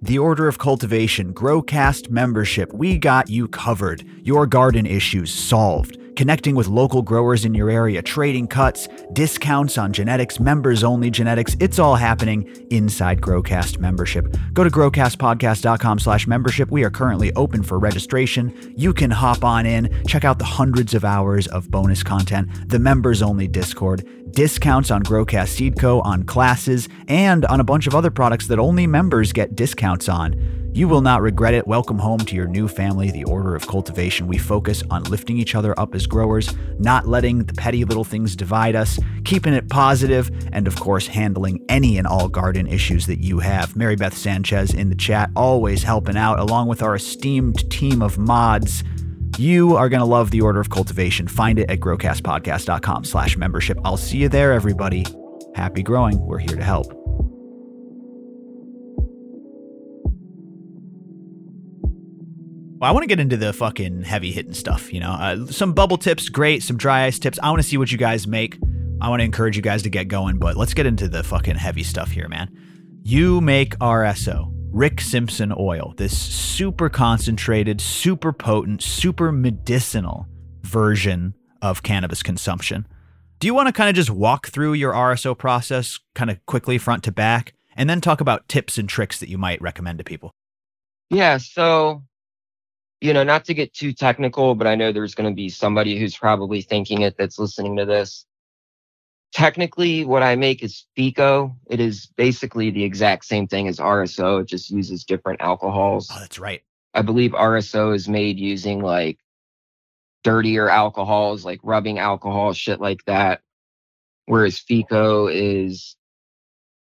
The 0.00 0.18
Order 0.20 0.46
of 0.46 0.58
Cultivation 0.58 1.34
Growcast 1.34 2.08
membership. 2.08 2.72
We 2.72 2.98
got 2.98 3.28
you 3.28 3.48
covered. 3.48 4.04
Your 4.22 4.46
garden 4.46 4.86
issues 4.86 5.34
solved. 5.34 5.98
Connecting 6.18 6.56
with 6.56 6.66
local 6.66 7.00
growers 7.00 7.44
in 7.44 7.54
your 7.54 7.70
area, 7.70 8.02
trading 8.02 8.48
cuts, 8.48 8.88
discounts 9.12 9.78
on 9.78 9.92
genetics, 9.92 10.40
members 10.40 10.82
only 10.82 11.10
genetics. 11.10 11.56
It's 11.60 11.78
all 11.78 11.94
happening 11.94 12.66
inside 12.70 13.20
Growcast 13.20 13.78
membership. 13.78 14.36
Go 14.52 14.64
to 14.64 14.70
growcastpodcast.com 14.70 16.00
slash 16.00 16.26
membership. 16.26 16.72
We 16.72 16.82
are 16.82 16.90
currently 16.90 17.32
open 17.34 17.62
for 17.62 17.78
registration. 17.78 18.74
You 18.76 18.92
can 18.92 19.12
hop 19.12 19.44
on 19.44 19.64
in, 19.64 19.96
check 20.08 20.24
out 20.24 20.40
the 20.40 20.44
hundreds 20.44 20.92
of 20.92 21.04
hours 21.04 21.46
of 21.46 21.70
bonus 21.70 22.02
content, 22.02 22.48
the 22.68 22.80
members 22.80 23.22
only 23.22 23.46
Discord, 23.46 24.04
discounts 24.32 24.90
on 24.90 25.04
Growcast 25.04 25.54
Seedco, 25.54 26.04
on 26.04 26.24
classes, 26.24 26.88
and 27.06 27.44
on 27.44 27.60
a 27.60 27.64
bunch 27.64 27.86
of 27.86 27.94
other 27.94 28.10
products 28.10 28.48
that 28.48 28.58
only 28.58 28.88
members 28.88 29.32
get 29.32 29.54
discounts 29.54 30.08
on. 30.08 30.57
You 30.72 30.86
will 30.86 31.00
not 31.00 31.22
regret 31.22 31.54
it. 31.54 31.66
Welcome 31.66 31.98
home 31.98 32.20
to 32.20 32.36
your 32.36 32.46
new 32.46 32.68
family, 32.68 33.10
the 33.10 33.24
Order 33.24 33.56
of 33.56 33.66
Cultivation. 33.66 34.28
We 34.28 34.38
focus 34.38 34.82
on 34.90 35.02
lifting 35.04 35.38
each 35.38 35.54
other 35.54 35.78
up 35.80 35.94
as 35.94 36.06
growers, 36.06 36.54
not 36.78 37.08
letting 37.08 37.44
the 37.44 37.54
petty 37.54 37.84
little 37.84 38.04
things 38.04 38.36
divide 38.36 38.76
us, 38.76 39.00
keeping 39.24 39.54
it 39.54 39.68
positive, 39.68 40.30
and 40.52 40.68
of 40.68 40.76
course, 40.76 41.06
handling 41.06 41.64
any 41.68 41.98
and 41.98 42.06
all 42.06 42.28
garden 42.28 42.66
issues 42.66 43.06
that 43.06 43.18
you 43.18 43.40
have. 43.40 43.74
Mary 43.76 43.96
Beth 43.96 44.16
Sanchez 44.16 44.72
in 44.72 44.88
the 44.88 44.94
chat, 44.94 45.30
always 45.34 45.82
helping 45.82 46.16
out, 46.16 46.38
along 46.38 46.68
with 46.68 46.82
our 46.82 46.94
esteemed 46.94 47.68
team 47.70 48.00
of 48.00 48.18
mods. 48.18 48.84
You 49.36 49.76
are 49.76 49.88
going 49.88 50.00
to 50.00 50.06
love 50.06 50.30
the 50.30 50.42
Order 50.42 50.60
of 50.60 50.70
Cultivation. 50.70 51.28
Find 51.28 51.58
it 51.58 51.70
at 51.70 51.80
growcastpodcast.com 51.80 53.04
slash 53.04 53.36
membership. 53.36 53.78
I'll 53.84 53.96
see 53.96 54.18
you 54.18 54.28
there, 54.28 54.52
everybody. 54.52 55.06
Happy 55.54 55.82
growing. 55.82 56.20
We're 56.20 56.38
here 56.38 56.56
to 56.56 56.64
help. 56.64 56.97
Well, 62.78 62.88
I 62.88 62.92
want 62.92 63.02
to 63.02 63.08
get 63.08 63.18
into 63.18 63.36
the 63.36 63.52
fucking 63.52 64.04
heavy 64.04 64.30
hitting 64.30 64.52
stuff. 64.52 64.92
You 64.92 65.00
know, 65.00 65.10
uh, 65.10 65.46
some 65.46 65.72
bubble 65.72 65.98
tips, 65.98 66.28
great. 66.28 66.62
Some 66.62 66.76
dry 66.76 67.06
ice 67.06 67.18
tips. 67.18 67.36
I 67.42 67.50
want 67.50 67.60
to 67.60 67.68
see 67.68 67.76
what 67.76 67.90
you 67.90 67.98
guys 67.98 68.28
make. 68.28 68.56
I 69.00 69.08
want 69.08 69.18
to 69.18 69.24
encourage 69.24 69.56
you 69.56 69.62
guys 69.62 69.82
to 69.82 69.90
get 69.90 70.06
going, 70.06 70.38
but 70.38 70.56
let's 70.56 70.74
get 70.74 70.86
into 70.86 71.08
the 71.08 71.24
fucking 71.24 71.56
heavy 71.56 71.82
stuff 71.82 72.12
here, 72.12 72.28
man. 72.28 72.48
You 73.02 73.40
make 73.40 73.76
RSO, 73.78 74.52
Rick 74.70 75.00
Simpson 75.00 75.52
oil, 75.58 75.94
this 75.96 76.16
super 76.16 76.88
concentrated, 76.88 77.80
super 77.80 78.32
potent, 78.32 78.80
super 78.80 79.32
medicinal 79.32 80.28
version 80.62 81.34
of 81.60 81.82
cannabis 81.82 82.22
consumption. 82.22 82.86
Do 83.40 83.48
you 83.48 83.54
want 83.54 83.66
to 83.66 83.72
kind 83.72 83.88
of 83.88 83.96
just 83.96 84.10
walk 84.10 84.48
through 84.48 84.74
your 84.74 84.92
RSO 84.92 85.36
process 85.36 85.98
kind 86.14 86.30
of 86.30 86.44
quickly, 86.46 86.78
front 86.78 87.02
to 87.04 87.12
back, 87.12 87.54
and 87.76 87.90
then 87.90 88.00
talk 88.00 88.20
about 88.20 88.48
tips 88.48 88.78
and 88.78 88.88
tricks 88.88 89.18
that 89.18 89.28
you 89.28 89.38
might 89.38 89.60
recommend 89.60 89.98
to 89.98 90.04
people? 90.04 90.32
Yeah. 91.10 91.38
So, 91.38 92.02
you 93.00 93.12
know, 93.12 93.22
not 93.22 93.44
to 93.44 93.54
get 93.54 93.72
too 93.74 93.92
technical, 93.92 94.54
but 94.54 94.66
I 94.66 94.74
know 94.74 94.92
there's 94.92 95.14
going 95.14 95.30
to 95.30 95.34
be 95.34 95.48
somebody 95.48 95.98
who's 95.98 96.16
probably 96.16 96.62
thinking 96.62 97.02
it 97.02 97.16
that's 97.16 97.38
listening 97.38 97.76
to 97.76 97.84
this. 97.84 98.26
Technically, 99.32 100.04
what 100.04 100.22
I 100.22 100.36
make 100.36 100.62
is 100.62 100.86
FECO. 100.96 101.54
It 101.68 101.80
is 101.80 102.06
basically 102.16 102.70
the 102.70 102.82
exact 102.82 103.24
same 103.26 103.46
thing 103.46 103.68
as 103.68 103.78
RSO. 103.78 104.40
It 104.40 104.48
just 104.48 104.70
uses 104.70 105.04
different 105.04 105.40
alcohols. 105.40 106.08
Oh, 106.10 106.18
that's 106.18 106.38
right. 106.38 106.62
I 106.94 107.02
believe 107.02 107.32
RSO 107.32 107.94
is 107.94 108.08
made 108.08 108.38
using 108.38 108.80
like 108.80 109.18
dirtier 110.24 110.68
alcohols, 110.68 111.44
like 111.44 111.60
rubbing 111.62 111.98
alcohol, 111.98 112.52
shit 112.52 112.80
like 112.80 113.04
that. 113.04 113.42
Whereas 114.26 114.58
FECO 114.58 115.28
is, 115.32 115.96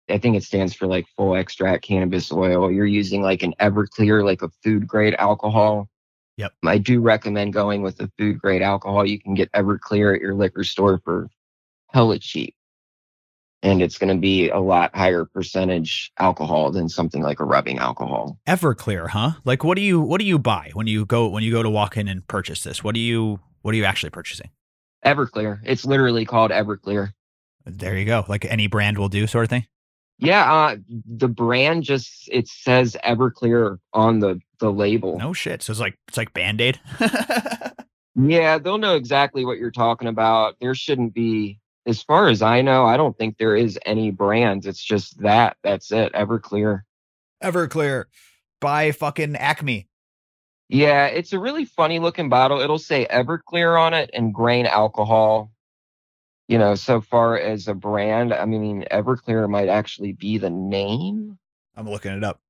I 0.08 0.18
think 0.18 0.36
it 0.36 0.42
stands 0.42 0.74
for 0.74 0.86
like 0.86 1.06
full 1.16 1.36
extract 1.36 1.84
cannabis 1.84 2.32
oil. 2.32 2.70
You're 2.72 2.86
using 2.86 3.22
like 3.22 3.42
an 3.42 3.54
Everclear, 3.60 4.24
like 4.24 4.42
a 4.42 4.50
food 4.64 4.86
grade 4.88 5.14
alcohol. 5.18 5.88
Yep. 6.42 6.52
I 6.64 6.78
do 6.78 7.00
recommend 7.00 7.52
going 7.52 7.82
with 7.82 7.98
the 7.98 8.10
food 8.18 8.40
grade 8.40 8.62
alcohol. 8.62 9.06
You 9.06 9.20
can 9.20 9.34
get 9.34 9.52
Everclear 9.52 10.16
at 10.16 10.20
your 10.20 10.34
liquor 10.34 10.64
store 10.64 11.00
for 11.04 11.28
hella 11.90 12.18
cheap. 12.18 12.56
And 13.62 13.80
it's 13.80 13.96
going 13.96 14.12
to 14.12 14.20
be 14.20 14.48
a 14.48 14.58
lot 14.58 14.90
higher 14.92 15.24
percentage 15.24 16.10
alcohol 16.18 16.72
than 16.72 16.88
something 16.88 17.22
like 17.22 17.38
a 17.38 17.44
rubbing 17.44 17.78
alcohol. 17.78 18.36
Everclear, 18.48 19.10
huh? 19.10 19.34
Like 19.44 19.62
what 19.62 19.76
do 19.76 19.82
you 19.82 20.00
what 20.00 20.18
do 20.18 20.26
you 20.26 20.36
buy 20.36 20.72
when 20.74 20.88
you 20.88 21.06
go 21.06 21.28
when 21.28 21.44
you 21.44 21.52
go 21.52 21.62
to 21.62 21.70
walk 21.70 21.96
in 21.96 22.08
and 22.08 22.26
purchase 22.26 22.64
this? 22.64 22.82
What 22.82 22.96
do 22.96 23.00
you 23.00 23.38
what 23.60 23.72
are 23.72 23.76
you 23.76 23.84
actually 23.84 24.10
purchasing? 24.10 24.50
Everclear. 25.06 25.60
It's 25.64 25.84
literally 25.84 26.24
called 26.24 26.50
Everclear. 26.50 27.12
There 27.64 27.96
you 27.96 28.04
go. 28.04 28.24
Like 28.26 28.44
any 28.44 28.66
brand 28.66 28.98
will 28.98 29.08
do 29.08 29.28
sort 29.28 29.44
of 29.44 29.50
thing. 29.50 29.66
Yeah, 30.22 30.52
uh, 30.52 30.76
the 30.88 31.28
brand 31.28 31.82
just 31.82 32.28
it 32.30 32.48
says 32.48 32.96
Everclear 33.04 33.78
on 33.92 34.20
the 34.20 34.40
the 34.60 34.72
label. 34.72 35.18
No 35.18 35.32
shit. 35.32 35.62
So 35.62 35.72
it's 35.72 35.80
like 35.80 35.98
it's 36.08 36.16
like 36.16 36.32
Band-Aid. 36.32 36.80
Yeah, 38.14 38.58
they'll 38.58 38.78
know 38.78 38.96
exactly 38.96 39.44
what 39.44 39.58
you're 39.58 39.70
talking 39.70 40.08
about. 40.08 40.56
There 40.60 40.74
shouldn't 40.74 41.14
be 41.14 41.58
as 41.86 42.02
far 42.02 42.28
as 42.28 42.42
I 42.42 42.62
know, 42.62 42.84
I 42.84 42.96
don't 42.96 43.16
think 43.16 43.38
there 43.38 43.56
is 43.56 43.78
any 43.84 44.10
brands. 44.10 44.66
It's 44.66 44.82
just 44.82 45.20
that. 45.22 45.56
That's 45.62 45.90
it. 45.90 46.12
Everclear. 46.12 46.82
Everclear 47.42 48.04
by 48.60 48.92
fucking 48.92 49.36
Acme. 49.36 49.88
Yeah, 50.68 51.06
it's 51.06 51.32
a 51.32 51.38
really 51.38 51.64
funny 51.64 51.98
looking 51.98 52.28
bottle. 52.28 52.60
It'll 52.60 52.78
say 52.78 53.06
Everclear 53.10 53.80
on 53.80 53.94
it 53.94 54.10
and 54.14 54.32
grain 54.32 54.66
alcohol. 54.66 55.51
You 56.52 56.58
know, 56.58 56.74
so 56.74 57.00
far 57.00 57.38
as 57.38 57.66
a 57.66 57.72
brand, 57.72 58.34
I 58.34 58.44
mean, 58.44 58.84
Everclear 58.90 59.48
might 59.48 59.70
actually 59.70 60.12
be 60.12 60.36
the 60.36 60.50
name. 60.50 61.38
I'm 61.74 61.88
looking 61.88 62.12
it 62.12 62.22
up. 62.22 62.40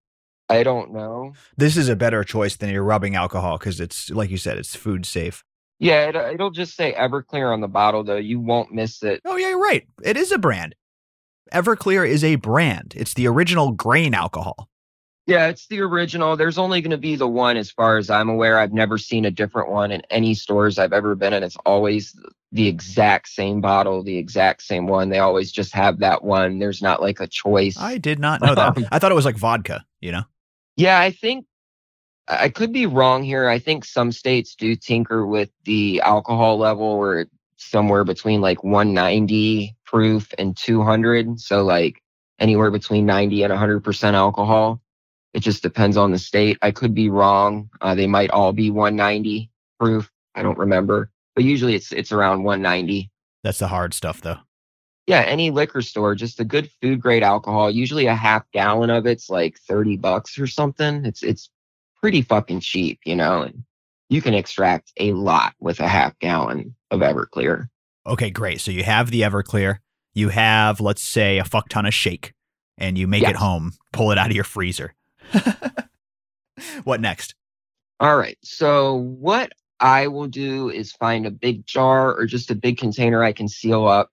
I 0.49 0.65
don't 0.65 0.93
know. 0.93 1.35
This 1.57 1.77
is 1.77 1.89
a 1.89 1.95
better 1.95 2.25
choice 2.25 2.57
than 2.57 2.71
your 2.71 2.83
rubbing 2.83 3.15
alcohol 3.15 3.59
because 3.59 3.79
it's 3.79 4.11
like 4.11 4.29
you 4.29 4.39
said, 4.39 4.59
it's 4.59 4.75
food 4.75 5.07
safe. 5.07 5.45
Yeah, 5.79 6.09
it, 6.09 6.17
it'll 6.17 6.51
just 6.51 6.75
say 6.75 6.93
Everclear 6.95 7.53
on 7.53 7.61
the 7.61 7.69
bottle, 7.69 8.03
though. 8.03 8.17
You 8.17 8.41
won't 8.41 8.73
miss 8.73 9.05
it. 9.05 9.21
Oh 9.25 9.37
yeah, 9.37 9.51
you're 9.51 9.63
right. 9.63 9.87
It 10.03 10.17
is 10.17 10.33
a 10.33 10.39
brand. 10.39 10.75
Everclear 11.53 12.05
is 12.05 12.25
a 12.25 12.35
brand. 12.35 12.95
It's 12.97 13.15
the 13.15 13.29
original 13.29 13.71
grain 13.71 14.15
alcohol. 14.15 14.69
Yeah, 15.27 15.47
it's 15.47 15.69
the 15.69 15.81
original. 15.81 16.37
There's 16.37 16.59
only 16.59 16.81
going 16.81 16.91
to 16.91 16.99
be 16.99 17.15
the 17.15 17.29
one, 17.29 17.57
as 17.57 17.71
far 17.71 17.97
as 17.97 18.11
I'm 18.11 18.29
aware. 18.29 18.59
I've 18.59 18.73
never 18.73 18.99
seen 18.99 19.25
a 19.25 19.31
different 19.31 19.71
one 19.71 19.93
in 19.93 20.03
any 20.11 20.35
stores 20.35 20.79
I've 20.79 20.93
ever 20.93 21.15
been 21.15 21.33
in. 21.33 21.45
It's 21.45 21.57
always 21.65 22.19
the 22.51 22.67
exact 22.67 23.29
same 23.29 23.61
bottle, 23.61 24.03
the 24.03 24.19
exact 24.19 24.63
same 24.63 24.87
one. 24.87 25.11
They 25.11 25.21
always 25.21 25.53
just 25.53 25.73
have 25.75 26.01
that 26.01 26.25
one. 26.25 26.59
There's 26.59 26.83
not 26.83 27.01
like 27.01 27.21
a 27.21 27.29
choice. 27.29 27.79
I 27.79 27.99
did 27.99 28.19
not 28.19 28.41
know 28.43 28.55
that. 28.55 28.77
I 28.93 28.99
thought 28.99 29.13
it 29.13 29.17
was 29.17 29.25
like 29.25 29.37
vodka, 29.37 29.85
you 30.01 30.11
know? 30.11 30.25
Yeah, 30.77 30.99
I 30.99 31.13
think 31.13 31.47
I 32.29 32.49
could 32.49 32.73
be 32.73 32.87
wrong 32.87 33.23
here. 33.23 33.49
I 33.49 33.59
think 33.59 33.85
some 33.85 34.11
states 34.13 34.55
do 34.57 34.75
tinker 34.75 35.25
with 35.27 35.51
the 35.65 36.01
alcohol 36.01 36.59
level 36.59 36.85
or 36.85 37.27
somewhere 37.57 38.05
between 38.05 38.41
like 38.41 38.65
190 38.65 39.77
proof 39.87 40.35
and 40.37 40.57
200. 40.57 41.39
So 41.41 41.63
like 41.63 42.03
anywhere 42.39 42.71
between 42.71 43.07
90 43.07 43.45
and 43.45 43.53
100% 43.53 44.15
alcohol. 44.15 44.82
It 45.35 45.41
just 45.41 45.63
depends 45.63 45.97
on 45.97 46.11
the 46.13 46.19
state. 46.19 46.59
I 46.63 46.71
could 46.73 46.95
be 46.95 47.09
wrong. 47.09 47.71
Uh, 47.81 47.95
they 47.95 48.07
might 48.07 48.31
all 48.31 48.53
be 48.53 48.71
190 48.71 49.51
proof. 49.81 50.11
I 50.35 50.43
don't 50.43 50.59
remember, 50.59 51.11
but 51.35 51.45
usually 51.45 51.75
it's 51.75 51.93
it's 51.93 52.13
around 52.13 52.43
190. 52.45 53.11
That's 53.43 53.59
the 53.59 53.69
hard 53.69 53.95
stuff 53.95 54.21
though. 54.21 54.39
Yeah, 55.07 55.21
any 55.23 55.51
liquor 55.51 55.83
store, 55.83 56.15
just 56.15 56.39
a 56.39 56.45
good 56.45 56.71
food 56.81 57.01
grade 57.01 57.23
alcohol. 57.25 57.71
Usually 57.71 58.07
a 58.07 58.15
half 58.15 58.45
gallon 58.53 58.89
of 58.91 59.05
it's 59.07 59.29
like 59.29 59.59
30 59.67 59.97
bucks 59.97 60.39
or 60.39 60.47
something. 60.47 61.05
It's 61.05 61.23
it's 61.23 61.51
pretty 62.01 62.23
fucking 62.23 62.61
cheap, 62.61 63.01
you 63.05 63.17
know. 63.17 63.43
And 63.43 63.65
you 64.09 64.23
can 64.23 64.35
extract 64.35 64.93
a 64.99 65.13
lot 65.13 65.55
with 65.61 65.81
a 65.81 65.89
half 65.89 66.17
gallon 66.19 66.75
of 66.91 67.01
Everclear. 67.01 67.69
Okay, 68.07 68.31
great. 68.31 68.61
So 68.61 68.71
you 68.71 68.85
have 68.85 69.11
the 69.11 69.23
Everclear. 69.23 69.79
You 70.15 70.29
have, 70.29 70.81
let's 70.81 71.03
say, 71.03 71.39
a 71.39 71.45
fuck 71.45 71.69
ton 71.71 71.87
of 71.87 71.95
shake. 71.95 72.33
and 72.79 72.97
you 72.99 73.07
make 73.07 73.23
Yes. 73.23 73.31
it 73.33 73.37
home, 73.37 73.73
pull 73.93 74.11
it 74.13 74.19
out 74.19 74.31
of 74.31 74.35
your 74.35 74.45
freezer. 74.45 74.95
what 76.85 77.01
next? 77.01 77.35
All 78.01 78.17
right. 78.17 78.39
So 78.43 78.95
what 78.95 79.53
I 79.81 80.07
will 80.09 80.27
do 80.27 80.71
is 80.71 80.93
find 80.93 81.27
a 81.27 81.31
big 81.31 81.67
jar 81.67 82.15
or 82.15 82.27
just 82.27 82.51
a 82.51 82.55
big 82.55 82.79
container 82.79 83.23
I 83.23 83.33
can 83.33 83.49
seal 83.49 83.87
up. 83.87 84.11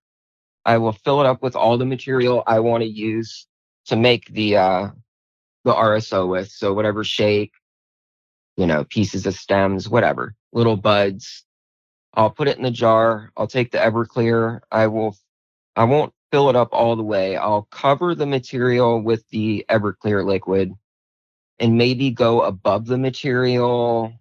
I 0.66 0.78
will 0.78 0.92
fill 0.92 1.22
it 1.22 1.26
up 1.26 1.42
with 1.42 1.56
all 1.56 1.78
the 1.78 1.86
material 1.86 2.44
I 2.46 2.60
want 2.60 2.84
to 2.84 2.90
use 2.90 3.48
to 3.86 3.96
make 3.96 4.28
the 4.28 4.58
uh 4.58 4.88
the 5.64 5.74
RSO 5.74 6.28
with. 6.28 6.50
So 6.50 6.74
whatever 6.74 7.04
shake, 7.04 7.54
you 8.58 8.66
know, 8.68 8.84
pieces 8.84 9.26
of 9.26 9.36
stems, 9.36 9.90
whatever, 9.90 10.36
little 10.54 10.78
buds. 10.78 11.44
I'll 12.14 12.32
put 12.32 12.48
it 12.48 12.58
in 12.58 12.64
the 12.64 12.72
jar. 12.72 13.32
I'll 13.38 13.48
take 13.48 13.72
the 13.72 13.78
Everclear. 13.78 14.60
I 14.72 14.88
will 14.88 15.16
I 15.76 15.86
won't 15.86 16.14
fill 16.32 16.50
it 16.50 16.56
up 16.56 16.70
all 16.72 16.96
the 16.96 17.04
way. 17.04 17.38
I'll 17.38 17.68
cover 17.72 18.16
the 18.16 18.26
material 18.26 19.02
with 19.02 19.28
the 19.30 19.66
Everclear 19.70 20.26
liquid 20.26 20.74
and 21.60 21.78
maybe 21.78 22.10
go 22.10 22.42
above 22.42 22.86
the 22.86 22.98
material. 22.98 24.14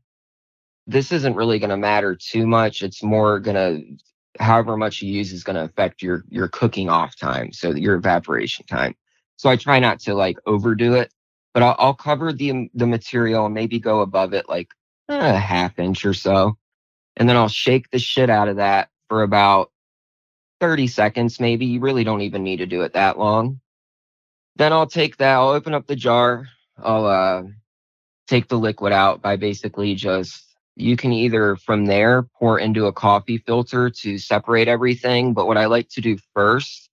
This 0.87 1.13
isn't 1.13 1.37
really 1.37 1.59
going 1.59 1.71
to 1.71 1.77
matter 1.77 2.17
too 2.17 2.47
much. 2.47 2.83
It's 2.83 3.03
more 3.03 3.39
going 3.39 3.55
to, 3.57 4.43
however 4.43 4.77
much 4.77 5.03
you 5.03 5.13
use 5.13 5.33
is 5.33 5.45
going 5.45 5.57
to 5.57 5.65
affect 5.65 6.03
your, 6.03 6.25
your 6.29 6.49
cooking 6.49 6.89
off 6.89 7.17
time. 7.17 7.53
So 7.53 7.75
your 7.75 7.95
evaporation 7.95 8.67
time. 8.67 8.95
So 9.37 9.49
I 9.49 9.57
try 9.57 9.79
not 9.79 10.01
to 10.01 10.15
like 10.15 10.39
overdo 10.47 10.95
it, 10.95 11.13
but 11.55 11.63
I'll, 11.63 11.77
I'll 11.79 11.95
cover 11.95 12.33
the, 12.33 12.69
the 12.75 12.87
material 12.87 13.47
and 13.47 13.55
maybe 13.55 13.79
go 13.79 14.01
above 14.01 14.35
it 14.35 14.49
like 14.49 14.69
a 15.09 15.37
half 15.37 15.79
inch 15.79 16.05
or 16.05 16.15
so. 16.15 16.57
And 17.17 17.29
then 17.29 17.37
I'll 17.37 17.49
shake 17.49 17.91
the 17.91 17.99
shit 17.99 18.31
out 18.31 18.49
of 18.49 18.57
that 18.57 18.91
for 19.09 19.23
about 19.23 19.71
30 20.61 20.87
seconds, 20.89 21.39
maybe. 21.39 21.67
You 21.67 21.81
really 21.81 22.05
don't 22.05 22.23
even 22.23 22.43
need 22.43 22.59
to 22.59 22.67
do 22.67 22.83
it 22.83 22.95
that 22.95 23.19
long. 23.19 23.61
Then 24.57 24.73
I'll 24.73 24.89
take 24.89 25.19
that, 25.19 25.35
I'll 25.35 25.51
open 25.51 25.73
up 25.73 25.87
the 25.87 25.95
jar, 25.95 26.49
I'll 26.83 27.07
uh, 27.07 27.43
take 28.27 28.49
the 28.49 28.59
liquid 28.59 28.93
out 28.93 29.23
by 29.23 29.37
basically 29.37 29.95
just 29.95 30.45
you 30.77 30.97
can 30.97 31.13
either 31.13 31.57
from 31.57 31.87
there 31.87 32.23
pour 32.39 32.59
into 32.59 32.87
a 32.87 32.93
coffee 32.93 33.39
filter 33.39 33.91
to 33.91 34.19
separate 34.19 34.69
everything. 34.69 35.35
But 35.35 35.47
what 35.47 35.57
I 35.57 35.67
like 35.67 35.89
to 35.91 36.01
do 36.01 36.17
first 36.35 36.89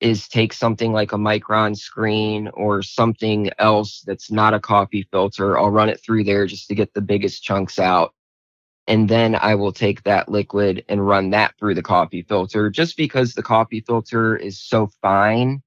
is 0.00 0.28
take 0.28 0.52
something 0.52 0.92
like 0.92 1.12
a 1.12 1.16
micron 1.16 1.76
screen 1.76 2.48
or 2.54 2.82
something 2.82 3.50
else 3.58 4.02
that's 4.06 4.30
not 4.30 4.54
a 4.54 4.60
coffee 4.60 5.06
filter. 5.10 5.58
I'll 5.58 5.70
run 5.70 5.88
it 5.88 6.00
through 6.00 6.24
there 6.24 6.46
just 6.46 6.68
to 6.68 6.74
get 6.74 6.94
the 6.94 7.00
biggest 7.02 7.42
chunks 7.42 7.78
out. 7.78 8.14
And 8.86 9.08
then 9.10 9.34
I 9.34 9.54
will 9.56 9.72
take 9.72 10.04
that 10.04 10.30
liquid 10.30 10.84
and 10.88 11.06
run 11.06 11.30
that 11.30 11.54
through 11.58 11.74
the 11.74 11.82
coffee 11.82 12.22
filter 12.22 12.70
just 12.70 12.96
because 12.96 13.34
the 13.34 13.42
coffee 13.42 13.80
filter 13.80 14.36
is 14.36 14.58
so 14.58 14.88
fine 15.02 15.62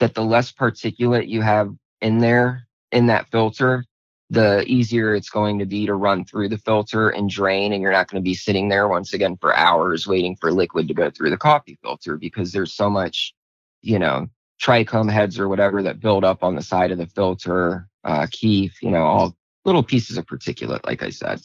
that 0.00 0.14
the 0.14 0.24
less 0.24 0.52
particulate 0.52 1.28
you 1.28 1.40
have 1.40 1.74
in 2.02 2.18
there 2.18 2.65
in 2.92 3.06
that 3.06 3.28
filter, 3.30 3.84
the 4.30 4.64
easier 4.66 5.14
it's 5.14 5.30
going 5.30 5.58
to 5.58 5.66
be 5.66 5.86
to 5.86 5.94
run 5.94 6.24
through 6.24 6.48
the 6.48 6.58
filter 6.58 7.10
and 7.10 7.30
drain. 7.30 7.72
And 7.72 7.82
you're 7.82 7.92
not 7.92 8.08
going 8.08 8.22
to 8.22 8.24
be 8.24 8.34
sitting 8.34 8.68
there 8.68 8.88
once 8.88 9.12
again 9.12 9.36
for 9.36 9.54
hours 9.56 10.06
waiting 10.06 10.36
for 10.36 10.52
liquid 10.52 10.88
to 10.88 10.94
go 10.94 11.10
through 11.10 11.30
the 11.30 11.36
coffee 11.36 11.78
filter 11.82 12.16
because 12.16 12.52
there's 12.52 12.72
so 12.72 12.90
much, 12.90 13.34
you 13.82 13.98
know, 13.98 14.28
trichome 14.60 15.10
heads 15.10 15.38
or 15.38 15.48
whatever 15.48 15.82
that 15.82 16.00
build 16.00 16.24
up 16.24 16.42
on 16.42 16.56
the 16.56 16.62
side 16.62 16.90
of 16.90 16.98
the 16.98 17.06
filter, 17.06 17.88
uh, 18.04 18.26
kief, 18.30 18.82
you 18.82 18.90
know, 18.90 19.04
all 19.04 19.36
little 19.64 19.82
pieces 19.82 20.16
of 20.16 20.26
particulate, 20.26 20.84
like 20.86 21.02
I 21.02 21.10
said. 21.10 21.40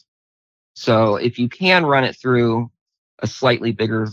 So 0.73 1.17
if 1.17 1.37
you 1.37 1.49
can 1.49 1.85
run 1.85 2.03
it 2.03 2.15
through 2.15 2.71
a 3.19 3.27
slightly 3.27 3.71
bigger 3.71 4.07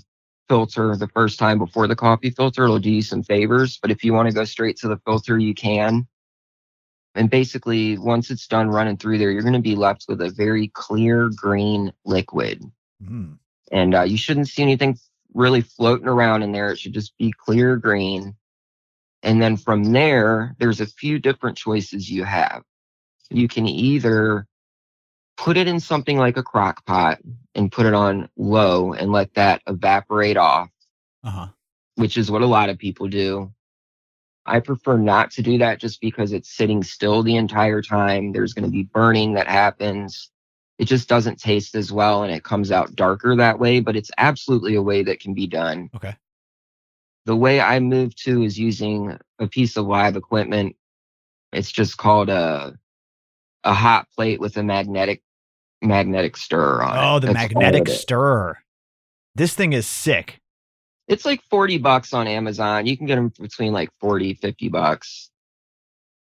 filter 0.49 0.97
the 0.97 1.09
first 1.09 1.39
time 1.39 1.59
before 1.59 1.87
the 1.87 1.97
coffee 1.97 2.31
filter, 2.31 2.65
it'll 2.65 2.79
do 2.79 2.91
you 2.91 3.03
some 3.03 3.23
favors. 3.23 3.79
But 3.81 3.91
if 3.91 4.03
you 4.03 4.13
want 4.13 4.29
to 4.29 4.35
go 4.35 4.45
straight 4.45 4.77
to 4.79 4.89
the 4.89 4.99
filter, 5.07 5.39
you 5.39 5.55
can. 5.55 6.07
And 7.19 7.29
basically, 7.29 7.99
once 7.99 8.31
it's 8.31 8.47
done 8.47 8.69
running 8.69 8.97
through 8.97 9.19
there, 9.19 9.33
you're 9.33 9.43
going 9.43 9.53
to 9.55 9.59
be 9.59 9.75
left 9.75 10.05
with 10.09 10.21
a 10.21 10.31
very 10.31 10.69
clear 10.69 11.29
green 11.35 11.93
liquid. 12.05 12.63
Mm. 13.03 13.39
And 13.73 13.95
uh, 13.97 14.03
you 14.03 14.17
shouldn't 14.17 14.47
see 14.47 14.63
anything 14.63 14.97
really 15.35 15.63
floating 15.63 16.07
around 16.07 16.45
in 16.45 16.53
there. 16.53 16.71
It 16.71 16.79
should 16.79 16.95
just 16.95 17.19
be 17.19 17.33
clear 17.37 17.77
green. 17.77 18.37
And 19.25 19.43
then 19.43 19.57
from 19.57 19.93
there, 19.93 20.55
there's 20.61 20.81
a 20.81 20.87
few 20.87 21.19
different 21.19 21.59
choices 21.59 22.09
you 22.09 22.23
have. 22.23 22.63
You 23.31 23.49
can 23.49 23.67
either 23.67 24.47
put 25.37 25.57
it 25.57 25.67
in 25.67 25.81
something 25.81 26.19
like 26.19 26.37
a 26.37 26.45
crock 26.45 26.87
pot 26.87 27.19
and 27.57 27.73
put 27.73 27.87
it 27.87 27.95
on 27.95 28.29
low 28.37 28.93
and 28.93 29.11
let 29.11 29.35
that 29.35 29.61
evaporate 29.67 30.37
off, 30.37 30.71
Uh 31.25 31.31
huh. 31.31 31.47
which 31.97 32.17
is 32.17 32.31
what 32.31 32.43
a 32.43 32.47
lot 32.47 32.69
of 32.69 32.79
people 32.79 33.09
do. 33.09 33.53
I 34.49 34.61
prefer 34.61 34.97
not 34.97 35.31
to 35.33 35.43
do 35.43 35.59
that 35.59 35.79
just 35.79 36.01
because 36.01 36.33
it's 36.33 36.51
sitting 36.51 36.83
still 36.83 37.23
the 37.23 37.37
entire 37.37 37.83
time. 37.83 38.33
There's 38.33 38.55
going 38.55 38.65
to 38.65 38.71
be 38.71 38.85
burning 38.85 39.35
that 39.35 39.47
happens. 39.47 40.31
It 40.79 40.87
just 40.87 41.09
doesn't 41.09 41.39
taste 41.39 41.75
as 41.75 41.93
well 41.93 42.23
and 42.23 42.33
it 42.33 42.45
comes 42.45 42.73
out 42.73 42.97
darker 42.97 43.37
that 43.37 43.59
way, 43.59 43.81
but 43.81 43.97
it's 43.97 44.11
absolutely 44.17 44.75
a 44.75 44.83
way 44.83 45.03
that 45.03 45.21
can 45.21 45.35
be 45.35 45.47
done. 45.47 45.91
Okay. 45.95 46.17
The 47.27 47.37
way 47.37 47.61
I 47.61 47.79
move 47.79 48.15
to 48.17 48.43
is 48.43 48.59
using 48.59 49.19
a 49.39 49.47
piece 49.47 49.77
of 49.77 49.87
live 49.87 50.17
equipment. 50.17 50.77
It's 51.53 51.71
just 51.71 51.99
called 51.99 52.31
a 52.31 52.79
a 53.65 53.75
hot 53.75 54.09
plate 54.15 54.41
with 54.41 54.57
a 54.57 54.63
magnetic 54.63 55.23
magnetic 55.83 56.37
stirrer 56.37 56.83
on 56.83 56.97
it. 56.97 57.01
Oh, 57.07 57.19
the 57.19 57.27
That's 57.27 57.37
magnetic 57.37 57.89
stirrer. 57.89 58.59
This 59.35 59.55
thing 59.55 59.73
is 59.73 59.87
sick. 59.87 60.41
It's 61.09 61.25
like 61.25 61.43
40 61.45 61.79
bucks 61.79 62.13
on 62.13 62.29
Amazon. 62.29 62.87
You 62.87 62.97
can 62.97 63.07
get 63.07 63.17
them 63.17 63.33
between 63.41 63.73
like 63.73 63.91
40, 63.99 64.35
50 64.35 64.69
bucks. 64.69 65.31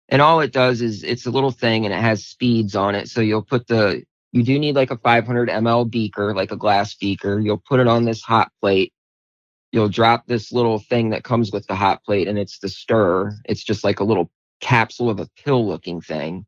And 0.09 0.21
all 0.21 0.39
it 0.41 0.53
does 0.53 0.81
is 0.81 1.03
it's 1.03 1.25
a 1.25 1.31
little 1.31 1.51
thing 1.51 1.85
and 1.85 1.93
it 1.93 1.99
has 1.99 2.23
speeds 2.23 2.75
on 2.75 2.93
it. 2.93 3.09
So 3.09 3.21
you'll 3.21 3.41
put 3.41 3.65
the, 3.65 4.03
you 4.31 4.43
do 4.43 4.59
need 4.59 4.75
like 4.75 4.91
a 4.91 4.97
500 4.97 5.49
ml 5.49 5.89
beaker, 5.89 6.35
like 6.35 6.51
a 6.51 6.55
glass 6.55 6.93
beaker. 6.93 7.39
You'll 7.39 7.63
put 7.67 7.79
it 7.79 7.87
on 7.87 8.05
this 8.05 8.21
hot 8.21 8.51
plate. 8.61 8.93
You'll 9.71 9.89
drop 9.89 10.27
this 10.27 10.51
little 10.51 10.77
thing 10.77 11.09
that 11.09 11.23
comes 11.23 11.51
with 11.51 11.65
the 11.65 11.75
hot 11.75 12.03
plate 12.03 12.27
and 12.27 12.37
it's 12.37 12.59
the 12.59 12.69
stir. 12.69 13.35
It's 13.45 13.63
just 13.63 13.83
like 13.83 13.99
a 13.99 14.03
little 14.03 14.29
capsule 14.61 15.09
of 15.09 15.19
a 15.19 15.27
pill 15.43 15.67
looking 15.67 15.99
thing. 15.99 16.45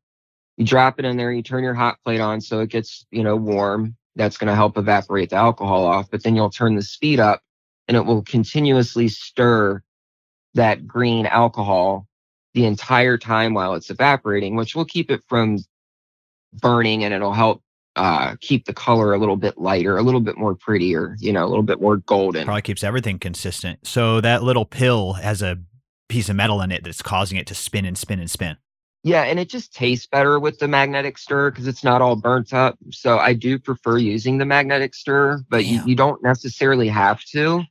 You 0.58 0.66
drop 0.66 1.00
it 1.00 1.06
in 1.06 1.18
there, 1.18 1.32
you 1.32 1.42
turn 1.42 1.64
your 1.64 1.74
hot 1.74 1.98
plate 2.04 2.20
on 2.20 2.42
so 2.42 2.60
it 2.60 2.70
gets, 2.70 3.06
you 3.10 3.24
know, 3.24 3.36
warm. 3.36 3.96
That's 4.16 4.38
going 4.38 4.48
to 4.48 4.56
help 4.56 4.78
evaporate 4.78 5.32
the 5.32 5.36
alcohol 5.36 5.86
off. 5.86 6.10
But 6.10 6.24
then 6.24 6.36
you'll 6.36 6.50
turn 6.50 6.76
the 6.76 6.82
speed 6.82 7.20
up 7.20 7.42
and 7.88 7.96
it 7.98 8.06
will 8.06 8.24
continuously 8.24 9.08
stir 9.08 9.82
that 10.54 10.88
green 10.88 11.26
alcohol 11.26 12.08
the 12.54 12.66
entire 12.66 13.18
time 13.18 13.54
while 13.54 13.76
it's 13.76 13.90
evaporating, 13.90 14.56
which 14.56 14.76
will 14.76 14.86
keep 14.86 15.12
it 15.12 15.22
from 15.28 15.60
burning 16.54 17.04
and 17.04 17.14
it'll 17.14 17.34
help 17.34 17.62
uh, 17.96 18.36
keep 18.42 18.66
the 18.66 18.74
color 18.74 19.14
a 19.14 19.18
little 19.18 19.36
bit 19.36 19.58
lighter, 19.58 19.98
a 19.98 20.04
little 20.04 20.22
bit 20.22 20.38
more 20.38 20.56
prettier, 20.56 21.16
you 21.20 21.34
know, 21.34 21.46
a 21.46 21.50
little 21.50 21.64
bit 21.64 21.82
more 21.82 21.98
golden. 21.98 22.46
Probably 22.46 22.62
keeps 22.62 22.84
everything 22.84 23.20
consistent. 23.20 23.86
So 23.88 24.22
that 24.22 24.44
little 24.44 24.66
pill 24.66 25.14
has 25.14 25.42
a 25.42 25.58
piece 26.08 26.30
of 26.30 26.36
metal 26.36 26.62
in 26.62 26.72
it 26.72 26.84
that's 26.84 27.02
causing 27.02 27.38
it 27.38 27.48
to 27.48 27.56
spin 27.56 27.86
and 27.86 27.98
spin 27.98 28.20
and 28.20 28.30
spin. 28.30 28.58
Yeah, 29.04 29.24
and 29.24 29.40
it 29.40 29.50
just 29.50 29.74
tastes 29.74 30.06
better 30.06 30.40
with 30.40 30.60
the 30.60 30.68
magnetic 30.68 31.18
stir 31.18 31.52
because 31.52 31.68
it's 31.68 31.84
not 31.84 32.02
all 32.02 32.16
burnt 32.16 32.54
up. 32.54 32.78
So 32.92 33.18
I 33.18 33.34
do 33.34 33.58
prefer 33.58 33.98
using 33.98 34.38
the 34.38 34.46
magnetic 34.46 34.94
stir, 34.94 35.44
but 35.50 35.66
you, 35.66 35.82
you 35.86 35.96
don't 35.96 36.22
necessarily 36.24 36.88
have 36.90 37.24
to. 37.32 37.64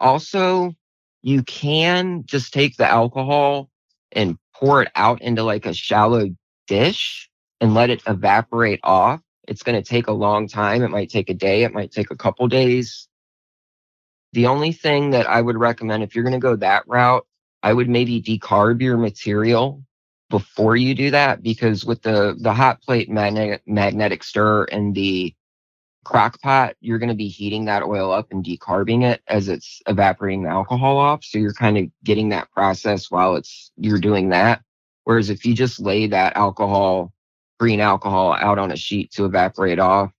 Also, 0.00 0.74
you 1.22 1.42
can 1.42 2.24
just 2.24 2.52
take 2.52 2.76
the 2.76 2.86
alcohol 2.86 3.70
and 4.12 4.38
pour 4.54 4.82
it 4.82 4.88
out 4.96 5.20
into 5.22 5.42
like 5.42 5.66
a 5.66 5.74
shallow 5.74 6.28
dish 6.66 7.30
and 7.60 7.74
let 7.74 7.90
it 7.90 8.02
evaporate 8.06 8.80
off. 8.82 9.20
It's 9.46 9.62
going 9.62 9.80
to 9.80 9.88
take 9.88 10.06
a 10.06 10.12
long 10.12 10.48
time. 10.48 10.82
It 10.82 10.90
might 10.90 11.10
take 11.10 11.28
a 11.28 11.34
day, 11.34 11.64
it 11.64 11.72
might 11.72 11.92
take 11.92 12.10
a 12.10 12.16
couple 12.16 12.48
days. 12.48 13.08
The 14.32 14.46
only 14.46 14.72
thing 14.72 15.10
that 15.10 15.28
I 15.28 15.40
would 15.40 15.56
recommend 15.56 16.02
if 16.02 16.14
you're 16.14 16.24
going 16.24 16.32
to 16.34 16.38
go 16.38 16.56
that 16.56 16.84
route, 16.86 17.26
I 17.62 17.72
would 17.72 17.88
maybe 17.88 18.22
decarb 18.22 18.80
your 18.80 18.96
material 18.96 19.82
before 20.30 20.76
you 20.76 20.94
do 20.94 21.10
that 21.10 21.42
because 21.42 21.84
with 21.84 22.02
the 22.02 22.36
the 22.38 22.54
hot 22.54 22.80
plate 22.82 23.10
magnetic 23.10 23.62
magnetic 23.66 24.22
stir 24.22 24.64
and 24.64 24.94
the 24.94 25.34
crock 26.04 26.40
pot, 26.40 26.76
you're 26.80 26.98
going 26.98 27.10
to 27.10 27.14
be 27.14 27.28
heating 27.28 27.66
that 27.66 27.82
oil 27.82 28.12
up 28.12 28.28
and 28.30 28.44
decarbing 28.44 29.04
it 29.04 29.22
as 29.28 29.48
it's 29.48 29.80
evaporating 29.86 30.42
the 30.42 30.48
alcohol 30.48 30.98
off. 30.98 31.24
So 31.24 31.38
you're 31.38 31.52
kind 31.52 31.78
of 31.78 31.86
getting 32.04 32.30
that 32.30 32.50
process 32.52 33.10
while 33.10 33.36
it's 33.36 33.70
you're 33.76 33.98
doing 33.98 34.30
that. 34.30 34.62
Whereas 35.04 35.30
if 35.30 35.44
you 35.44 35.54
just 35.54 35.80
lay 35.80 36.06
that 36.08 36.36
alcohol, 36.36 37.12
green 37.58 37.80
alcohol 37.80 38.32
out 38.34 38.58
on 38.58 38.72
a 38.72 38.76
sheet 38.76 39.12
to 39.12 39.24
evaporate 39.24 39.78
off, 39.78 40.12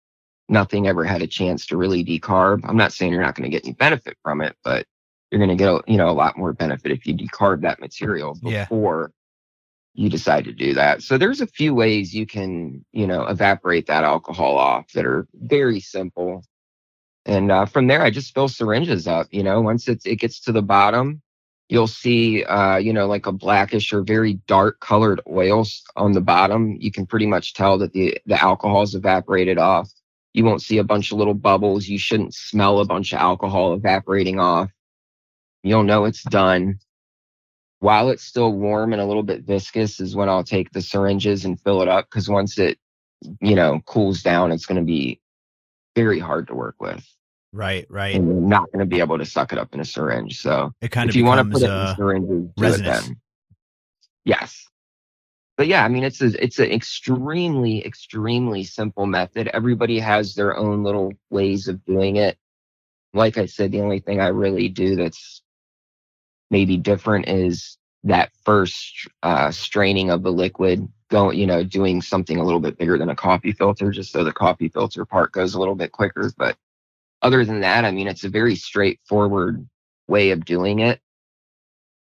nothing 0.48 0.88
ever 0.88 1.04
had 1.04 1.22
a 1.22 1.26
chance 1.26 1.66
to 1.66 1.76
really 1.76 2.04
decarb. 2.04 2.60
I'm 2.64 2.76
not 2.76 2.92
saying 2.92 3.12
you're 3.12 3.22
not 3.22 3.34
going 3.34 3.50
to 3.50 3.56
get 3.56 3.64
any 3.64 3.74
benefit 3.74 4.16
from 4.22 4.40
it, 4.40 4.56
but 4.64 4.86
you're 5.30 5.38
going 5.38 5.50
to 5.50 5.56
get 5.56 5.68
a, 5.68 5.80
you 5.86 5.96
know 5.96 6.10
a 6.10 6.12
lot 6.12 6.36
more 6.36 6.52
benefit 6.52 6.90
if 6.92 7.06
you 7.06 7.14
decarb 7.14 7.62
that 7.62 7.80
material 7.80 8.36
before 8.42 9.12
you 10.00 10.08
decide 10.08 10.44
to 10.46 10.52
do 10.52 10.72
that. 10.72 11.02
So 11.02 11.18
there's 11.18 11.42
a 11.42 11.46
few 11.46 11.74
ways 11.74 12.14
you 12.14 12.24
can, 12.24 12.82
you 12.90 13.06
know, 13.06 13.26
evaporate 13.26 13.86
that 13.88 14.02
alcohol 14.02 14.56
off 14.56 14.90
that 14.92 15.04
are 15.04 15.28
very 15.34 15.78
simple. 15.78 16.42
And 17.26 17.52
uh, 17.52 17.66
from 17.66 17.86
there, 17.86 18.00
I 18.00 18.08
just 18.08 18.32
fill 18.32 18.48
syringes 18.48 19.06
up. 19.06 19.26
You 19.30 19.42
know, 19.42 19.60
once 19.60 19.88
it's, 19.88 20.06
it 20.06 20.16
gets 20.16 20.40
to 20.40 20.52
the 20.52 20.62
bottom, 20.62 21.20
you'll 21.68 21.86
see, 21.86 22.44
uh, 22.44 22.78
you 22.78 22.94
know, 22.94 23.06
like 23.06 23.26
a 23.26 23.32
blackish 23.32 23.92
or 23.92 24.00
very 24.00 24.40
dark 24.46 24.80
colored 24.80 25.20
oils 25.28 25.82
on 25.96 26.12
the 26.12 26.22
bottom. 26.22 26.78
You 26.80 26.90
can 26.90 27.04
pretty 27.04 27.26
much 27.26 27.52
tell 27.52 27.76
that 27.76 27.92
the, 27.92 28.18
the 28.24 28.42
alcohol's 28.42 28.94
evaporated 28.94 29.58
off. 29.58 29.92
You 30.32 30.46
won't 30.46 30.62
see 30.62 30.78
a 30.78 30.84
bunch 30.84 31.12
of 31.12 31.18
little 31.18 31.34
bubbles. 31.34 31.88
You 31.88 31.98
shouldn't 31.98 32.32
smell 32.32 32.80
a 32.80 32.86
bunch 32.86 33.12
of 33.12 33.18
alcohol 33.18 33.74
evaporating 33.74 34.40
off. 34.40 34.70
You'll 35.62 35.82
know 35.82 36.06
it's 36.06 36.22
done. 36.22 36.78
While 37.80 38.10
it's 38.10 38.22
still 38.22 38.52
warm 38.52 38.92
and 38.92 39.00
a 39.00 39.06
little 39.06 39.22
bit 39.22 39.42
viscous 39.42 40.00
is 40.00 40.14
when 40.14 40.28
I'll 40.28 40.44
take 40.44 40.70
the 40.70 40.82
syringes 40.82 41.44
and 41.44 41.60
fill 41.60 41.82
it 41.82 41.88
up 41.88 42.06
because 42.06 42.28
once 42.28 42.58
it, 42.58 42.78
you 43.40 43.54
know, 43.54 43.80
cools 43.86 44.22
down, 44.22 44.52
it's 44.52 44.66
going 44.66 44.80
to 44.80 44.84
be 44.84 45.20
very 45.96 46.18
hard 46.18 46.46
to 46.48 46.54
work 46.54 46.76
with. 46.78 47.06
Right, 47.52 47.86
right. 47.88 48.14
And 48.14 48.28
you're 48.28 48.36
not 48.36 48.66
going 48.66 48.80
to 48.80 48.86
be 48.86 49.00
able 49.00 49.18
to 49.18 49.24
suck 49.24 49.52
it 49.52 49.58
up 49.58 49.74
in 49.74 49.80
a 49.80 49.84
syringe. 49.84 50.40
So 50.40 50.72
it 50.80 50.90
kind 50.90 51.08
if 51.08 51.14
of 51.14 51.16
you 51.16 51.24
want 51.24 51.44
to 51.44 51.50
put 51.50 51.62
it 51.62 51.70
in 51.70 51.72
a 51.72 51.96
do 51.96 52.64
it 52.66 52.84
then. 52.84 53.16
Yes. 54.24 54.66
But 55.56 55.66
yeah, 55.66 55.84
I 55.84 55.88
mean, 55.88 56.04
it's 56.04 56.22
a, 56.22 56.42
it's 56.42 56.58
an 56.58 56.70
extremely, 56.70 57.84
extremely 57.84 58.64
simple 58.64 59.06
method. 59.06 59.48
Everybody 59.48 59.98
has 59.98 60.34
their 60.34 60.56
own 60.56 60.82
little 60.82 61.12
ways 61.30 61.66
of 61.66 61.84
doing 61.84 62.16
it. 62.16 62.38
Like 63.12 63.36
I 63.36 63.46
said, 63.46 63.72
the 63.72 63.80
only 63.80 64.00
thing 64.00 64.20
I 64.20 64.28
really 64.28 64.68
do 64.68 64.96
that's 64.96 65.42
maybe 66.50 66.76
different 66.76 67.28
is 67.28 67.78
that 68.04 68.30
first 68.44 69.08
uh, 69.22 69.50
straining 69.50 70.10
of 70.10 70.22
the 70.22 70.32
liquid 70.32 70.88
going, 71.10 71.38
you 71.38 71.46
know, 71.46 71.62
doing 71.62 72.00
something 72.00 72.38
a 72.38 72.44
little 72.44 72.60
bit 72.60 72.78
bigger 72.78 72.96
than 72.96 73.10
a 73.10 73.16
coffee 73.16 73.52
filter, 73.52 73.90
just 73.90 74.12
so 74.12 74.24
the 74.24 74.32
coffee 74.32 74.68
filter 74.68 75.04
part 75.04 75.32
goes 75.32 75.54
a 75.54 75.58
little 75.58 75.74
bit 75.74 75.92
quicker. 75.92 76.32
But 76.36 76.56
other 77.22 77.44
than 77.44 77.60
that, 77.60 77.84
I 77.84 77.90
mean, 77.90 78.08
it's 78.08 78.24
a 78.24 78.28
very 78.28 78.54
straightforward 78.54 79.68
way 80.08 80.30
of 80.30 80.44
doing 80.44 80.80
it. 80.80 81.00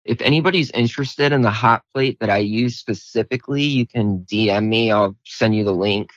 If 0.04 0.20
anybody's 0.22 0.70
interested 0.70 1.32
in 1.32 1.42
the 1.42 1.50
hot 1.50 1.82
plate 1.92 2.18
that 2.20 2.30
I 2.30 2.38
use 2.38 2.78
specifically, 2.78 3.62
you 3.62 3.86
can 3.86 4.20
DM 4.20 4.68
me. 4.68 4.90
I'll 4.90 5.16
send 5.24 5.54
you 5.54 5.64
the 5.64 5.74
link. 5.74 6.10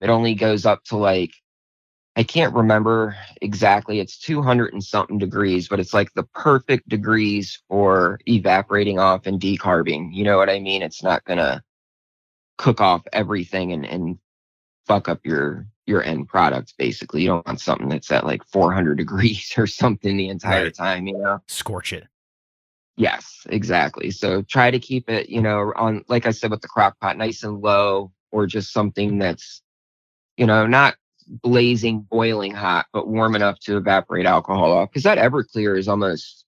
It 0.00 0.10
only 0.10 0.34
goes 0.34 0.66
up 0.66 0.84
to 0.84 0.96
like, 0.96 1.32
I 2.18 2.24
can't 2.24 2.52
remember 2.52 3.16
exactly. 3.40 4.00
It's 4.00 4.18
200 4.18 4.72
and 4.72 4.82
something 4.82 5.18
degrees, 5.18 5.68
but 5.68 5.78
it's 5.78 5.94
like 5.94 6.12
the 6.14 6.24
perfect 6.24 6.88
degrees 6.88 7.62
for 7.68 8.18
evaporating 8.26 8.98
off 8.98 9.26
and 9.26 9.40
decarbing. 9.40 10.12
You 10.12 10.24
know 10.24 10.36
what 10.36 10.50
I 10.50 10.58
mean? 10.58 10.82
It's 10.82 11.00
not 11.00 11.24
going 11.24 11.38
to 11.38 11.62
cook 12.56 12.80
off 12.80 13.02
everything 13.12 13.72
and, 13.72 13.86
and 13.86 14.18
fuck 14.86 15.08
up 15.08 15.20
your 15.24 15.64
your 15.86 16.02
end 16.02 16.28
product 16.28 16.74
basically 16.76 17.22
you 17.22 17.28
don't 17.28 17.46
want 17.46 17.60
something 17.60 17.88
that's 17.88 18.10
at 18.10 18.26
like 18.26 18.44
400 18.46 18.96
degrees 18.96 19.54
or 19.58 19.66
something 19.66 20.16
the 20.16 20.28
entire 20.28 20.64
Right. 20.64 20.74
time 20.74 21.06
you 21.06 21.16
know 21.16 21.40
scorch 21.46 21.92
it. 21.92 22.06
yes 22.96 23.46
exactly 23.50 24.10
so 24.10 24.42
try 24.42 24.70
to 24.70 24.78
keep 24.78 25.08
it 25.08 25.28
you 25.30 25.40
know 25.40 25.72
on 25.76 26.04
like 26.08 26.26
i 26.26 26.30
said 26.30 26.50
with 26.50 26.62
the 26.62 26.68
crock 26.68 26.98
pot 27.00 27.16
nice 27.16 27.42
and 27.44 27.60
low 27.62 28.10
or 28.32 28.46
just 28.46 28.72
something 28.72 29.18
that's 29.18 29.62
you 30.36 30.46
know 30.46 30.66
not 30.66 30.96
blazing 31.28 32.00
boiling 32.10 32.52
hot 32.52 32.86
but 32.92 33.08
warm 33.08 33.34
enough 33.34 33.58
to 33.60 33.76
evaporate 33.76 34.26
alcohol 34.26 34.72
off 34.72 34.88
because 34.90 35.02
that 35.02 35.18
everclear 35.18 35.78
is 35.78 35.88
almost 35.88 36.44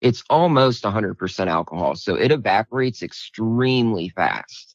it's 0.00 0.22
almost 0.30 0.84
100% 0.84 1.46
alcohol 1.48 1.94
so 1.94 2.14
it 2.14 2.30
evaporates 2.30 3.02
extremely 3.02 4.08
fast 4.10 4.74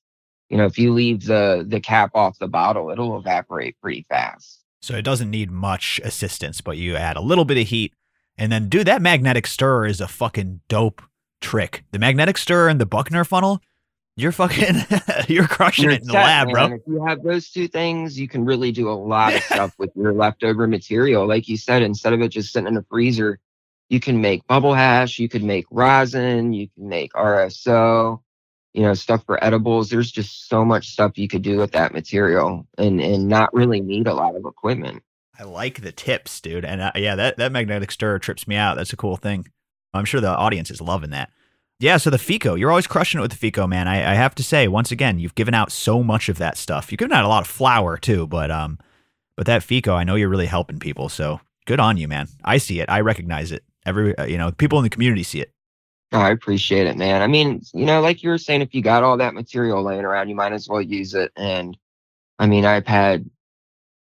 you 0.50 0.58
know 0.58 0.66
if 0.66 0.78
you 0.78 0.94
leave 0.94 1.26
the 1.26 1.66
the 1.68 1.80
cap 1.80 2.12
off 2.14 2.38
the 2.40 2.48
bottle 2.48 2.92
it'll 2.92 3.18
evaporate 3.18 3.76
pretty 3.82 4.06
fast 4.10 4.64
So 4.82 4.96
it 4.96 5.04
doesn't 5.04 5.30
need 5.30 5.52
much 5.52 6.02
assistance, 6.04 6.60
but 6.62 6.78
you 6.78 6.96
add 6.96 7.16
a 7.16 7.22
little 7.22 7.46
bit 7.46 7.58
of 7.60 7.68
heat. 7.68 7.94
And 8.36 8.52
then, 8.52 8.68
dude, 8.68 8.88
that 8.88 9.02
magnetic 9.02 9.46
stir 9.46 9.86
is 9.86 10.02
a 10.02 10.08
fucking 10.08 10.62
dope 10.68 11.04
trick. 11.40 11.84
The 11.92 12.00
magnetic 12.00 12.38
stir 12.38 12.68
and 12.68 12.82
the 12.82 12.88
Buckner 12.88 13.24
funnel, 13.24 13.62
you're 14.22 14.32
fucking, 14.32 14.76
you're 15.28 15.48
crushing 15.48 15.86
You're 15.86 15.94
it 15.94 16.02
in 16.02 16.08
the 16.08 16.14
lab, 16.14 16.48
man. 16.48 16.54
bro. 16.54 16.76
If 16.76 16.82
you 16.88 17.06
have 17.06 17.24
those 17.24 17.50
two 17.50 17.68
things, 17.68 18.20
you 18.20 18.28
can 18.28 18.46
really 18.46 18.72
do 18.72 18.90
a 18.90 18.94
lot 18.94 19.34
of 19.34 19.44
stuff 19.44 19.74
with 19.78 19.92
your 19.96 20.14
leftover 20.14 20.68
material. 20.68 21.28
Like 21.28 21.48
you 21.48 21.58
said, 21.58 21.82
instead 21.82 22.14
of 22.14 22.22
it 22.22 22.30
just 22.30 22.54
sitting 22.54 22.68
in 22.68 22.76
the 22.76 22.86
freezer, 22.90 23.40
you 23.90 24.00
can 24.00 24.22
make 24.22 24.46
bubble 24.48 24.74
hash, 24.74 25.20
you 25.20 25.28
can 25.28 25.46
make 25.46 25.66
rosin, 25.72 26.54
you 26.54 26.70
can 26.70 26.88
make 26.88 27.12
RSO, 27.14 28.22
you 28.74 28.84
know, 28.84 28.94
stuff 28.94 29.26
for 29.26 29.44
edibles. 29.44 29.90
There's 29.90 30.12
just 30.12 30.48
so 30.48 30.64
much 30.64 30.90
stuff 30.90 31.18
you 31.18 31.28
could 31.28 31.42
do 31.42 31.58
with 31.58 31.72
that 31.72 31.94
material 31.94 32.66
and 32.78 33.02
and 33.02 33.28
not 33.28 33.54
really 33.54 33.82
need 33.82 34.08
a 34.08 34.14
lot 34.14 34.36
of 34.36 34.46
equipment. 34.46 35.04
I 35.38 35.44
like 35.44 35.82
the 35.82 35.92
tips, 35.92 36.40
dude. 36.40 36.64
And 36.66 36.82
uh, 36.82 36.92
yeah, 36.96 37.16
that, 37.16 37.38
that 37.38 37.52
magnetic 37.52 37.92
stir 37.92 38.20
trips 38.20 38.48
me 38.48 38.56
out. 38.56 38.78
That's 38.78 38.94
a 38.94 38.98
cool 38.98 39.18
thing. 39.18 39.48
I'm 39.94 40.06
sure 40.06 40.22
the 40.22 40.30
audience 40.30 40.70
is 40.70 40.82
loving 40.82 41.10
that. 41.10 41.32
Yeah, 41.82 41.98
so 41.98 42.12
the 42.12 42.18
FECO, 42.18 42.60
you're 42.60 42.70
always 42.70 42.86
crushing 42.86 43.20
it 43.20 43.24
with 43.24 43.32
the 43.32 43.52
FECO, 43.52 43.68
man. 43.68 43.88
I, 43.88 44.12
I 44.12 44.14
have 44.14 44.36
to 44.36 44.44
say, 44.44 44.68
once 44.68 44.92
again, 44.92 45.18
you've 45.18 45.34
given 45.34 45.56
out 45.56 45.72
so 45.72 46.04
much 46.04 46.30
of 46.30 46.38
that 46.38 46.56
stuff. 46.56 46.92
You've 46.92 47.00
given 47.00 47.12
out 47.12 47.26
a 47.26 47.28
lot 47.28 47.42
of 47.42 47.48
flower 47.48 47.98
too, 47.98 48.28
but 48.28 48.52
um, 48.52 48.78
but 49.36 49.48
that 49.48 49.64
FICO, 49.64 49.96
I 49.96 50.04
know 50.04 50.14
you're 50.14 50.30
really 50.30 50.46
helping 50.46 50.78
people. 50.78 51.10
So 51.10 51.42
good 51.66 51.80
on 51.80 51.98
you, 51.98 52.08
man. 52.08 52.28
I 52.44 52.60
see 52.60 52.82
it. 52.82 52.90
I 52.90 53.02
recognize 53.02 53.52
it. 53.52 53.64
Every 53.84 54.16
uh, 54.16 54.26
you 54.26 54.38
know, 54.38 54.52
people 54.52 54.78
in 54.78 54.84
the 54.84 54.92
community 54.92 55.24
see 55.24 55.42
it. 55.42 55.52
Oh, 56.12 56.20
I 56.20 56.30
appreciate 56.30 56.86
it, 56.86 56.98
man. 56.98 57.24
I 57.24 57.28
mean, 57.28 57.64
you 57.74 57.86
know, 57.88 58.00
like 58.00 58.22
you 58.22 58.30
were 58.30 58.38
saying, 58.38 58.62
if 58.62 58.76
you 58.76 58.84
got 58.84 59.02
all 59.02 59.18
that 59.18 59.34
material 59.34 59.82
laying 59.82 60.06
around, 60.06 60.30
you 60.30 60.36
might 60.36 60.54
as 60.54 60.70
well 60.70 60.84
use 60.84 61.16
it. 61.16 61.32
And 61.36 61.76
I 62.38 62.46
mean, 62.46 62.64
I've 62.64 62.86
had 62.86 63.28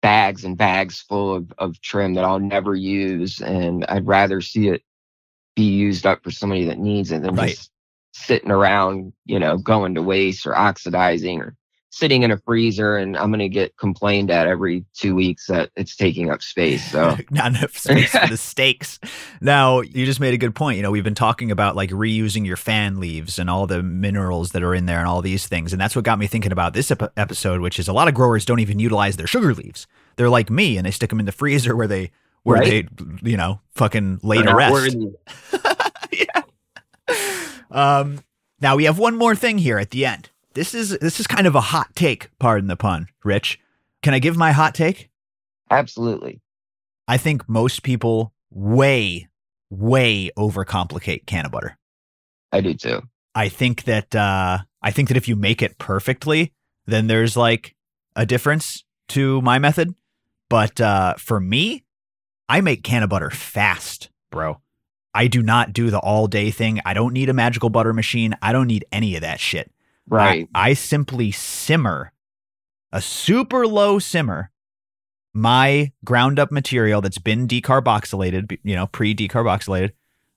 bags 0.04 0.46
and 0.46 0.56
bags 0.56 1.02
full 1.02 1.34
of, 1.34 1.52
of 1.58 1.82
trim 1.82 2.14
that 2.14 2.26
I'll 2.26 2.40
never 2.40 2.76
use. 2.76 3.42
And 3.42 3.86
I'd 3.86 4.06
rather 4.06 4.40
see 4.40 4.68
it 4.68 4.84
be 5.56 5.64
used 5.64 6.06
up 6.06 6.24
for 6.24 6.32
somebody 6.32 6.66
that 6.66 6.78
needs 6.80 7.12
it 7.12 7.22
than 7.22 7.36
Right. 7.36 7.56
just 7.56 7.72
sitting 8.14 8.52
around, 8.52 9.14
you 9.26 9.40
know, 9.40 9.58
going 9.58 9.96
to 9.96 10.02
waste 10.02 10.46
or 10.46 10.56
oxidizing 10.56 11.40
or 11.42 11.56
sitting 11.90 12.24
in 12.24 12.32
a 12.32 12.38
freezer. 12.38 12.98
And 12.98 13.16
I'm 13.16 13.30
going 13.30 13.40
to 13.40 13.48
get 13.48 13.78
complained 13.78 14.30
at 14.30 14.48
every 14.48 14.84
two 14.94 15.16
weeks 15.16 15.48
that 15.48 15.70
it's 15.78 15.96
taking 15.96 16.30
up 16.30 16.42
space. 16.42 16.84
So 16.92 17.16
Not 17.32 17.56
enough 17.56 17.78
space 17.78 18.12
for 18.12 18.28
the 18.28 18.36
stakes. 18.36 19.00
Now, 19.40 19.80
you 19.80 20.06
just 20.06 20.20
made 20.20 20.34
a 20.34 20.38
good 20.38 20.54
point. 20.56 20.76
You 20.76 20.84
know, 20.84 20.92
we've 20.92 21.06
been 21.06 21.16
talking 21.16 21.52
about 21.52 21.78
like 21.78 21.92
reusing 21.92 22.46
your 22.46 22.58
fan 22.58 23.00
leaves 23.00 23.40
and 23.40 23.50
all 23.50 23.66
the 23.66 23.82
minerals 23.82 24.52
that 24.52 24.62
are 24.64 24.76
in 24.76 24.88
there 24.88 25.00
and 25.00 25.08
all 25.08 25.22
these 25.22 25.48
things. 25.48 25.72
And 25.72 25.80
that's 25.80 25.96
what 25.96 26.04
got 26.04 26.20
me 26.20 26.28
thinking 26.28 26.52
about 26.52 26.74
this 26.74 26.92
ep- 26.92 27.14
episode, 27.18 27.62
which 27.62 27.80
is 27.80 27.88
a 27.88 27.94
lot 27.94 28.10
of 28.10 28.14
growers 28.14 28.44
don't 28.44 28.60
even 28.60 28.78
utilize 28.80 29.16
their 29.16 29.28
sugar 29.28 29.54
leaves. 29.54 29.88
They're 30.18 30.30
like 30.30 30.50
me 30.50 30.76
and 30.78 30.86
they 30.86 30.92
stick 30.92 31.10
them 31.12 31.20
in 31.22 31.26
the 31.26 31.32
freezer 31.32 31.76
where 31.78 31.88
they, 31.88 32.12
where 32.46 32.60
Right. 32.60 32.88
they, 33.22 33.30
you 33.30 33.38
know, 33.38 33.60
fucking 33.74 34.20
laid 34.22 34.46
they're 34.46 34.52
to 34.52 34.56
rest. 34.56 34.98
yeah. 36.12 36.44
Um, 37.72 38.20
now 38.62 38.76
we 38.76 38.86
have 38.86 39.00
one 39.00 39.16
more 39.16 39.36
thing 39.36 39.58
here 39.58 39.78
at 39.80 39.90
the 39.90 40.06
end. 40.06 40.30
This 40.54 40.74
is 40.74 40.98
this 41.00 41.20
is 41.20 41.28
kind 41.28 41.48
of 41.48 41.56
a 41.56 41.62
hot 41.62 41.96
take, 41.96 42.30
pardon 42.40 42.68
the 42.68 42.76
pun, 42.78 43.08
Rich. 43.24 43.60
Can 44.04 44.14
I 44.14 44.20
give 44.20 44.38
my 44.38 44.52
hot 44.52 44.76
take? 44.76 45.10
Absolutely. 45.72 46.40
I 47.08 47.18
think 47.18 47.50
most 47.50 47.82
people 47.84 48.32
way, 48.52 49.28
way 49.72 50.30
overcomplicate 50.38 51.26
canna 51.26 51.50
butter. 51.50 51.78
I 52.52 52.62
do 52.62 52.74
too. 52.76 53.02
I 53.34 53.50
think 53.50 53.84
that 53.86 54.16
uh, 54.16 54.60
I 54.84 54.92
think 54.92 55.08
that 55.10 55.18
if 55.18 55.28
you 55.28 55.36
make 55.36 55.62
it 55.64 55.78
perfectly, 55.80 56.54
then 56.86 57.08
there's 57.08 57.36
like 57.36 57.76
a 58.16 58.26
difference 58.26 58.86
to 59.10 59.42
my 59.42 59.58
method. 59.60 59.96
But 60.48 60.80
uh, 60.80 61.16
for 61.16 61.40
me, 61.40 61.85
I 62.48 62.62
make 62.62 62.84
canna 62.84 63.08
butter 63.08 63.30
fast, 63.30 64.10
bro. 64.32 64.62
I 65.14 65.28
do 65.28 65.42
not 65.42 65.74
do 65.74 65.90
the 65.90 66.00
all 66.00 66.28
day 66.28 66.52
thing. 66.52 66.82
I 66.86 66.94
don't 66.94 67.14
need 67.14 67.30
a 67.30 67.34
magical 67.34 67.70
butter 67.70 67.94
machine. 67.94 68.36
I 68.42 68.52
don't 68.52 68.68
need 68.68 68.86
any 68.92 69.16
of 69.16 69.22
that 69.22 69.40
shit. 69.40 69.72
Right. 70.08 70.48
I, 70.54 70.70
I 70.70 70.74
simply 70.74 71.32
simmer 71.32 72.12
a 72.92 73.02
super 73.02 73.66
low 73.68 74.00
simmer 74.00 74.52
my 75.34 75.92
ground 76.06 76.40
up 76.40 76.50
material 76.50 77.02
that's 77.02 77.18
been 77.18 77.46
decarboxylated, 77.46 78.58
you 78.64 78.76
know, 78.76 78.88
pre 78.88 79.14
decarboxylated 79.14 79.92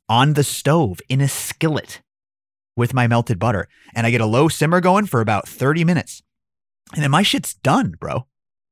on 0.09 0.35
the 0.35 0.43
stove 0.43 1.01
in 1.09 1.21
a 1.21 1.29
skillet 1.29 2.03
with 2.77 2.93
my 2.93 3.07
melted 3.07 3.39
butter. 3.39 3.69
And 3.95 4.07
I 4.07 4.11
get 4.11 4.21
a 4.21 4.27
low 4.27 4.49
simmer 4.49 4.81
going 4.81 5.07
for 5.07 5.21
about 5.21 5.49
30 5.49 5.85
minutes. 5.85 6.23
And 6.95 7.03
then 7.03 7.13
my 7.13 7.23
shit's 7.23 7.55
done, 7.55 7.95
bro. 8.01 8.27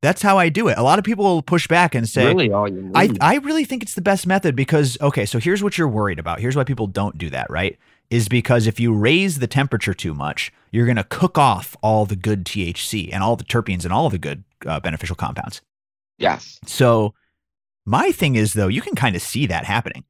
That's 0.06 0.22
how 0.22 0.38
I 0.38 0.50
do 0.50 0.68
it. 0.68 0.78
A 0.78 0.84
lot 0.84 1.00
of 1.00 1.04
people 1.04 1.24
will 1.24 1.42
push 1.42 1.66
back 1.66 1.92
and 1.92 2.08
say, 2.08 2.26
really 2.26 2.52
all 2.52 2.68
you 2.68 2.80
need. 2.80 3.18
I, 3.20 3.34
I 3.34 3.36
really 3.38 3.64
think 3.64 3.82
it's 3.82 3.94
the 3.94 4.00
best 4.00 4.24
method 4.24 4.54
because, 4.54 4.96
okay, 5.00 5.26
so 5.26 5.40
here's 5.40 5.64
what 5.64 5.76
you're 5.76 5.88
worried 5.88 6.20
about. 6.20 6.38
Here's 6.38 6.54
why 6.54 6.62
people 6.62 6.86
don't 6.86 7.18
do 7.18 7.28
that, 7.30 7.50
right? 7.50 7.76
Is 8.08 8.28
because 8.28 8.68
if 8.68 8.78
you 8.78 8.94
raise 8.94 9.40
the 9.40 9.48
temperature 9.48 9.94
too 9.94 10.14
much, 10.14 10.52
you're 10.70 10.86
going 10.86 10.94
to 10.94 11.02
cook 11.02 11.38
off 11.38 11.76
all 11.82 12.06
the 12.06 12.14
good 12.14 12.44
THC 12.44 13.10
and 13.12 13.20
all 13.20 13.34
the 13.34 13.42
terpenes 13.42 13.82
and 13.82 13.92
all 13.92 14.08
the 14.08 14.16
good 14.16 14.44
uh, 14.64 14.78
beneficial 14.78 15.16
compounds. 15.16 15.60
yes. 16.18 16.60
So, 16.66 17.12
my 17.84 18.12
thing 18.12 18.36
is, 18.36 18.52
though, 18.52 18.68
you 18.68 18.82
can 18.82 18.94
kind 18.94 19.16
of 19.16 19.22
see 19.22 19.46
that 19.46 19.64
happening. 19.64 20.04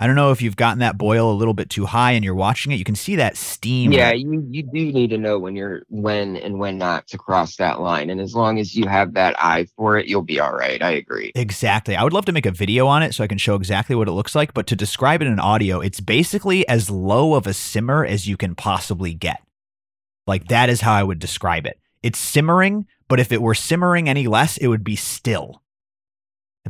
I 0.00 0.06
don't 0.06 0.16
know 0.16 0.30
if 0.30 0.40
you've 0.40 0.56
gotten 0.56 0.78
that 0.78 0.96
boil 0.96 1.30
a 1.30 1.36
little 1.36 1.52
bit 1.52 1.68
too 1.68 1.84
high 1.84 2.12
and 2.12 2.24
you're 2.24 2.34
watching 2.34 2.72
it. 2.72 2.76
You 2.76 2.84
can 2.84 2.94
see 2.94 3.16
that 3.16 3.36
steam. 3.36 3.92
Yeah, 3.92 4.12
you 4.12 4.42
you 4.50 4.62
do 4.62 4.92
need 4.92 5.10
to 5.10 5.18
know 5.18 5.38
when 5.38 5.54
you're 5.54 5.82
when 5.90 6.38
and 6.38 6.58
when 6.58 6.78
not 6.78 7.06
to 7.08 7.18
cross 7.18 7.56
that 7.56 7.82
line. 7.82 8.08
And 8.08 8.18
as 8.18 8.34
long 8.34 8.58
as 8.58 8.74
you 8.74 8.88
have 8.88 9.12
that 9.12 9.36
eye 9.38 9.66
for 9.76 9.98
it, 9.98 10.06
you'll 10.06 10.22
be 10.22 10.40
all 10.40 10.54
right. 10.54 10.82
I 10.82 10.92
agree. 10.92 11.32
Exactly. 11.34 11.96
I 11.96 12.02
would 12.02 12.14
love 12.14 12.24
to 12.24 12.32
make 12.32 12.46
a 12.46 12.50
video 12.50 12.86
on 12.86 13.02
it 13.02 13.14
so 13.14 13.22
I 13.22 13.26
can 13.26 13.36
show 13.36 13.56
exactly 13.56 13.94
what 13.94 14.08
it 14.08 14.12
looks 14.12 14.34
like. 14.34 14.54
But 14.54 14.66
to 14.68 14.76
describe 14.76 15.20
it 15.20 15.28
in 15.28 15.38
audio, 15.38 15.80
it's 15.80 16.00
basically 16.00 16.66
as 16.66 16.88
low 16.88 17.34
of 17.34 17.46
a 17.46 17.52
simmer 17.52 18.02
as 18.02 18.26
you 18.26 18.38
can 18.38 18.54
possibly 18.54 19.12
get. 19.12 19.42
Like 20.26 20.48
that 20.48 20.70
is 20.70 20.80
how 20.80 20.94
I 20.94 21.02
would 21.02 21.18
describe 21.18 21.66
it. 21.66 21.78
It's 22.02 22.18
simmering, 22.18 22.86
but 23.06 23.20
if 23.20 23.32
it 23.32 23.42
were 23.42 23.54
simmering 23.54 24.08
any 24.08 24.26
less, 24.26 24.56
it 24.56 24.68
would 24.68 24.82
be 24.82 24.96
still 24.96 25.60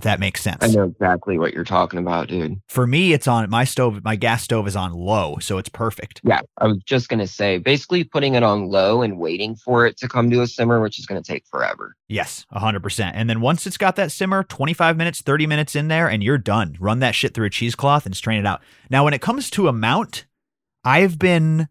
if 0.01 0.05
that 0.05 0.19
makes 0.19 0.41
sense. 0.41 0.65
I 0.65 0.69
know 0.69 0.85
exactly 0.85 1.39
what 1.39 1.53
you're 1.53 1.63
talking 1.63 1.99
about, 1.99 2.29
dude. 2.29 2.59
For 2.69 2.87
me, 2.87 3.13
it's 3.13 3.29
on 3.29 3.51
my 3.51 3.65
stove. 3.65 4.03
My 4.03 4.17
gas 4.17 4.43
stove 4.43 4.67
is 4.67 4.75
on 4.75 4.95
low, 4.95 5.37
so 5.41 5.59
it's 5.59 5.69
perfect. 5.69 6.23
Yeah, 6.25 6.41
I 6.57 6.69
was 6.69 6.79
just 6.87 7.11
gonna 7.11 7.27
say, 7.27 7.59
basically 7.59 8.05
putting 8.05 8.35
it 8.35 8.43
on 8.43 8.69
low 8.69 9.03
and 9.03 9.19
waiting 9.19 9.57
for 9.57 9.85
it 9.85 9.99
to 9.99 10.09
come 10.09 10.31
to 10.31 10.41
a 10.41 10.47
simmer, 10.47 10.81
which 10.81 10.99
is 10.99 11.05
gonna 11.05 11.23
take 11.23 11.45
forever. 11.51 11.97
Yes, 12.09 12.47
hundred 12.51 12.83
percent. 12.83 13.15
And 13.15 13.29
then 13.29 13.43
once 13.43 13.67
it's 13.67 13.77
got 13.77 13.97
that 13.97 14.11
simmer, 14.11 14.43
25 14.43 14.97
minutes, 14.97 15.21
30 15.21 15.47
minutes 15.47 15.77
in 15.77 15.89
there, 15.89 16.09
and 16.09 16.23
you're 16.23 16.39
done. 16.39 16.79
Run 16.81 17.01
that 17.01 17.15
shit 17.15 17.35
through 17.35 17.47
a 17.47 17.51
cheesecloth 17.51 18.07
and 18.07 18.17
strain 18.17 18.41
it 18.41 18.47
out. 18.47 18.63
Now, 18.89 19.05
when 19.05 19.13
it 19.13 19.21
comes 19.21 19.51
to 19.51 19.69
amount, 19.69 20.25
I've 20.83 21.19
been, 21.19 21.69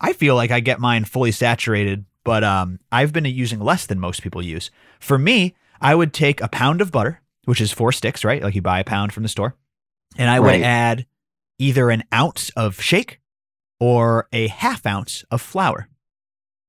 I 0.00 0.14
feel 0.14 0.34
like 0.34 0.50
I 0.50 0.58
get 0.58 0.80
mine 0.80 1.04
fully 1.04 1.30
saturated, 1.30 2.06
but 2.24 2.42
um, 2.42 2.80
I've 2.90 3.12
been 3.12 3.24
using 3.24 3.60
less 3.60 3.86
than 3.86 4.00
most 4.00 4.20
people 4.20 4.42
use. 4.42 4.72
For 4.98 5.16
me, 5.16 5.54
I 5.80 5.94
would 5.94 6.12
take 6.12 6.40
a 6.40 6.48
pound 6.48 6.80
of 6.80 6.90
butter 6.90 7.22
which 7.48 7.62
is 7.62 7.72
four 7.72 7.92
sticks, 7.92 8.24
right? 8.24 8.42
Like 8.42 8.54
you 8.54 8.60
buy 8.60 8.78
a 8.78 8.84
pound 8.84 9.14
from 9.14 9.22
the 9.22 9.28
store. 9.30 9.56
And 10.18 10.28
I 10.28 10.38
would 10.38 10.60
add 10.60 11.06
either 11.58 11.88
an 11.88 12.04
ounce 12.12 12.50
of 12.50 12.78
shake 12.78 13.20
or 13.80 14.28
a 14.34 14.48
half 14.48 14.84
ounce 14.84 15.24
of 15.30 15.40
flower. 15.40 15.88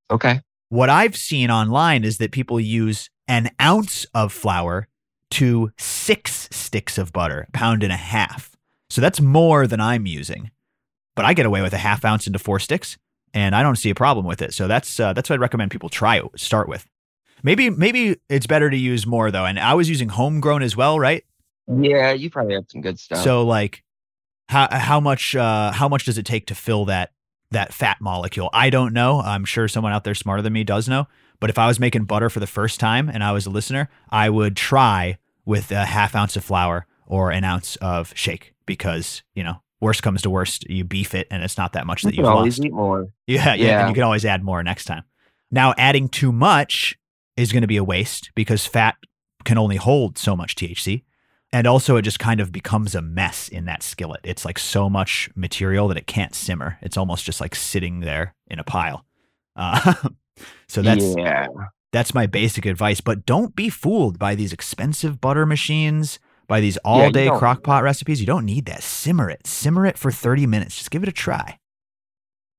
Okay. 0.09 0.39
What 0.69 0.89
I've 0.89 1.17
seen 1.17 1.51
online 1.51 2.05
is 2.05 2.17
that 2.19 2.31
people 2.31 2.61
use 2.61 3.09
an 3.27 3.49
ounce 3.61 4.05
of 4.13 4.31
flower 4.31 4.87
to 5.31 5.73
six 5.77 6.47
sticks 6.49 6.97
of 6.97 7.11
butter, 7.11 7.45
a 7.49 7.51
pound 7.51 7.83
and 7.83 7.91
a 7.91 7.97
half. 7.97 8.55
So 8.89 9.01
that's 9.01 9.19
more 9.19 9.67
than 9.67 9.81
I'm 9.81 10.05
using. 10.05 10.49
But 11.13 11.25
I 11.25 11.33
get 11.33 11.45
away 11.45 11.61
with 11.61 11.73
a 11.73 11.77
half 11.77 12.05
ounce 12.05 12.25
into 12.25 12.39
four 12.39 12.57
sticks, 12.57 12.97
and 13.33 13.53
I 13.53 13.63
don't 13.63 13.75
see 13.75 13.89
a 13.89 13.95
problem 13.95 14.25
with 14.25 14.41
it. 14.41 14.53
So 14.53 14.69
that's 14.69 14.97
uh, 14.97 15.11
that's 15.11 15.29
what 15.29 15.35
I'd 15.35 15.41
recommend 15.41 15.71
people 15.71 15.89
try 15.89 16.21
start 16.37 16.69
with. 16.69 16.87
Maybe 17.43 17.69
maybe 17.69 18.17
it's 18.29 18.47
better 18.47 18.69
to 18.69 18.77
use 18.77 19.05
more 19.05 19.31
though. 19.31 19.45
And 19.45 19.59
I 19.59 19.73
was 19.73 19.89
using 19.89 20.09
homegrown 20.09 20.61
as 20.61 20.75
well, 20.75 20.99
right? 20.99 21.23
Yeah, 21.67 22.11
you 22.11 22.29
probably 22.29 22.55
have 22.55 22.65
some 22.67 22.81
good 22.81 22.99
stuff. 22.99 23.23
So 23.23 23.45
like 23.45 23.83
how 24.47 24.67
how 24.71 24.99
much 24.99 25.35
uh 25.35 25.71
how 25.71 25.87
much 25.87 26.05
does 26.05 26.17
it 26.17 26.25
take 26.25 26.47
to 26.47 26.55
fill 26.55 26.85
that 26.85 27.11
that 27.51 27.73
fat 27.73 27.97
molecule? 28.01 28.49
I 28.53 28.69
don't 28.69 28.93
know. 28.93 29.21
I'm 29.21 29.45
sure 29.45 29.67
someone 29.67 29.93
out 29.93 30.03
there 30.03 30.15
smarter 30.15 30.41
than 30.41 30.53
me 30.53 30.63
does 30.63 30.89
know. 30.89 31.07
But 31.39 31.49
if 31.49 31.57
I 31.57 31.67
was 31.67 31.79
making 31.79 32.05
butter 32.05 32.29
for 32.29 32.39
the 32.39 32.47
first 32.47 32.79
time 32.79 33.09
and 33.09 33.23
I 33.23 33.31
was 33.31 33.45
a 33.45 33.49
listener, 33.49 33.89
I 34.09 34.29
would 34.29 34.57
try 34.57 35.17
with 35.45 35.71
a 35.71 35.85
half 35.85 36.15
ounce 36.15 36.35
of 36.35 36.43
flower 36.43 36.85
or 37.07 37.31
an 37.31 37.43
ounce 37.43 37.75
of 37.77 38.11
shake 38.15 38.53
because, 38.65 39.23
you 39.33 39.43
know, 39.43 39.61
worst 39.79 40.03
comes 40.03 40.21
to 40.23 40.29
worst, 40.29 40.69
you 40.69 40.83
beef 40.83 41.15
it 41.15 41.27
and 41.31 41.41
it's 41.41 41.57
not 41.57 41.73
that 41.73 41.87
much 41.87 42.03
you 42.03 42.09
that 42.09 42.17
you 42.17 42.25
always 42.27 42.59
lost. 42.59 42.65
eat 42.65 42.73
more. 42.73 43.07
Yeah, 43.25 43.53
yeah, 43.53 43.65
yeah. 43.65 43.79
And 43.79 43.89
you 43.89 43.93
can 43.95 44.03
always 44.03 44.25
add 44.25 44.43
more 44.43 44.61
next 44.63 44.85
time. 44.85 45.03
Now 45.49 45.73
adding 45.77 46.09
too 46.09 46.31
much 46.31 46.97
is 47.39 47.51
going 47.51 47.61
to 47.61 47.67
be 47.67 47.77
a 47.77 47.83
waste 47.83 48.31
because 48.35 48.65
fat 48.65 48.95
can 49.45 49.57
only 49.57 49.77
hold 49.77 50.17
so 50.17 50.35
much 50.35 50.55
THC. 50.55 51.03
And 51.51 51.65
also, 51.65 51.95
it 51.95 52.03
just 52.03 52.19
kind 52.19 52.41
of 52.41 52.51
becomes 52.51 52.93
a 52.93 53.01
mess 53.01 53.47
in 53.47 53.65
that 53.65 53.81
skillet. 53.81 54.19
It's 54.23 54.45
like 54.45 54.59
so 54.59 54.87
much 54.87 55.29
material 55.35 55.87
that 55.87 55.97
it 55.97 56.05
can't 56.05 56.35
simmer. 56.35 56.77
It's 56.81 56.97
almost 56.97 57.25
just 57.25 57.41
like 57.41 57.55
sitting 57.55 58.01
there 58.01 58.35
in 58.47 58.59
a 58.59 58.63
pile. 58.63 59.05
Uh, 59.55 59.93
so 60.67 60.83
that's 60.83 61.15
yeah. 61.17 61.47
that's 61.91 62.13
my 62.13 62.27
basic 62.27 62.67
advice. 62.67 63.01
But 63.01 63.25
don't 63.25 63.55
be 63.55 63.69
fooled 63.69 64.19
by 64.19 64.35
these 64.35 64.53
expensive 64.53 65.19
butter 65.19 65.47
machines, 65.47 66.19
by 66.47 66.59
these 66.59 66.77
all 66.77 67.09
day 67.09 67.25
yeah, 67.25 67.39
crock 67.39 67.63
pot 67.63 67.81
recipes. 67.81 68.19
You 68.19 68.27
don't 68.27 68.45
need 68.45 68.65
that. 68.65 68.83
Simmer 68.83 69.29
it. 69.29 69.47
Simmer 69.47 69.87
it 69.87 69.97
for 69.97 70.11
30 70.11 70.45
minutes. 70.45 70.75
Just 70.77 70.91
give 70.91 71.01
it 71.01 71.09
a 71.09 71.13
try. 71.13 71.57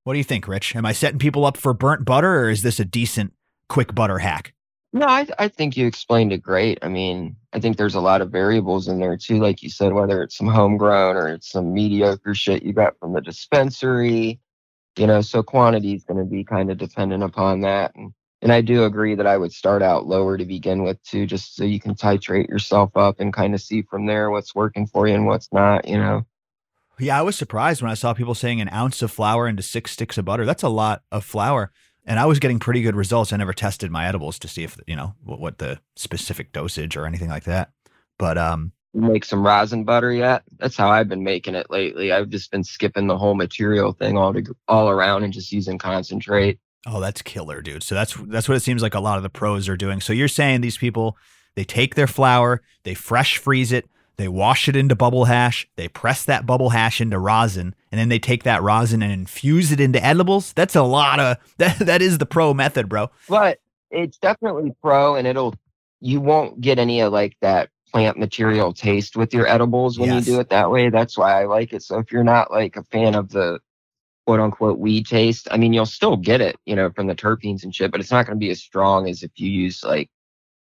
What 0.02 0.14
do 0.14 0.18
you 0.18 0.24
think, 0.24 0.48
Rich? 0.48 0.74
Am 0.74 0.86
I 0.86 0.92
setting 0.92 1.20
people 1.20 1.44
up 1.44 1.56
for 1.56 1.74
burnt 1.74 2.04
butter 2.04 2.40
or 2.40 2.50
is 2.50 2.62
this 2.62 2.80
a 2.80 2.84
decent 2.84 3.34
quick 3.68 3.94
butter 3.94 4.18
hack? 4.18 4.52
No, 4.92 5.06
I, 5.06 5.26
I 5.38 5.48
think 5.48 5.76
you 5.76 5.86
explained 5.86 6.32
it 6.32 6.42
great. 6.42 6.78
I 6.82 6.88
mean, 6.88 7.36
I 7.52 7.60
think 7.60 7.76
there's 7.76 7.94
a 7.94 8.00
lot 8.00 8.22
of 8.22 8.30
variables 8.30 8.88
in 8.88 8.98
there 8.98 9.16
too, 9.16 9.38
like 9.38 9.62
you 9.62 9.70
said, 9.70 9.92
whether 9.92 10.20
it's 10.22 10.36
some 10.36 10.48
homegrown 10.48 11.16
or 11.16 11.28
it's 11.28 11.50
some 11.50 11.72
mediocre 11.72 12.34
shit 12.34 12.64
you 12.64 12.72
got 12.72 12.98
from 12.98 13.12
the 13.12 13.20
dispensary, 13.20 14.40
you 14.96 15.06
know, 15.06 15.20
so 15.20 15.44
quantity 15.44 15.94
is 15.94 16.04
going 16.04 16.18
to 16.18 16.24
be 16.24 16.42
kind 16.42 16.72
of 16.72 16.78
dependent 16.78 17.22
upon 17.22 17.60
that. 17.60 17.92
And, 17.94 18.12
and 18.42 18.52
I 18.52 18.62
do 18.62 18.84
agree 18.84 19.14
that 19.14 19.28
I 19.28 19.36
would 19.36 19.52
start 19.52 19.80
out 19.80 20.08
lower 20.08 20.36
to 20.36 20.44
begin 20.44 20.82
with 20.82 21.00
too, 21.04 21.24
just 21.24 21.54
so 21.54 21.62
you 21.62 21.78
can 21.78 21.94
titrate 21.94 22.48
yourself 22.48 22.96
up 22.96 23.20
and 23.20 23.32
kind 23.32 23.54
of 23.54 23.60
see 23.60 23.82
from 23.82 24.06
there 24.06 24.30
what's 24.30 24.56
working 24.56 24.88
for 24.88 25.06
you 25.06 25.14
and 25.14 25.26
what's 25.26 25.52
not, 25.52 25.86
you 25.86 25.98
know. 25.98 26.26
Yeah, 26.98 27.18
I 27.18 27.22
was 27.22 27.36
surprised 27.36 27.80
when 27.80 27.90
I 27.90 27.94
saw 27.94 28.12
people 28.12 28.34
saying 28.34 28.60
an 28.60 28.68
ounce 28.70 29.02
of 29.02 29.10
flower 29.12 29.46
into 29.46 29.62
six 29.62 29.92
sticks 29.92 30.18
of 30.18 30.24
butter. 30.24 30.44
That's 30.44 30.64
a 30.64 30.68
lot 30.68 31.02
of 31.12 31.24
flower 31.24 31.70
and 32.06 32.18
I 32.18 32.26
was 32.26 32.38
getting 32.38 32.58
pretty 32.58 32.82
good 32.82 32.96
results. 32.96 33.32
I 33.32 33.36
never 33.36 33.52
tested 33.52 33.90
my 33.90 34.06
edibles 34.06 34.38
to 34.40 34.48
see 34.48 34.64
if 34.64 34.78
you 34.86 34.96
know 34.96 35.14
what, 35.24 35.40
what 35.40 35.58
the 35.58 35.80
specific 35.96 36.52
dosage 36.52 36.96
or 36.96 37.06
anything 37.06 37.28
like 37.28 37.44
that. 37.44 37.70
But 38.18 38.38
um, 38.38 38.72
make 38.94 39.24
some 39.24 39.44
rosin 39.44 39.84
butter 39.84 40.12
yet? 40.12 40.42
That's 40.58 40.76
how 40.76 40.90
I've 40.90 41.08
been 41.08 41.24
making 41.24 41.54
it 41.54 41.70
lately. 41.70 42.12
I've 42.12 42.28
just 42.28 42.50
been 42.50 42.64
skipping 42.64 43.06
the 43.06 43.18
whole 43.18 43.34
material 43.34 43.92
thing 43.92 44.16
all 44.16 44.32
to, 44.32 44.44
all 44.68 44.88
around 44.88 45.24
and 45.24 45.32
just 45.32 45.52
using 45.52 45.78
concentrate. 45.78 46.58
Oh, 46.86 47.00
that's 47.00 47.22
killer, 47.22 47.60
dude. 47.60 47.82
So 47.82 47.94
that's 47.94 48.14
that's 48.14 48.48
what 48.48 48.56
it 48.56 48.60
seems 48.60 48.82
like 48.82 48.94
a 48.94 49.00
lot 49.00 49.18
of 49.18 49.22
the 49.22 49.28
pros 49.28 49.68
are 49.68 49.76
doing. 49.76 50.00
So 50.00 50.12
you're 50.12 50.28
saying 50.28 50.60
these 50.62 50.78
people 50.78 51.16
they 51.54 51.64
take 51.64 51.94
their 51.94 52.06
flower, 52.06 52.62
they 52.84 52.94
fresh 52.94 53.36
freeze 53.36 53.72
it, 53.72 53.88
they 54.16 54.28
wash 54.28 54.68
it 54.68 54.76
into 54.76 54.94
bubble 54.94 55.24
hash, 55.24 55.68
they 55.76 55.88
press 55.88 56.24
that 56.24 56.46
bubble 56.46 56.70
hash 56.70 57.00
into 57.00 57.18
rosin, 57.18 57.74
and 57.90 57.98
then 57.98 58.08
they 58.08 58.18
take 58.18 58.42
that 58.44 58.62
rosin 58.62 59.02
and 59.02 59.12
infuse 59.12 59.72
it 59.72 59.80
into 59.80 60.04
edibles. 60.04 60.52
That's 60.52 60.76
a 60.76 60.82
lot 60.82 61.18
of 61.18 61.36
that 61.58 61.78
that 61.80 62.02
is 62.02 62.18
the 62.18 62.26
pro 62.26 62.54
method, 62.54 62.88
bro. 62.88 63.10
But 63.28 63.58
it's 63.90 64.18
definitely 64.18 64.72
pro 64.80 65.16
and 65.16 65.26
it'll 65.26 65.54
you 66.00 66.20
won't 66.20 66.60
get 66.60 66.78
any 66.78 67.00
of 67.00 67.12
like 67.12 67.36
that 67.40 67.70
plant 67.92 68.18
material 68.18 68.72
taste 68.72 69.16
with 69.16 69.34
your 69.34 69.46
edibles 69.46 69.98
when 69.98 70.08
yes. 70.08 70.26
you 70.26 70.34
do 70.34 70.40
it 70.40 70.48
that 70.50 70.70
way. 70.70 70.90
That's 70.90 71.18
why 71.18 71.40
I 71.40 71.46
like 71.46 71.72
it. 71.72 71.82
So 71.82 71.98
if 71.98 72.12
you're 72.12 72.24
not 72.24 72.50
like 72.50 72.76
a 72.76 72.84
fan 72.84 73.14
of 73.14 73.30
the 73.30 73.58
quote 74.26 74.40
unquote 74.40 74.78
weed 74.78 75.06
taste, 75.06 75.48
I 75.50 75.56
mean 75.56 75.72
you'll 75.72 75.86
still 75.86 76.16
get 76.16 76.40
it, 76.40 76.56
you 76.66 76.76
know, 76.76 76.90
from 76.90 77.06
the 77.06 77.14
terpenes 77.14 77.64
and 77.64 77.74
shit, 77.74 77.90
but 77.90 78.00
it's 78.00 78.10
not 78.10 78.26
gonna 78.26 78.38
be 78.38 78.50
as 78.50 78.60
strong 78.60 79.08
as 79.08 79.22
if 79.22 79.32
you 79.36 79.50
use 79.50 79.82
like 79.82 80.10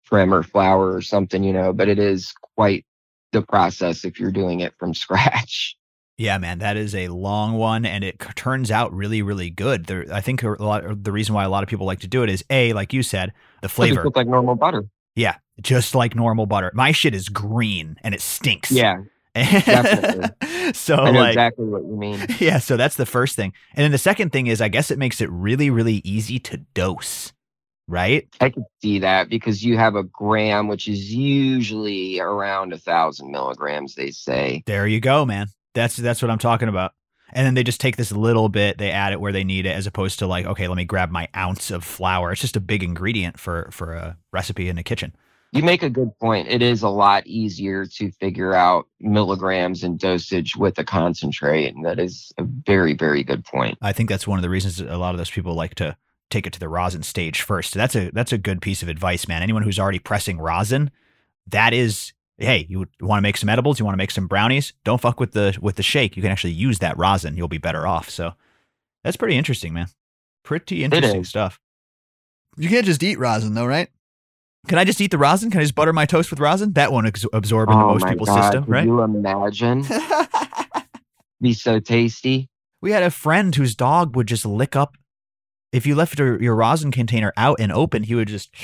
trim 0.04 0.32
or 0.32 0.42
flower 0.42 0.94
or 0.94 1.02
something, 1.02 1.44
you 1.44 1.52
know, 1.52 1.72
but 1.72 1.88
it 1.88 1.98
is 1.98 2.32
quite 2.56 2.84
the 3.32 3.42
process 3.42 4.04
if 4.04 4.20
you're 4.20 4.32
doing 4.32 4.60
it 4.60 4.74
from 4.78 4.94
scratch. 4.94 5.76
Yeah, 6.18 6.38
man, 6.38 6.58
that 6.58 6.76
is 6.76 6.94
a 6.94 7.08
long 7.08 7.54
one, 7.54 7.86
and 7.86 8.04
it 8.04 8.20
turns 8.36 8.70
out 8.70 8.92
really, 8.92 9.22
really 9.22 9.50
good. 9.50 9.86
There, 9.86 10.06
I 10.12 10.20
think 10.20 10.42
a 10.42 10.50
lot, 10.62 10.84
uh, 10.84 10.94
the 10.96 11.10
reason 11.10 11.34
why 11.34 11.42
a 11.42 11.48
lot 11.48 11.62
of 11.62 11.68
people 11.68 11.86
like 11.86 12.00
to 12.00 12.06
do 12.06 12.22
it 12.22 12.28
is 12.28 12.44
a, 12.50 12.72
like 12.74 12.92
you 12.92 13.02
said, 13.02 13.32
the 13.62 13.68
flavor. 13.68 14.04
Look 14.04 14.16
like 14.16 14.28
normal 14.28 14.54
butter. 14.54 14.84
Yeah, 15.16 15.36
just 15.60 15.94
like 15.94 16.14
normal 16.14 16.46
butter. 16.46 16.70
My 16.74 16.92
shit 16.92 17.14
is 17.14 17.28
green 17.28 17.96
and 18.02 18.14
it 18.14 18.20
stinks. 18.20 18.70
Yeah, 18.70 19.02
definitely. 19.34 20.72
so 20.74 20.96
like, 20.96 21.30
exactly 21.30 21.64
what 21.64 21.82
you 21.82 21.96
mean. 21.96 22.24
Yeah, 22.38 22.58
so 22.58 22.76
that's 22.76 22.96
the 22.96 23.06
first 23.06 23.34
thing, 23.34 23.52
and 23.74 23.82
then 23.82 23.90
the 23.90 23.98
second 23.98 24.30
thing 24.32 24.46
is, 24.46 24.60
I 24.60 24.68
guess 24.68 24.90
it 24.90 24.98
makes 24.98 25.20
it 25.20 25.30
really, 25.30 25.70
really 25.70 26.02
easy 26.04 26.38
to 26.40 26.58
dose 26.74 27.32
right? 27.88 28.28
I 28.40 28.50
can 28.50 28.64
see 28.80 28.98
that 29.00 29.28
because 29.28 29.64
you 29.64 29.76
have 29.76 29.94
a 29.94 30.02
gram, 30.02 30.68
which 30.68 30.88
is 30.88 31.12
usually 31.12 32.20
around 32.20 32.72
a 32.72 32.78
thousand 32.78 33.30
milligrams. 33.30 33.94
They 33.94 34.10
say. 34.10 34.62
There 34.66 34.86
you 34.86 35.00
go, 35.00 35.24
man. 35.24 35.48
That's 35.74 35.96
that's 35.96 36.22
what 36.22 36.30
I'm 36.30 36.38
talking 36.38 36.68
about. 36.68 36.92
And 37.34 37.46
then 37.46 37.54
they 37.54 37.64
just 37.64 37.80
take 37.80 37.96
this 37.96 38.12
little 38.12 38.50
bit, 38.50 38.76
they 38.76 38.90
add 38.90 39.14
it 39.14 39.20
where 39.20 39.32
they 39.32 39.42
need 39.42 39.64
it, 39.64 39.70
as 39.70 39.86
opposed 39.86 40.18
to 40.18 40.26
like, 40.26 40.44
okay, 40.44 40.68
let 40.68 40.76
me 40.76 40.84
grab 40.84 41.10
my 41.10 41.28
ounce 41.34 41.70
of 41.70 41.82
flower. 41.82 42.30
It's 42.32 42.42
just 42.42 42.56
a 42.56 42.60
big 42.60 42.82
ingredient 42.82 43.40
for 43.40 43.68
for 43.72 43.94
a 43.94 44.18
recipe 44.32 44.68
in 44.68 44.76
the 44.76 44.82
kitchen. 44.82 45.14
You 45.54 45.62
make 45.62 45.82
a 45.82 45.90
good 45.90 46.18
point. 46.18 46.48
It 46.48 46.62
is 46.62 46.82
a 46.82 46.88
lot 46.88 47.26
easier 47.26 47.84
to 47.84 48.10
figure 48.12 48.54
out 48.54 48.86
milligrams 49.00 49.82
and 49.82 49.98
dosage 49.98 50.56
with 50.56 50.78
a 50.78 50.84
concentrate, 50.84 51.74
and 51.74 51.84
that 51.84 51.98
is 51.98 52.32
a 52.38 52.44
very, 52.44 52.94
very 52.94 53.22
good 53.22 53.44
point. 53.44 53.76
I 53.82 53.92
think 53.92 54.08
that's 54.08 54.26
one 54.26 54.38
of 54.38 54.42
the 54.42 54.48
reasons 54.48 54.80
a 54.80 54.96
lot 54.96 55.14
of 55.14 55.18
those 55.18 55.30
people 55.30 55.54
like 55.54 55.74
to 55.74 55.94
take 56.32 56.46
it 56.46 56.52
to 56.54 56.60
the 56.60 56.68
rosin 56.68 57.02
stage 57.02 57.42
first. 57.42 57.74
That's 57.74 57.94
a 57.94 58.10
that's 58.10 58.32
a 58.32 58.38
good 58.38 58.60
piece 58.60 58.82
of 58.82 58.88
advice, 58.88 59.28
man. 59.28 59.42
Anyone 59.42 59.62
who's 59.62 59.78
already 59.78 59.98
pressing 59.98 60.38
rosin, 60.38 60.90
that 61.46 61.72
is 61.72 62.12
hey, 62.38 62.66
you 62.68 62.86
want 63.00 63.18
to 63.18 63.22
make 63.22 63.36
some 63.36 63.48
edibles, 63.48 63.78
you 63.78 63.84
want 63.84 63.94
to 63.94 63.98
make 63.98 64.10
some 64.10 64.26
brownies, 64.26 64.72
don't 64.84 65.00
fuck 65.00 65.20
with 65.20 65.32
the 65.32 65.56
with 65.60 65.76
the 65.76 65.82
shake. 65.82 66.16
You 66.16 66.22
can 66.22 66.32
actually 66.32 66.54
use 66.54 66.80
that 66.80 66.98
rosin. 66.98 67.36
You'll 67.36 67.48
be 67.48 67.58
better 67.58 67.86
off. 67.86 68.10
So 68.10 68.32
that's 69.04 69.16
pretty 69.16 69.36
interesting, 69.36 69.72
man. 69.72 69.88
Pretty 70.42 70.84
interesting 70.84 71.24
stuff. 71.24 71.60
You 72.56 72.68
can't 72.68 72.84
just 72.86 73.02
eat 73.02 73.18
rosin 73.18 73.54
though, 73.54 73.66
right? 73.66 73.88
Can 74.68 74.78
I 74.78 74.84
just 74.84 75.00
eat 75.00 75.10
the 75.10 75.18
rosin? 75.18 75.50
Can 75.50 75.60
I 75.60 75.64
just 75.64 75.74
butter 75.74 75.92
my 75.92 76.06
toast 76.06 76.30
with 76.30 76.38
rosin? 76.38 76.72
That 76.74 76.92
won't 76.92 77.06
ex- 77.06 77.26
absorb 77.32 77.68
into 77.68 77.82
oh 77.82 77.92
most 77.94 78.06
people's 78.06 78.28
God. 78.28 78.42
system, 78.42 78.64
Can 78.64 78.72
right? 78.72 78.84
you 78.86 79.02
imagine? 79.02 79.84
Be 81.40 81.52
so 81.52 81.80
tasty. 81.80 82.48
We 82.80 82.92
had 82.92 83.02
a 83.02 83.10
friend 83.10 83.54
whose 83.54 83.74
dog 83.74 84.14
would 84.14 84.28
just 84.28 84.46
lick 84.46 84.76
up. 84.76 84.96
If 85.72 85.86
you 85.86 85.94
left 85.94 86.18
your, 86.18 86.40
your 86.40 86.54
rosin 86.54 86.90
container 86.90 87.32
out 87.36 87.58
and 87.58 87.72
open, 87.72 88.02
he 88.02 88.14
would 88.14 88.28
just, 88.28 88.54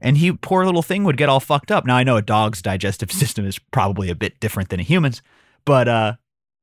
and 0.00 0.16
he 0.16 0.32
poor 0.32 0.64
little 0.64 0.82
thing 0.82 1.04
would 1.04 1.16
get 1.16 1.28
all 1.28 1.40
fucked 1.40 1.70
up. 1.70 1.84
Now 1.84 1.96
I 1.96 2.04
know 2.04 2.16
a 2.16 2.22
dog's 2.22 2.62
digestive 2.62 3.12
system 3.12 3.46
is 3.46 3.58
probably 3.58 4.10
a 4.10 4.14
bit 4.14 4.40
different 4.40 4.70
than 4.70 4.80
a 4.80 4.84
human's, 4.84 5.22
but 5.64 5.88
uh, 5.88 6.14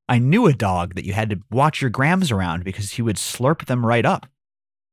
I 0.09 0.19
knew 0.19 0.47
a 0.47 0.53
dog 0.53 0.95
that 0.95 1.05
you 1.05 1.13
had 1.13 1.29
to 1.29 1.39
watch 1.51 1.81
your 1.81 1.89
grams 1.89 2.31
around 2.31 2.63
because 2.63 2.91
he 2.91 3.01
would 3.01 3.15
slurp 3.15 3.65
them 3.65 3.85
right 3.85 4.05
up. 4.05 4.27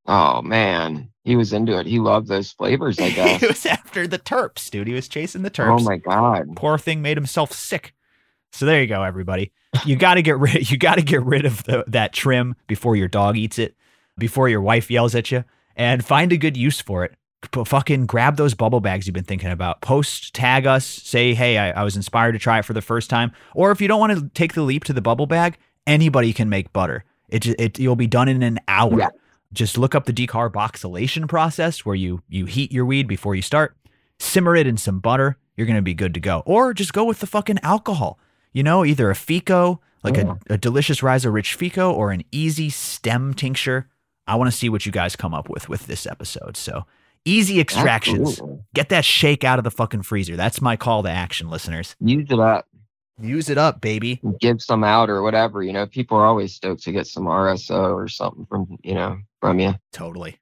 Oh 0.07 0.41
man, 0.41 1.11
he 1.25 1.37
was 1.37 1.53
into 1.53 1.79
it. 1.79 1.87
He 1.87 1.99
loved 1.99 2.29
those 2.29 2.53
flavors. 2.53 2.99
I 2.99 3.11
guess 3.15 3.41
he 3.41 3.47
was 3.47 3.67
after 3.67 4.07
the 4.07 4.19
terps, 4.19 4.71
dude. 4.71 4.87
He 4.87 4.95
was 4.95 5.09
chasing 5.09 5.43
the 5.43 5.51
terps. 5.51 5.81
Oh 5.81 5.85
my 5.85 5.97
god, 5.97 6.57
poor 6.57 6.79
thing 6.79 7.03
made 7.03 7.17
himself 7.17 7.53
sick. 7.53 7.95
So 8.53 8.65
there 8.65 8.81
you 8.81 8.87
go, 8.87 9.03
everybody. 9.03 9.53
You 9.85 9.97
got 9.97 10.15
to 10.15 10.23
get 10.23 10.39
rid. 10.39 10.71
You 10.71 10.79
got 10.79 10.95
to 10.95 11.03
get 11.03 11.23
rid 11.23 11.45
of 11.45 11.63
the, 11.65 11.85
that 11.89 12.13
trim 12.13 12.57
before 12.67 12.97
your 12.97 13.09
dog 13.09 13.37
eats 13.37 13.59
it, 13.59 13.77
before 14.19 14.49
your 14.49 14.61
wife 14.61 14.91
yells 14.91 15.15
at 15.15 15.31
you, 15.31 15.45
and 15.77 16.05
find 16.05 16.33
a 16.33 16.37
good 16.37 16.57
use 16.57 16.81
for 16.81 17.05
it. 17.05 17.15
P- 17.53 17.65
fucking 17.65 18.07
grab 18.07 18.37
those 18.37 18.55
bubble 18.55 18.81
bags 18.81 19.07
you've 19.07 19.15
been 19.15 19.25
thinking 19.25 19.51
about. 19.51 19.81
Post, 19.81 20.35
tag 20.35 20.67
us, 20.67 20.85
say, 20.85 21.35
hey, 21.35 21.57
I, 21.57 21.81
I 21.81 21.85
was 21.85 21.95
inspired 21.95 22.33
to 22.33 22.39
try 22.39 22.59
it 22.59 22.65
for 22.65 22.73
the 22.73 22.83
first 22.83 23.09
time. 23.09 23.33
Or 23.55 23.71
if 23.71 23.81
you 23.81 23.87
don't 23.87 24.01
want 24.01 24.19
to 24.19 24.29
take 24.35 24.55
the 24.55 24.63
leap 24.63 24.85
to 24.85 24.93
the 24.93 25.01
bubble 25.01 25.27
bag, 25.27 25.57
anybody 25.87 26.33
can 26.33 26.49
make 26.49 26.73
butter. 26.73 27.05
It, 27.29 27.47
it 27.47 27.79
you'll 27.79 27.97
be 27.97 28.07
done 28.09 28.29
in 28.29 28.43
an 28.43 28.59
hour. 28.67 28.99
Yeah. 28.99 29.09
Just 29.53 29.79
look 29.79 29.95
up 29.95 30.07
the 30.07 30.13
decarboxylation 30.13 31.29
process 31.29 31.85
where 31.85 31.95
you 31.95 32.23
you 32.29 32.47
heat 32.47 32.73
your 32.73 32.85
weed 32.85 33.07
before 33.07 33.35
you 33.35 33.43
start, 33.43 33.77
simmer 34.19 34.57
it 34.57 34.67
in 34.67 34.77
some 34.77 35.01
butter, 35.01 35.39
you're 35.57 35.67
going 35.67 35.77
to 35.77 35.83
be 35.83 35.95
good 35.95 36.15
to 36.15 36.21
go. 36.21 36.43
Or 36.45 36.75
just 36.75 36.93
go 36.93 37.05
with 37.05 37.21
the 37.21 37.27
fucking 37.27 37.59
alcohol. 37.63 38.19
You 38.53 38.63
know, 38.63 38.85
either 38.85 39.11
a 39.11 39.15
feco, 39.15 39.79
like 40.03 40.19
oh. 40.19 40.21
a, 40.21 40.25
mm. 40.25 40.41
a 40.51 40.59
delicious 40.59 41.03
Rhizo 41.03 41.31
Rich 41.31 41.59
feco, 41.59 41.93
or 41.93 42.11
an 42.13 42.25
easy 42.33 42.71
stem 42.71 43.35
tincture. 43.35 43.89
I 44.29 44.37
want 44.37 44.51
to 44.51 44.57
see 44.57 44.69
what 44.69 44.87
you 44.87 44.93
guys 44.93 45.17
come 45.17 45.35
up 45.35 45.49
with 45.49 45.69
with 45.69 45.87
this 45.87 46.07
episode. 46.07 46.57
So, 46.57 46.85
easy 47.25 47.61
extractions. 47.61 48.33
Absolutely. 48.33 48.59
Get 48.75 48.89
that 48.91 49.05
shake 49.05 49.43
out 49.43 49.59
of 49.59 49.65
the 49.65 49.71
fucking 49.71 50.03
freezer. 50.03 50.37
That's 50.37 50.61
my 50.61 50.77
call 50.77 51.03
to 51.03 51.11
action, 51.11 51.51
listeners. 51.51 51.97
Use 52.01 52.29
it 52.31 52.39
up. 52.39 52.69
Use 53.21 53.51
it 53.51 53.59
up, 53.59 53.81
baby. 53.81 54.21
Give 54.41 54.63
some 54.63 54.85
out 54.85 55.11
or 55.11 55.23
whatever. 55.23 55.63
You 55.63 55.73
know, 55.73 55.87
people 55.87 56.17
are 56.19 56.27
always 56.27 56.55
stoked 56.55 56.85
to 56.85 56.93
get 56.93 57.07
some 57.07 57.25
RSO 57.25 57.93
or 57.93 58.07
something 58.07 58.47
from, 58.47 58.79
you 58.85 58.95
know, 58.95 59.19
from 59.41 59.59
you. 59.59 59.75
Totally. 59.93 60.39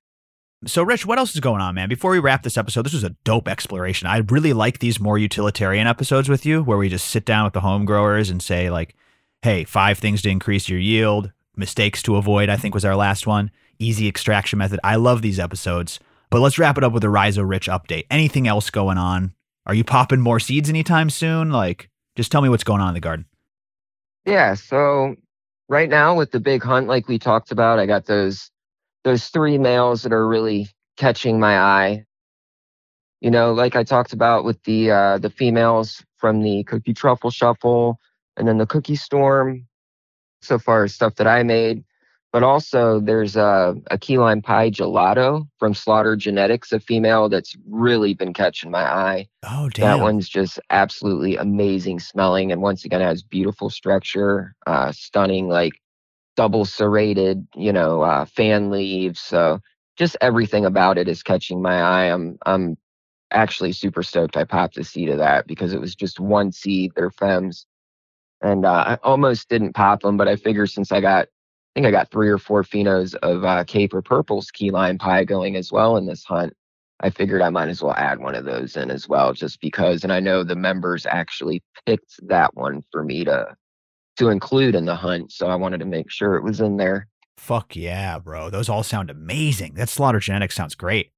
So, 0.66 0.82
Rich, 0.82 1.06
what 1.06 1.18
else 1.18 1.34
is 1.34 1.40
going 1.40 1.60
on, 1.60 1.74
man? 1.74 1.88
Before 1.88 2.10
we 2.10 2.18
wrap 2.18 2.42
this 2.42 2.58
episode, 2.58 2.84
this 2.84 2.92
was 2.92 3.04
a 3.04 3.16
dope 3.24 3.48
exploration. 3.48 4.08
I 4.08 4.18
really 4.18 4.52
like 4.52 4.78
these 4.78 4.98
more 4.98 5.16
utilitarian 5.16 5.86
episodes 5.86 6.28
with 6.28 6.44
you 6.44 6.62
where 6.62 6.78
we 6.78 6.88
just 6.88 7.08
sit 7.08 7.24
down 7.24 7.44
with 7.44 7.52
the 7.52 7.60
home 7.60 7.84
growers 7.84 8.30
and 8.30 8.42
say, 8.42 8.68
like, 8.68 8.94
hey, 9.42 9.64
five 9.64 9.98
things 9.98 10.22
to 10.22 10.30
increase 10.30 10.68
your 10.68 10.80
yield, 10.80 11.30
mistakes 11.56 12.02
to 12.02 12.16
avoid, 12.16 12.48
I 12.48 12.56
think 12.56 12.74
was 12.74 12.84
our 12.84 12.96
last 12.96 13.26
one, 13.26 13.50
easy 13.78 14.08
extraction 14.08 14.58
method. 14.58 14.80
I 14.82 14.96
love 14.96 15.22
these 15.22 15.38
episodes. 15.38 16.00
But 16.30 16.40
let's 16.40 16.58
wrap 16.58 16.76
it 16.76 16.84
up 16.84 16.92
with 16.92 17.04
a 17.04 17.08
Rhizo 17.08 17.42
Rich 17.42 17.68
update. 17.68 18.06
Anything 18.10 18.48
else 18.48 18.70
going 18.70 18.98
on? 18.98 19.32
Are 19.64 19.74
you 19.74 19.84
popping 19.84 20.20
more 20.20 20.40
seeds 20.40 20.68
anytime 20.68 21.10
soon? 21.10 21.50
Like, 21.50 21.88
just 22.16 22.32
tell 22.32 22.40
me 22.40 22.48
what's 22.48 22.64
going 22.64 22.80
on 22.80 22.88
in 22.88 22.94
the 22.94 23.00
garden. 23.00 23.26
Yeah. 24.24 24.54
So 24.54 25.16
right 25.68 25.88
now 25.88 26.16
with 26.16 26.32
the 26.32 26.40
big 26.40 26.62
hunt, 26.62 26.88
like 26.88 27.08
we 27.08 27.18
talked 27.18 27.52
about, 27.52 27.78
I 27.78 27.86
got 27.86 28.06
those 28.06 28.50
those 29.04 29.28
three 29.28 29.56
males 29.56 30.02
that 30.02 30.12
are 30.12 30.26
really 30.26 30.68
catching 30.96 31.38
my 31.38 31.58
eye. 31.58 32.04
You 33.20 33.30
know, 33.30 33.52
like 33.52 33.76
I 33.76 33.84
talked 33.84 34.12
about 34.12 34.44
with 34.44 34.62
the 34.64 34.90
uh, 34.90 35.18
the 35.18 35.30
females 35.30 36.04
from 36.16 36.42
the 36.42 36.64
cookie 36.64 36.94
truffle 36.94 37.30
shuffle 37.30 38.00
and 38.36 38.48
then 38.48 38.58
the 38.58 38.66
cookie 38.66 38.96
storm. 38.96 39.66
So 40.42 40.58
far 40.58 40.86
stuff 40.86 41.16
that 41.16 41.26
I 41.26 41.42
made, 41.42 41.82
but 42.36 42.42
also 42.42 43.00
there's 43.00 43.34
a, 43.34 43.74
a 43.90 43.96
key 43.96 44.18
lime 44.18 44.42
pie 44.42 44.70
gelato 44.70 45.48
from 45.58 45.72
Slaughter 45.72 46.16
Genetics, 46.16 46.70
a 46.70 46.78
female 46.78 47.30
that's 47.30 47.56
really 47.66 48.12
been 48.12 48.34
catching 48.34 48.70
my 48.70 48.82
eye. 48.82 49.28
Oh, 49.42 49.70
damn. 49.70 49.86
That 49.86 50.02
one's 50.02 50.28
just 50.28 50.60
absolutely 50.68 51.36
amazing 51.38 51.98
smelling. 51.98 52.52
And 52.52 52.60
once 52.60 52.84
again, 52.84 53.00
has 53.00 53.22
beautiful 53.22 53.70
structure, 53.70 54.54
uh, 54.66 54.92
stunning, 54.92 55.48
like 55.48 55.80
double 56.36 56.66
serrated, 56.66 57.48
you 57.54 57.72
know, 57.72 58.02
uh, 58.02 58.26
fan 58.26 58.70
leaves. 58.70 59.18
So 59.18 59.60
just 59.96 60.14
everything 60.20 60.66
about 60.66 60.98
it 60.98 61.08
is 61.08 61.22
catching 61.22 61.62
my 61.62 61.80
eye. 61.80 62.12
I'm, 62.12 62.36
I'm 62.44 62.76
actually 63.30 63.72
super 63.72 64.02
stoked 64.02 64.36
I 64.36 64.44
popped 64.44 64.76
a 64.76 64.84
seed 64.84 65.08
of 65.08 65.16
that 65.16 65.46
because 65.46 65.72
it 65.72 65.80
was 65.80 65.94
just 65.94 66.20
one 66.20 66.52
seed. 66.52 66.92
They're 66.94 67.10
femmes. 67.10 67.64
And 68.42 68.66
uh, 68.66 68.84
I 68.88 68.98
almost 69.02 69.48
didn't 69.48 69.72
pop 69.72 70.02
them, 70.02 70.18
but 70.18 70.28
I 70.28 70.36
figure 70.36 70.66
since 70.66 70.92
I 70.92 71.00
got 71.00 71.28
think 71.76 71.86
I 71.86 71.90
got 71.90 72.10
three 72.10 72.30
or 72.30 72.38
four 72.38 72.62
phenos 72.62 73.14
of 73.16 73.44
uh, 73.44 73.62
or 73.92 74.00
Purple's 74.02 74.50
key 74.50 74.70
lime 74.70 74.96
pie 74.96 75.24
going 75.24 75.56
as 75.56 75.70
well 75.70 75.98
in 75.98 76.06
this 76.06 76.24
hunt. 76.24 76.54
I 77.00 77.10
figured 77.10 77.42
I 77.42 77.50
might 77.50 77.68
as 77.68 77.82
well 77.82 77.92
add 77.92 78.18
one 78.18 78.34
of 78.34 78.46
those 78.46 78.78
in 78.78 78.90
as 78.90 79.06
well, 79.06 79.34
just 79.34 79.60
because. 79.60 80.02
And 80.02 80.10
I 80.10 80.18
know 80.18 80.42
the 80.42 80.56
members 80.56 81.04
actually 81.04 81.62
picked 81.84 82.14
that 82.28 82.56
one 82.56 82.82
for 82.90 83.04
me 83.04 83.24
to 83.24 83.54
to 84.16 84.30
include 84.30 84.74
in 84.74 84.86
the 84.86 84.96
hunt, 84.96 85.30
so 85.30 85.48
I 85.48 85.56
wanted 85.56 85.80
to 85.80 85.84
make 85.84 86.10
sure 86.10 86.36
it 86.36 86.42
was 86.42 86.62
in 86.62 86.78
there. 86.78 87.08
Fuck 87.36 87.76
yeah, 87.76 88.18
bro! 88.18 88.48
Those 88.48 88.70
all 88.70 88.82
sound 88.82 89.10
amazing. 89.10 89.74
That 89.74 89.90
Slaughter 89.90 90.20
Genetics 90.20 90.54
sounds 90.54 90.74
great. 90.74 91.10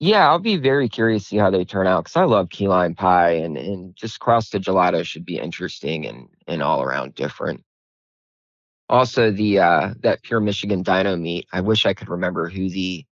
Yeah, 0.00 0.28
I'll 0.28 0.40
be 0.40 0.56
very 0.56 0.88
curious 0.88 1.22
to 1.22 1.28
see 1.28 1.36
how 1.36 1.50
they 1.50 1.64
turn 1.64 1.86
out 1.86 2.02
because 2.02 2.16
I 2.16 2.24
love 2.24 2.50
key 2.50 2.66
lime 2.66 2.96
pie 2.96 3.34
and 3.34 3.56
and 3.56 3.94
just 3.94 4.18
cross 4.18 4.50
the 4.50 4.58
gelato 4.58 5.04
should 5.04 5.24
be 5.24 5.38
interesting 5.38 6.04
and 6.04 6.26
and 6.48 6.60
all 6.60 6.82
around 6.82 7.14
different. 7.14 7.62
Also, 8.92 9.32
the 9.32 9.58
uh, 9.58 9.94
that 10.00 10.22
pure 10.22 10.38
Michigan 10.38 10.82
Dino 10.82 11.16
meat. 11.16 11.48
I 11.50 11.62
wish 11.62 11.86
I 11.86 11.94
could 11.94 12.10
remember 12.10 12.50
who 12.50 12.68
the 12.68 13.06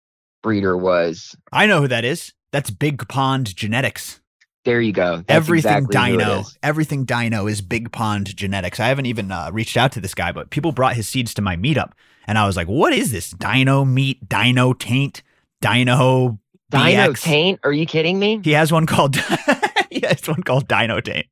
breeder 0.42 0.76
was. 0.76 1.36
I 1.52 1.66
know 1.66 1.82
who 1.82 1.88
that 1.88 2.04
is. 2.04 2.34
That's 2.50 2.68
Big 2.68 3.06
Pond 3.06 3.54
Genetics. 3.54 4.20
There 4.64 4.80
you 4.80 4.92
go. 4.92 5.18
That's 5.18 5.24
everything 5.28 5.84
exactly 5.84 6.16
Dino, 6.16 6.42
everything 6.64 7.04
Dino 7.04 7.46
is 7.46 7.62
Big 7.62 7.92
Pond 7.92 8.36
Genetics. 8.36 8.80
I 8.80 8.88
haven't 8.88 9.06
even 9.06 9.30
uh, 9.30 9.50
reached 9.52 9.76
out 9.76 9.92
to 9.92 10.00
this 10.00 10.14
guy, 10.14 10.32
but 10.32 10.50
people 10.50 10.72
brought 10.72 10.96
his 10.96 11.08
seeds 11.08 11.32
to 11.34 11.42
my 11.42 11.56
meetup, 11.56 11.92
and 12.26 12.38
I 12.38 12.44
was 12.44 12.56
like, 12.56 12.66
"What 12.66 12.92
is 12.92 13.12
this? 13.12 13.30
Dino 13.30 13.84
meat? 13.84 14.28
Dino 14.28 14.72
taint? 14.72 15.22
Dino?" 15.60 16.40
Dino 16.70 17.12
taint? 17.12 17.60
Are 17.62 17.72
you 17.72 17.86
kidding 17.86 18.18
me? 18.18 18.40
He 18.42 18.50
has 18.50 18.72
one 18.72 18.84
called. 18.84 19.14
he 19.90 20.00
has 20.00 20.26
one 20.26 20.42
called 20.42 20.66
Dino 20.66 21.00
taint. 21.00 21.26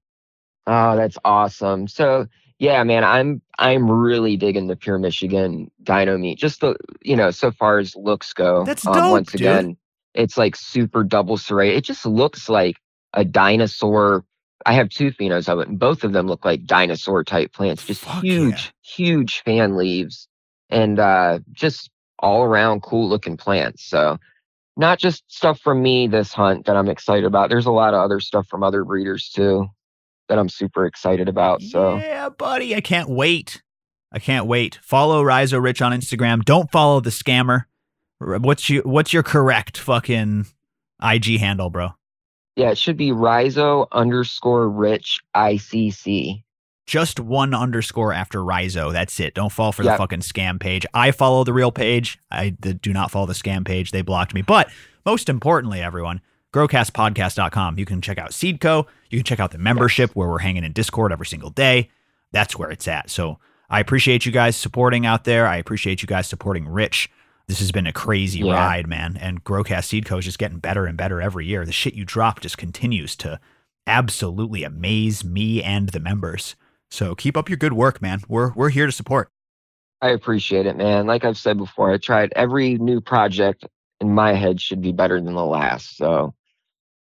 Oh, 0.69 0.95
that's 0.95 1.19
awesome. 1.25 1.89
So 1.89 2.29
yeah, 2.59 2.83
man, 2.85 3.05
I'm 3.05 3.43
I'm 3.59 3.91
really 3.91 4.37
digging 4.37 4.67
the 4.67 4.77
pure 4.77 4.99
Michigan 4.99 5.71
Dino 5.83 6.17
meat. 6.17 6.39
Just 6.39 6.61
the 6.61 6.77
you 7.03 7.17
know, 7.17 7.31
so 7.31 7.51
far 7.51 7.79
as 7.79 7.95
looks 7.95 8.33
go. 8.33 8.65
That's 8.65 8.87
um, 8.87 8.95
dope, 8.95 9.11
once 9.11 9.33
dude. 9.33 9.43
again, 9.43 9.77
it's 10.15 10.39
like 10.39 10.57
super 10.57 11.05
double 11.05 11.37
serrated. 11.37 11.79
It 11.79 11.85
just 11.85 12.07
looks 12.07 12.49
like 12.49 12.77
a 13.13 13.25
dinosaur. 13.25 14.25
I 14.65 14.73
have 14.73 14.89
two 14.89 15.13
phenos 15.13 15.49
of 15.49 15.61
it, 15.61 15.69
and 15.69 15.79
both 15.79 16.03
of 16.03 16.13
them 16.13 16.27
look 16.27 16.45
like 16.45 16.65
dinosaur 16.65 17.25
type 17.25 17.53
plants. 17.53 17.85
Just 17.85 18.03
Fuck 18.03 18.23
huge, 18.25 18.53
yeah. 18.53 18.71
huge 18.81 19.43
fan 19.43 19.77
leaves, 19.77 20.27
and 20.71 20.99
uh, 20.99 21.41
just 21.53 21.91
all 22.19 22.43
around 22.43 22.81
cool 22.81 23.07
looking 23.07 23.37
plants. 23.37 23.85
So 23.85 24.17
not 24.79 24.99
just 24.99 25.25
stuff 25.31 25.61
from 25.61 25.83
me 25.83 26.09
this 26.09 26.33
hunt 26.33 26.65
that 26.67 26.77
I'm 26.77 26.89
excited 26.89 27.27
about. 27.27 27.51
There's 27.51 27.67
a 27.67 27.71
lot 27.71 27.93
of 27.93 28.01
other 28.01 28.19
stuff 28.21 28.47
from 28.49 28.63
other 28.63 28.83
breeders 28.83 29.29
too 29.29 29.69
that 30.29 30.39
I'm 30.39 30.49
super 30.49 30.87
excited 30.87 31.29
about. 31.29 31.63
So 31.63 31.97
yeah, 31.97 32.29
buddy, 32.29 32.75
I 32.75 32.81
can't 32.81 33.09
wait. 33.09 33.63
I 34.13 34.19
can't 34.19 34.47
wait. 34.47 34.79
Follow 34.83 35.23
Rhizo 35.23 35.59
Rich 35.59 35.83
on 35.83 35.93
Instagram. 35.93 36.45
Don't 36.45 36.71
follow 36.71 37.01
the 37.01 37.11
scammer. 37.11 37.65
What's 38.19 38.71
your 38.71 38.83
What's 38.85 39.13
your 39.13 39.23
correct 39.23 39.79
fucking 39.79 40.47
IG 41.03 41.39
handle, 41.39 41.71
bro? 41.71 41.91
Yeah, 42.57 42.71
it 42.71 42.79
should 42.79 42.97
be 42.97 43.13
Rhizo 43.13 43.87
underscore 43.93 44.69
Rich 44.69 45.21
ICC. 45.37 46.43
Just 46.87 47.19
one 47.19 47.53
underscore 47.53 48.13
after 48.13 48.43
Rhizo. 48.43 48.93
That's 48.93 49.19
it. 49.21 49.35
Don't 49.35 49.53
fall 49.53 49.73
for 49.73 49.83
yep. 49.83 49.95
the 49.95 49.99
fucking 49.99 50.21
scam 50.21 50.59
page. 50.61 50.87
I 50.95 51.11
follow 51.11 51.43
the 51.45 51.53
real 51.53 51.73
page. 51.73 52.19
I 52.31 52.51
do 52.51 52.93
not 52.93 53.11
follow 53.11 53.27
the 53.27 53.33
scam 53.33 53.67
page. 53.67 53.91
They 53.91 54.03
blocked 54.03 54.33
me. 54.33 54.43
But 54.43 54.71
most 55.05 55.29
importantly, 55.29 55.83
everyone, 55.83 56.21
growcastpodcast.com. 56.55 57.79
You 57.79 57.85
can 57.85 58.01
check 58.01 58.19
out 58.19 58.31
Seedco. 58.31 58.87
You 59.11 59.19
can 59.19 59.25
check 59.25 59.41
out 59.41 59.51
the 59.51 59.59
membership 59.59 60.11
where 60.13 60.29
we're 60.29 60.39
hanging 60.39 60.65
in 60.65 60.73
Discord 60.73 61.13
every 61.13 61.27
single 61.27 61.51
day. 61.51 61.91
That's 62.33 62.59
where 62.59 62.71
it's 62.71 62.89
at. 62.89 63.11
So 63.11 63.39
I 63.69 63.81
appreciate 63.81 64.27
you 64.27 64.33
guys 64.33 64.57
supporting 64.57 65.07
out 65.07 65.25
there. 65.25 65.47
I 65.47 65.57
appreciate 65.57 66.03
you 66.03 66.07
guys 66.07 66.27
supporting 66.27 66.69
Rich. 66.69 67.11
This 67.49 67.61
has 67.61 67.71
been 67.71 67.87
a 67.87 67.93
crazy 67.93 68.41
yeah. 68.41 68.55
ride, 68.55 68.87
man. 68.87 69.17
And 69.21 69.45
Growcast 69.45 70.03
Seedco 70.03 70.19
is 70.19 70.25
just 70.25 70.39
getting 70.39 70.59
better 70.59 70.87
and 70.87 70.97
better 70.97 71.21
every 71.21 71.47
year. 71.47 71.65
The 71.65 71.73
shit 71.73 71.95
you 71.95 72.05
drop 72.05 72.41
just 72.41 72.59
continues 72.59 73.15
to 73.17 73.41
absolutely 73.87 74.65
amaze 74.65 75.25
me 75.25 75.63
and 75.63 75.91
the 75.91 76.01
members. 76.01 76.57
So 76.91 77.15
keep 77.15 77.37
up 77.37 77.49
your 77.49 77.57
good 77.57 77.73
work, 77.73 78.03
man. 78.03 78.23
We're 78.29 78.53
we're 78.55 78.71
here 78.71 78.87
to 78.87 78.93
support. 78.93 79.31
I 80.03 80.11
appreciate 80.11 80.67
it, 80.67 80.77
man. 80.77 81.07
Like 81.07 81.25
I've 81.25 81.39
said 81.39 81.57
before, 81.57 81.91
I 81.91 81.99
tried 81.99 82.33
every 82.37 82.79
new 82.79 83.01
project 83.01 83.65
in 84.01 84.13
my 84.13 84.35
head 84.35 84.61
should 84.61 84.83
be 84.83 84.93
better 84.93 85.21
than 85.21 85.35
the 85.35 85.45
last. 85.45 85.97
So 85.97 86.35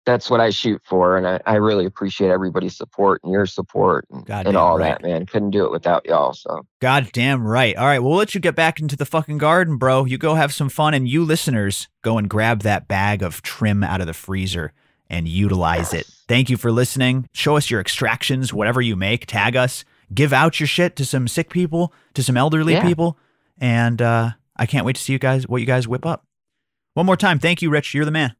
that's 0.04 0.28
what 0.28 0.40
I 0.40 0.50
shoot 0.50 0.82
for. 0.84 1.16
And 1.16 1.26
I, 1.26 1.40
I 1.46 1.54
really 1.56 1.86
appreciate 1.86 2.30
everybody's 2.30 2.76
support 2.76 3.20
and 3.22 3.32
your 3.32 3.46
support 3.46 4.06
and, 4.10 4.28
and 4.28 4.56
all 4.56 4.78
right. 4.78 5.00
that, 5.00 5.02
man. 5.02 5.26
Couldn't 5.26 5.50
do 5.50 5.64
it 5.64 5.70
without 5.70 6.04
y'all. 6.06 6.32
So, 6.32 6.66
God 6.80 7.10
damn 7.12 7.46
right. 7.46 7.76
All 7.76 7.86
right. 7.86 8.00
Well, 8.00 8.10
we'll 8.10 8.18
let 8.18 8.34
you 8.34 8.40
get 8.40 8.56
back 8.56 8.80
into 8.80 8.96
the 8.96 9.06
fucking 9.06 9.38
garden, 9.38 9.76
bro. 9.76 10.04
You 10.04 10.18
go 10.18 10.34
have 10.34 10.52
some 10.52 10.68
fun. 10.68 10.94
And 10.94 11.08
you 11.08 11.24
listeners, 11.24 11.88
go 12.02 12.18
and 12.18 12.28
grab 12.28 12.62
that 12.62 12.88
bag 12.88 13.22
of 13.22 13.42
trim 13.42 13.84
out 13.84 14.00
of 14.00 14.06
the 14.06 14.14
freezer 14.14 14.72
and 15.08 15.28
utilize 15.28 15.94
it. 15.94 16.06
Thank 16.26 16.50
you 16.50 16.56
for 16.56 16.72
listening. 16.72 17.28
Show 17.32 17.56
us 17.56 17.70
your 17.70 17.80
extractions, 17.80 18.52
whatever 18.52 18.80
you 18.80 18.96
make. 18.96 19.26
Tag 19.26 19.56
us. 19.56 19.84
Give 20.12 20.32
out 20.32 20.60
your 20.60 20.66
shit 20.66 20.96
to 20.96 21.04
some 21.04 21.28
sick 21.28 21.48
people, 21.48 21.92
to 22.14 22.22
some 22.22 22.36
elderly 22.36 22.74
yeah. 22.74 22.82
people. 22.82 23.18
And 23.58 24.02
uh, 24.02 24.30
I 24.56 24.66
can't 24.66 24.84
wait 24.84 24.96
to 24.96 25.02
see 25.02 25.12
you 25.12 25.18
guys, 25.18 25.46
what 25.46 25.60
you 25.60 25.66
guys 25.66 25.86
whip 25.86 26.04
up. 26.04 26.26
One 26.94 27.06
more 27.06 27.16
time. 27.16 27.38
Thank 27.38 27.62
you, 27.62 27.70
Rich. 27.70 27.94
You're 27.94 28.04
the 28.04 28.10
man 28.10 28.34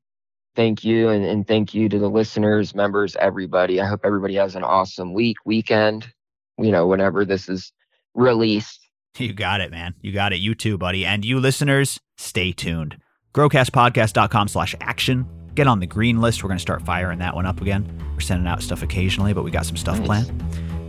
thank 0.55 0.85
you 0.85 1.09
and, 1.09 1.25
and 1.25 1.47
thank 1.47 1.75
you 1.75 1.89
to 1.89 1.99
the 1.99 2.09
listeners 2.09 2.75
members 2.75 3.17
everybody. 3.17 3.81
I 3.81 3.87
hope 3.87 4.01
everybody 4.05 4.35
has 4.37 4.55
an 4.57 4.65
awesome 4.65 5.13
week 5.13 5.37
weekend 5.45 6.13
you 6.59 6.71
know 6.71 6.87
whenever 6.87 7.25
this 7.25 7.49
is 7.49 7.73
released. 8.15 8.81
You 9.19 9.33
got 9.33 9.61
it 9.61 9.71
man. 9.71 9.95
You 10.01 10.13
got 10.13 10.33
it. 10.33 10.37
You 10.37 10.55
too 10.55 10.79
buddy. 10.79 11.05
And 11.05 11.25
you 11.25 11.39
listeners 11.39 12.01
stay 12.17 12.53
tuned. 12.53 12.97
Growcastpodcast.com 13.35 14.49
slash 14.49 14.75
action. 14.81 15.27
Get 15.55 15.67
on 15.67 15.81
the 15.81 15.87
green 15.87 16.21
list. 16.21 16.43
We're 16.43 16.49
going 16.49 16.59
to 16.59 16.63
start 16.63 16.83
firing 16.83 17.19
that 17.19 17.35
one 17.35 17.45
up 17.45 17.61
again. 17.61 17.87
We're 18.15 18.21
sending 18.21 18.47
out 18.47 18.63
stuff 18.63 18.83
occasionally 18.83 19.35
but 19.35 19.45
we 19.45 19.51
got 19.51 19.67
some 19.67 19.77
stuff 19.77 19.99
nice. 19.99 20.07
planned. 20.07 20.43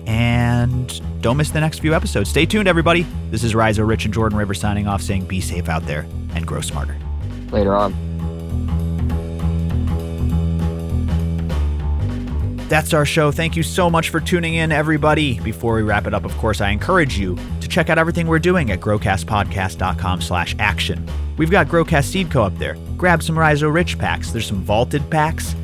And 0.07 1.21
don't 1.21 1.37
miss 1.37 1.51
the 1.51 1.61
next 1.61 1.79
few 1.79 1.93
episodes. 1.93 2.29
Stay 2.29 2.45
tuned 2.45 2.67
everybody. 2.67 3.05
This 3.29 3.43
is 3.43 3.55
Rhizo 3.55 3.83
Rich 3.83 4.05
and 4.05 4.13
Jordan 4.13 4.37
River 4.37 4.53
signing 4.53 4.87
off 4.87 5.01
saying 5.01 5.25
be 5.25 5.41
safe 5.41 5.69
out 5.69 5.85
there 5.85 6.05
and 6.35 6.45
grow 6.45 6.61
smarter. 6.61 6.97
Later 7.51 7.75
on 7.75 8.12
That's 12.73 12.91
our 12.95 13.05
show. 13.05 13.31
Thank 13.31 13.55
you 13.55 13.61
so 13.61 13.87
much 13.87 14.09
for 14.09 14.19
tuning 14.19 14.55
in, 14.55 14.71
everybody. 14.71 15.39
Before 15.41 15.75
we 15.75 15.83
wrap 15.83 16.07
it 16.07 16.13
up, 16.15 16.25
of 16.25 16.35
course, 16.39 16.59
I 16.59 16.71
encourage 16.71 17.19
you 17.19 17.37
to 17.61 17.67
check 17.67 17.91
out 17.91 17.99
everything 17.99 18.25
we're 18.25 18.39
doing 18.39 18.71
at 18.71 18.79
growcastpodcast.com 18.79 20.21
slash 20.21 20.55
action. 20.57 21.07
We've 21.37 21.51
got 21.51 21.67
Growcast 21.67 22.05
Seed 22.05 22.31
Co. 22.31 22.41
up 22.41 22.57
there. 22.57 22.75
Grab 22.97 23.21
some 23.21 23.37
Rhizo 23.37 23.69
Rich 23.69 23.99
packs. 23.99 24.31
There's 24.31 24.47
some 24.47 24.63
vaulted 24.63 25.07
packs. 25.11 25.55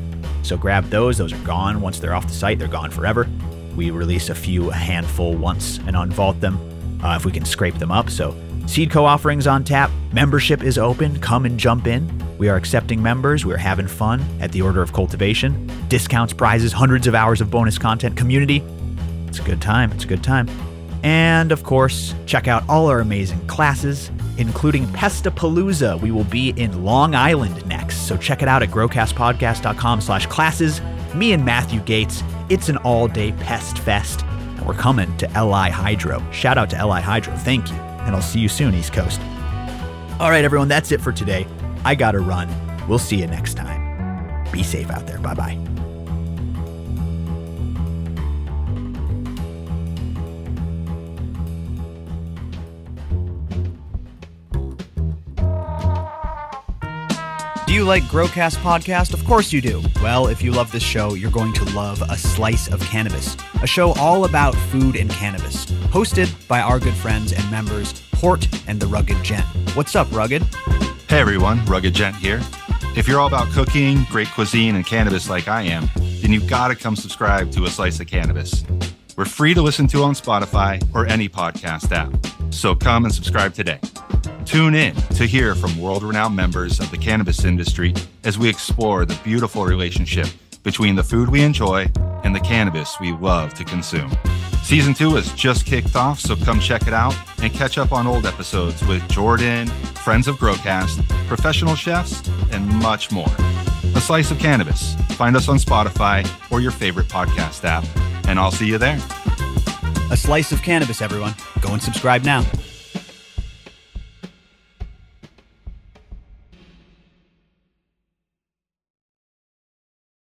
So 0.44 0.56
grab 0.56 0.84
those. 0.84 1.18
Those 1.18 1.32
are 1.32 1.44
gone. 1.44 1.80
Once 1.80 1.98
they're 1.98 2.14
off 2.14 2.28
the 2.28 2.32
site, 2.32 2.60
they're 2.60 2.68
gone 2.68 2.92
forever. 2.92 3.28
We 3.74 3.90
release 3.90 4.28
a 4.28 4.34
few, 4.36 4.70
a 4.70 4.74
handful 4.74 5.34
once 5.34 5.78
and 5.78 5.96
unvault 5.96 6.38
them 6.38 6.60
uh, 7.02 7.16
if 7.16 7.24
we 7.24 7.32
can 7.32 7.44
scrape 7.44 7.80
them 7.80 7.90
up. 7.90 8.08
So 8.08 8.36
Seed 8.68 8.92
Co 8.92 9.04
offerings 9.04 9.48
on 9.48 9.64
tap. 9.64 9.90
Membership 10.12 10.62
is 10.62 10.78
open. 10.78 11.18
Come 11.18 11.44
and 11.44 11.58
jump 11.58 11.88
in. 11.88 12.08
We 12.40 12.48
are 12.48 12.56
accepting 12.56 13.02
members. 13.02 13.44
We're 13.44 13.58
having 13.58 13.86
fun 13.86 14.24
at 14.40 14.50
the 14.50 14.62
Order 14.62 14.80
of 14.80 14.94
Cultivation. 14.94 15.70
Discounts, 15.88 16.32
prizes, 16.32 16.72
hundreds 16.72 17.06
of 17.06 17.14
hours 17.14 17.42
of 17.42 17.50
bonus 17.50 17.76
content, 17.76 18.16
community. 18.16 18.64
It's 19.28 19.38
a 19.38 19.42
good 19.42 19.60
time. 19.60 19.92
It's 19.92 20.04
a 20.04 20.06
good 20.06 20.24
time. 20.24 20.48
And 21.02 21.52
of 21.52 21.62
course, 21.64 22.14
check 22.24 22.48
out 22.48 22.66
all 22.66 22.86
our 22.86 23.00
amazing 23.00 23.46
classes, 23.46 24.10
including 24.38 24.86
Pestapalooza. 24.86 26.00
We 26.00 26.12
will 26.12 26.24
be 26.24 26.54
in 26.56 26.82
Long 26.82 27.14
Island 27.14 27.66
next, 27.66 28.08
so 28.08 28.16
check 28.16 28.40
it 28.40 28.48
out 28.48 28.62
at 28.62 28.70
growcastpodcast.com 28.70 30.00
slash 30.00 30.24
classes. 30.24 30.80
Me 31.14 31.32
and 31.32 31.44
Matthew 31.44 31.80
Gates, 31.82 32.22
it's 32.48 32.70
an 32.70 32.78
all-day 32.78 33.32
pest 33.32 33.78
fest. 33.80 34.24
And 34.24 34.66
we're 34.66 34.72
coming 34.72 35.14
to 35.18 35.26
LI 35.26 35.68
Hydro. 35.68 36.24
Shout 36.32 36.56
out 36.56 36.70
to 36.70 36.86
LI 36.86 37.02
Hydro. 37.02 37.36
Thank 37.36 37.68
you 37.70 37.76
and 37.76 38.16
I'll 38.16 38.22
see 38.22 38.40
you 38.40 38.48
soon, 38.48 38.74
East 38.74 38.92
Coast. 38.92 39.20
All 40.18 40.30
right, 40.30 40.44
everyone, 40.44 40.68
that's 40.68 40.90
it 40.90 41.00
for 41.00 41.12
today. 41.12 41.46
I 41.84 41.94
gotta 41.94 42.20
run. 42.20 42.48
We'll 42.88 42.98
see 42.98 43.16
you 43.16 43.26
next 43.26 43.54
time. 43.54 44.44
Be 44.52 44.62
safe 44.62 44.90
out 44.90 45.06
there. 45.06 45.18
Bye 45.18 45.34
bye. 45.34 45.70
Do 57.70 57.76
you 57.76 57.84
like 57.84 58.02
Growcast 58.04 58.56
Podcast? 58.56 59.14
Of 59.14 59.24
course 59.24 59.52
you 59.52 59.60
do. 59.60 59.80
Well, 60.02 60.26
if 60.26 60.42
you 60.42 60.50
love 60.50 60.72
this 60.72 60.82
show, 60.82 61.14
you're 61.14 61.30
going 61.30 61.52
to 61.52 61.64
love 61.66 62.02
A 62.02 62.16
Slice 62.18 62.66
of 62.66 62.80
Cannabis, 62.80 63.36
a 63.62 63.66
show 63.66 63.92
all 63.92 64.24
about 64.24 64.56
food 64.56 64.96
and 64.96 65.08
cannabis, 65.08 65.66
hosted 65.66 66.28
by 66.48 66.60
our 66.60 66.80
good 66.80 66.94
friends 66.94 67.32
and 67.32 67.48
members, 67.48 67.92
Port 68.10 68.48
and 68.66 68.80
the 68.80 68.88
Rugged 68.88 69.22
Gent. 69.22 69.46
What's 69.76 69.94
up, 69.94 70.10
Rugged? 70.10 70.42
Hey 71.10 71.18
everyone, 71.18 71.64
Rugged 71.64 71.92
Gent 71.94 72.14
here. 72.14 72.40
If 72.96 73.08
you're 73.08 73.18
all 73.18 73.26
about 73.26 73.48
cooking, 73.48 74.04
great 74.10 74.28
cuisine, 74.28 74.76
and 74.76 74.86
cannabis 74.86 75.28
like 75.28 75.48
I 75.48 75.62
am, 75.62 75.90
then 75.96 76.32
you've 76.32 76.46
got 76.46 76.68
to 76.68 76.76
come 76.76 76.94
subscribe 76.94 77.50
to 77.50 77.64
A 77.64 77.68
Slice 77.68 77.98
of 77.98 78.06
Cannabis. 78.06 78.62
We're 79.16 79.24
free 79.24 79.52
to 79.54 79.60
listen 79.60 79.88
to 79.88 80.04
on 80.04 80.14
Spotify 80.14 80.80
or 80.94 81.06
any 81.06 81.28
podcast 81.28 81.90
app. 81.90 82.14
So 82.54 82.76
come 82.76 83.06
and 83.06 83.12
subscribe 83.12 83.54
today. 83.54 83.80
Tune 84.44 84.76
in 84.76 84.94
to 85.16 85.26
hear 85.26 85.56
from 85.56 85.76
world 85.80 86.04
renowned 86.04 86.36
members 86.36 86.78
of 86.78 86.92
the 86.92 86.96
cannabis 86.96 87.44
industry 87.44 87.92
as 88.22 88.38
we 88.38 88.48
explore 88.48 89.04
the 89.04 89.18
beautiful 89.24 89.64
relationship 89.64 90.28
between 90.62 90.96
the 90.96 91.02
food 91.02 91.28
we 91.28 91.42
enjoy 91.42 91.86
and 92.24 92.34
the 92.34 92.40
cannabis 92.40 92.98
we 93.00 93.12
love 93.12 93.54
to 93.54 93.64
consume. 93.64 94.10
Season 94.62 94.94
two 94.94 95.14
has 95.14 95.32
just 95.32 95.66
kicked 95.66 95.96
off, 95.96 96.20
so 96.20 96.36
come 96.36 96.60
check 96.60 96.86
it 96.86 96.92
out 96.92 97.14
and 97.42 97.52
catch 97.52 97.78
up 97.78 97.92
on 97.92 98.06
old 98.06 98.26
episodes 98.26 98.84
with 98.86 99.06
Jordan, 99.08 99.66
friends 100.04 100.28
of 100.28 100.36
Growcast, 100.36 101.06
professional 101.26 101.74
chefs, 101.74 102.26
and 102.52 102.66
much 102.76 103.10
more. 103.10 103.32
A 103.96 104.00
Slice 104.00 104.30
of 104.30 104.38
Cannabis. 104.38 104.94
Find 105.16 105.36
us 105.36 105.48
on 105.48 105.56
Spotify 105.56 106.28
or 106.52 106.60
your 106.60 106.70
favorite 106.70 107.08
podcast 107.08 107.64
app, 107.64 107.84
and 108.28 108.38
I'll 108.38 108.52
see 108.52 108.66
you 108.66 108.78
there. 108.78 109.00
A 110.10 110.16
Slice 110.16 110.52
of 110.52 110.62
Cannabis, 110.62 111.02
everyone. 111.02 111.34
Go 111.60 111.72
and 111.72 111.82
subscribe 111.82 112.22
now. 112.22 112.44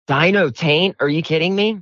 Dino 0.07 0.51
taint? 0.51 0.97
Are 1.01 1.09
you 1.09 1.23
kidding 1.23 1.55
me? 1.55 1.81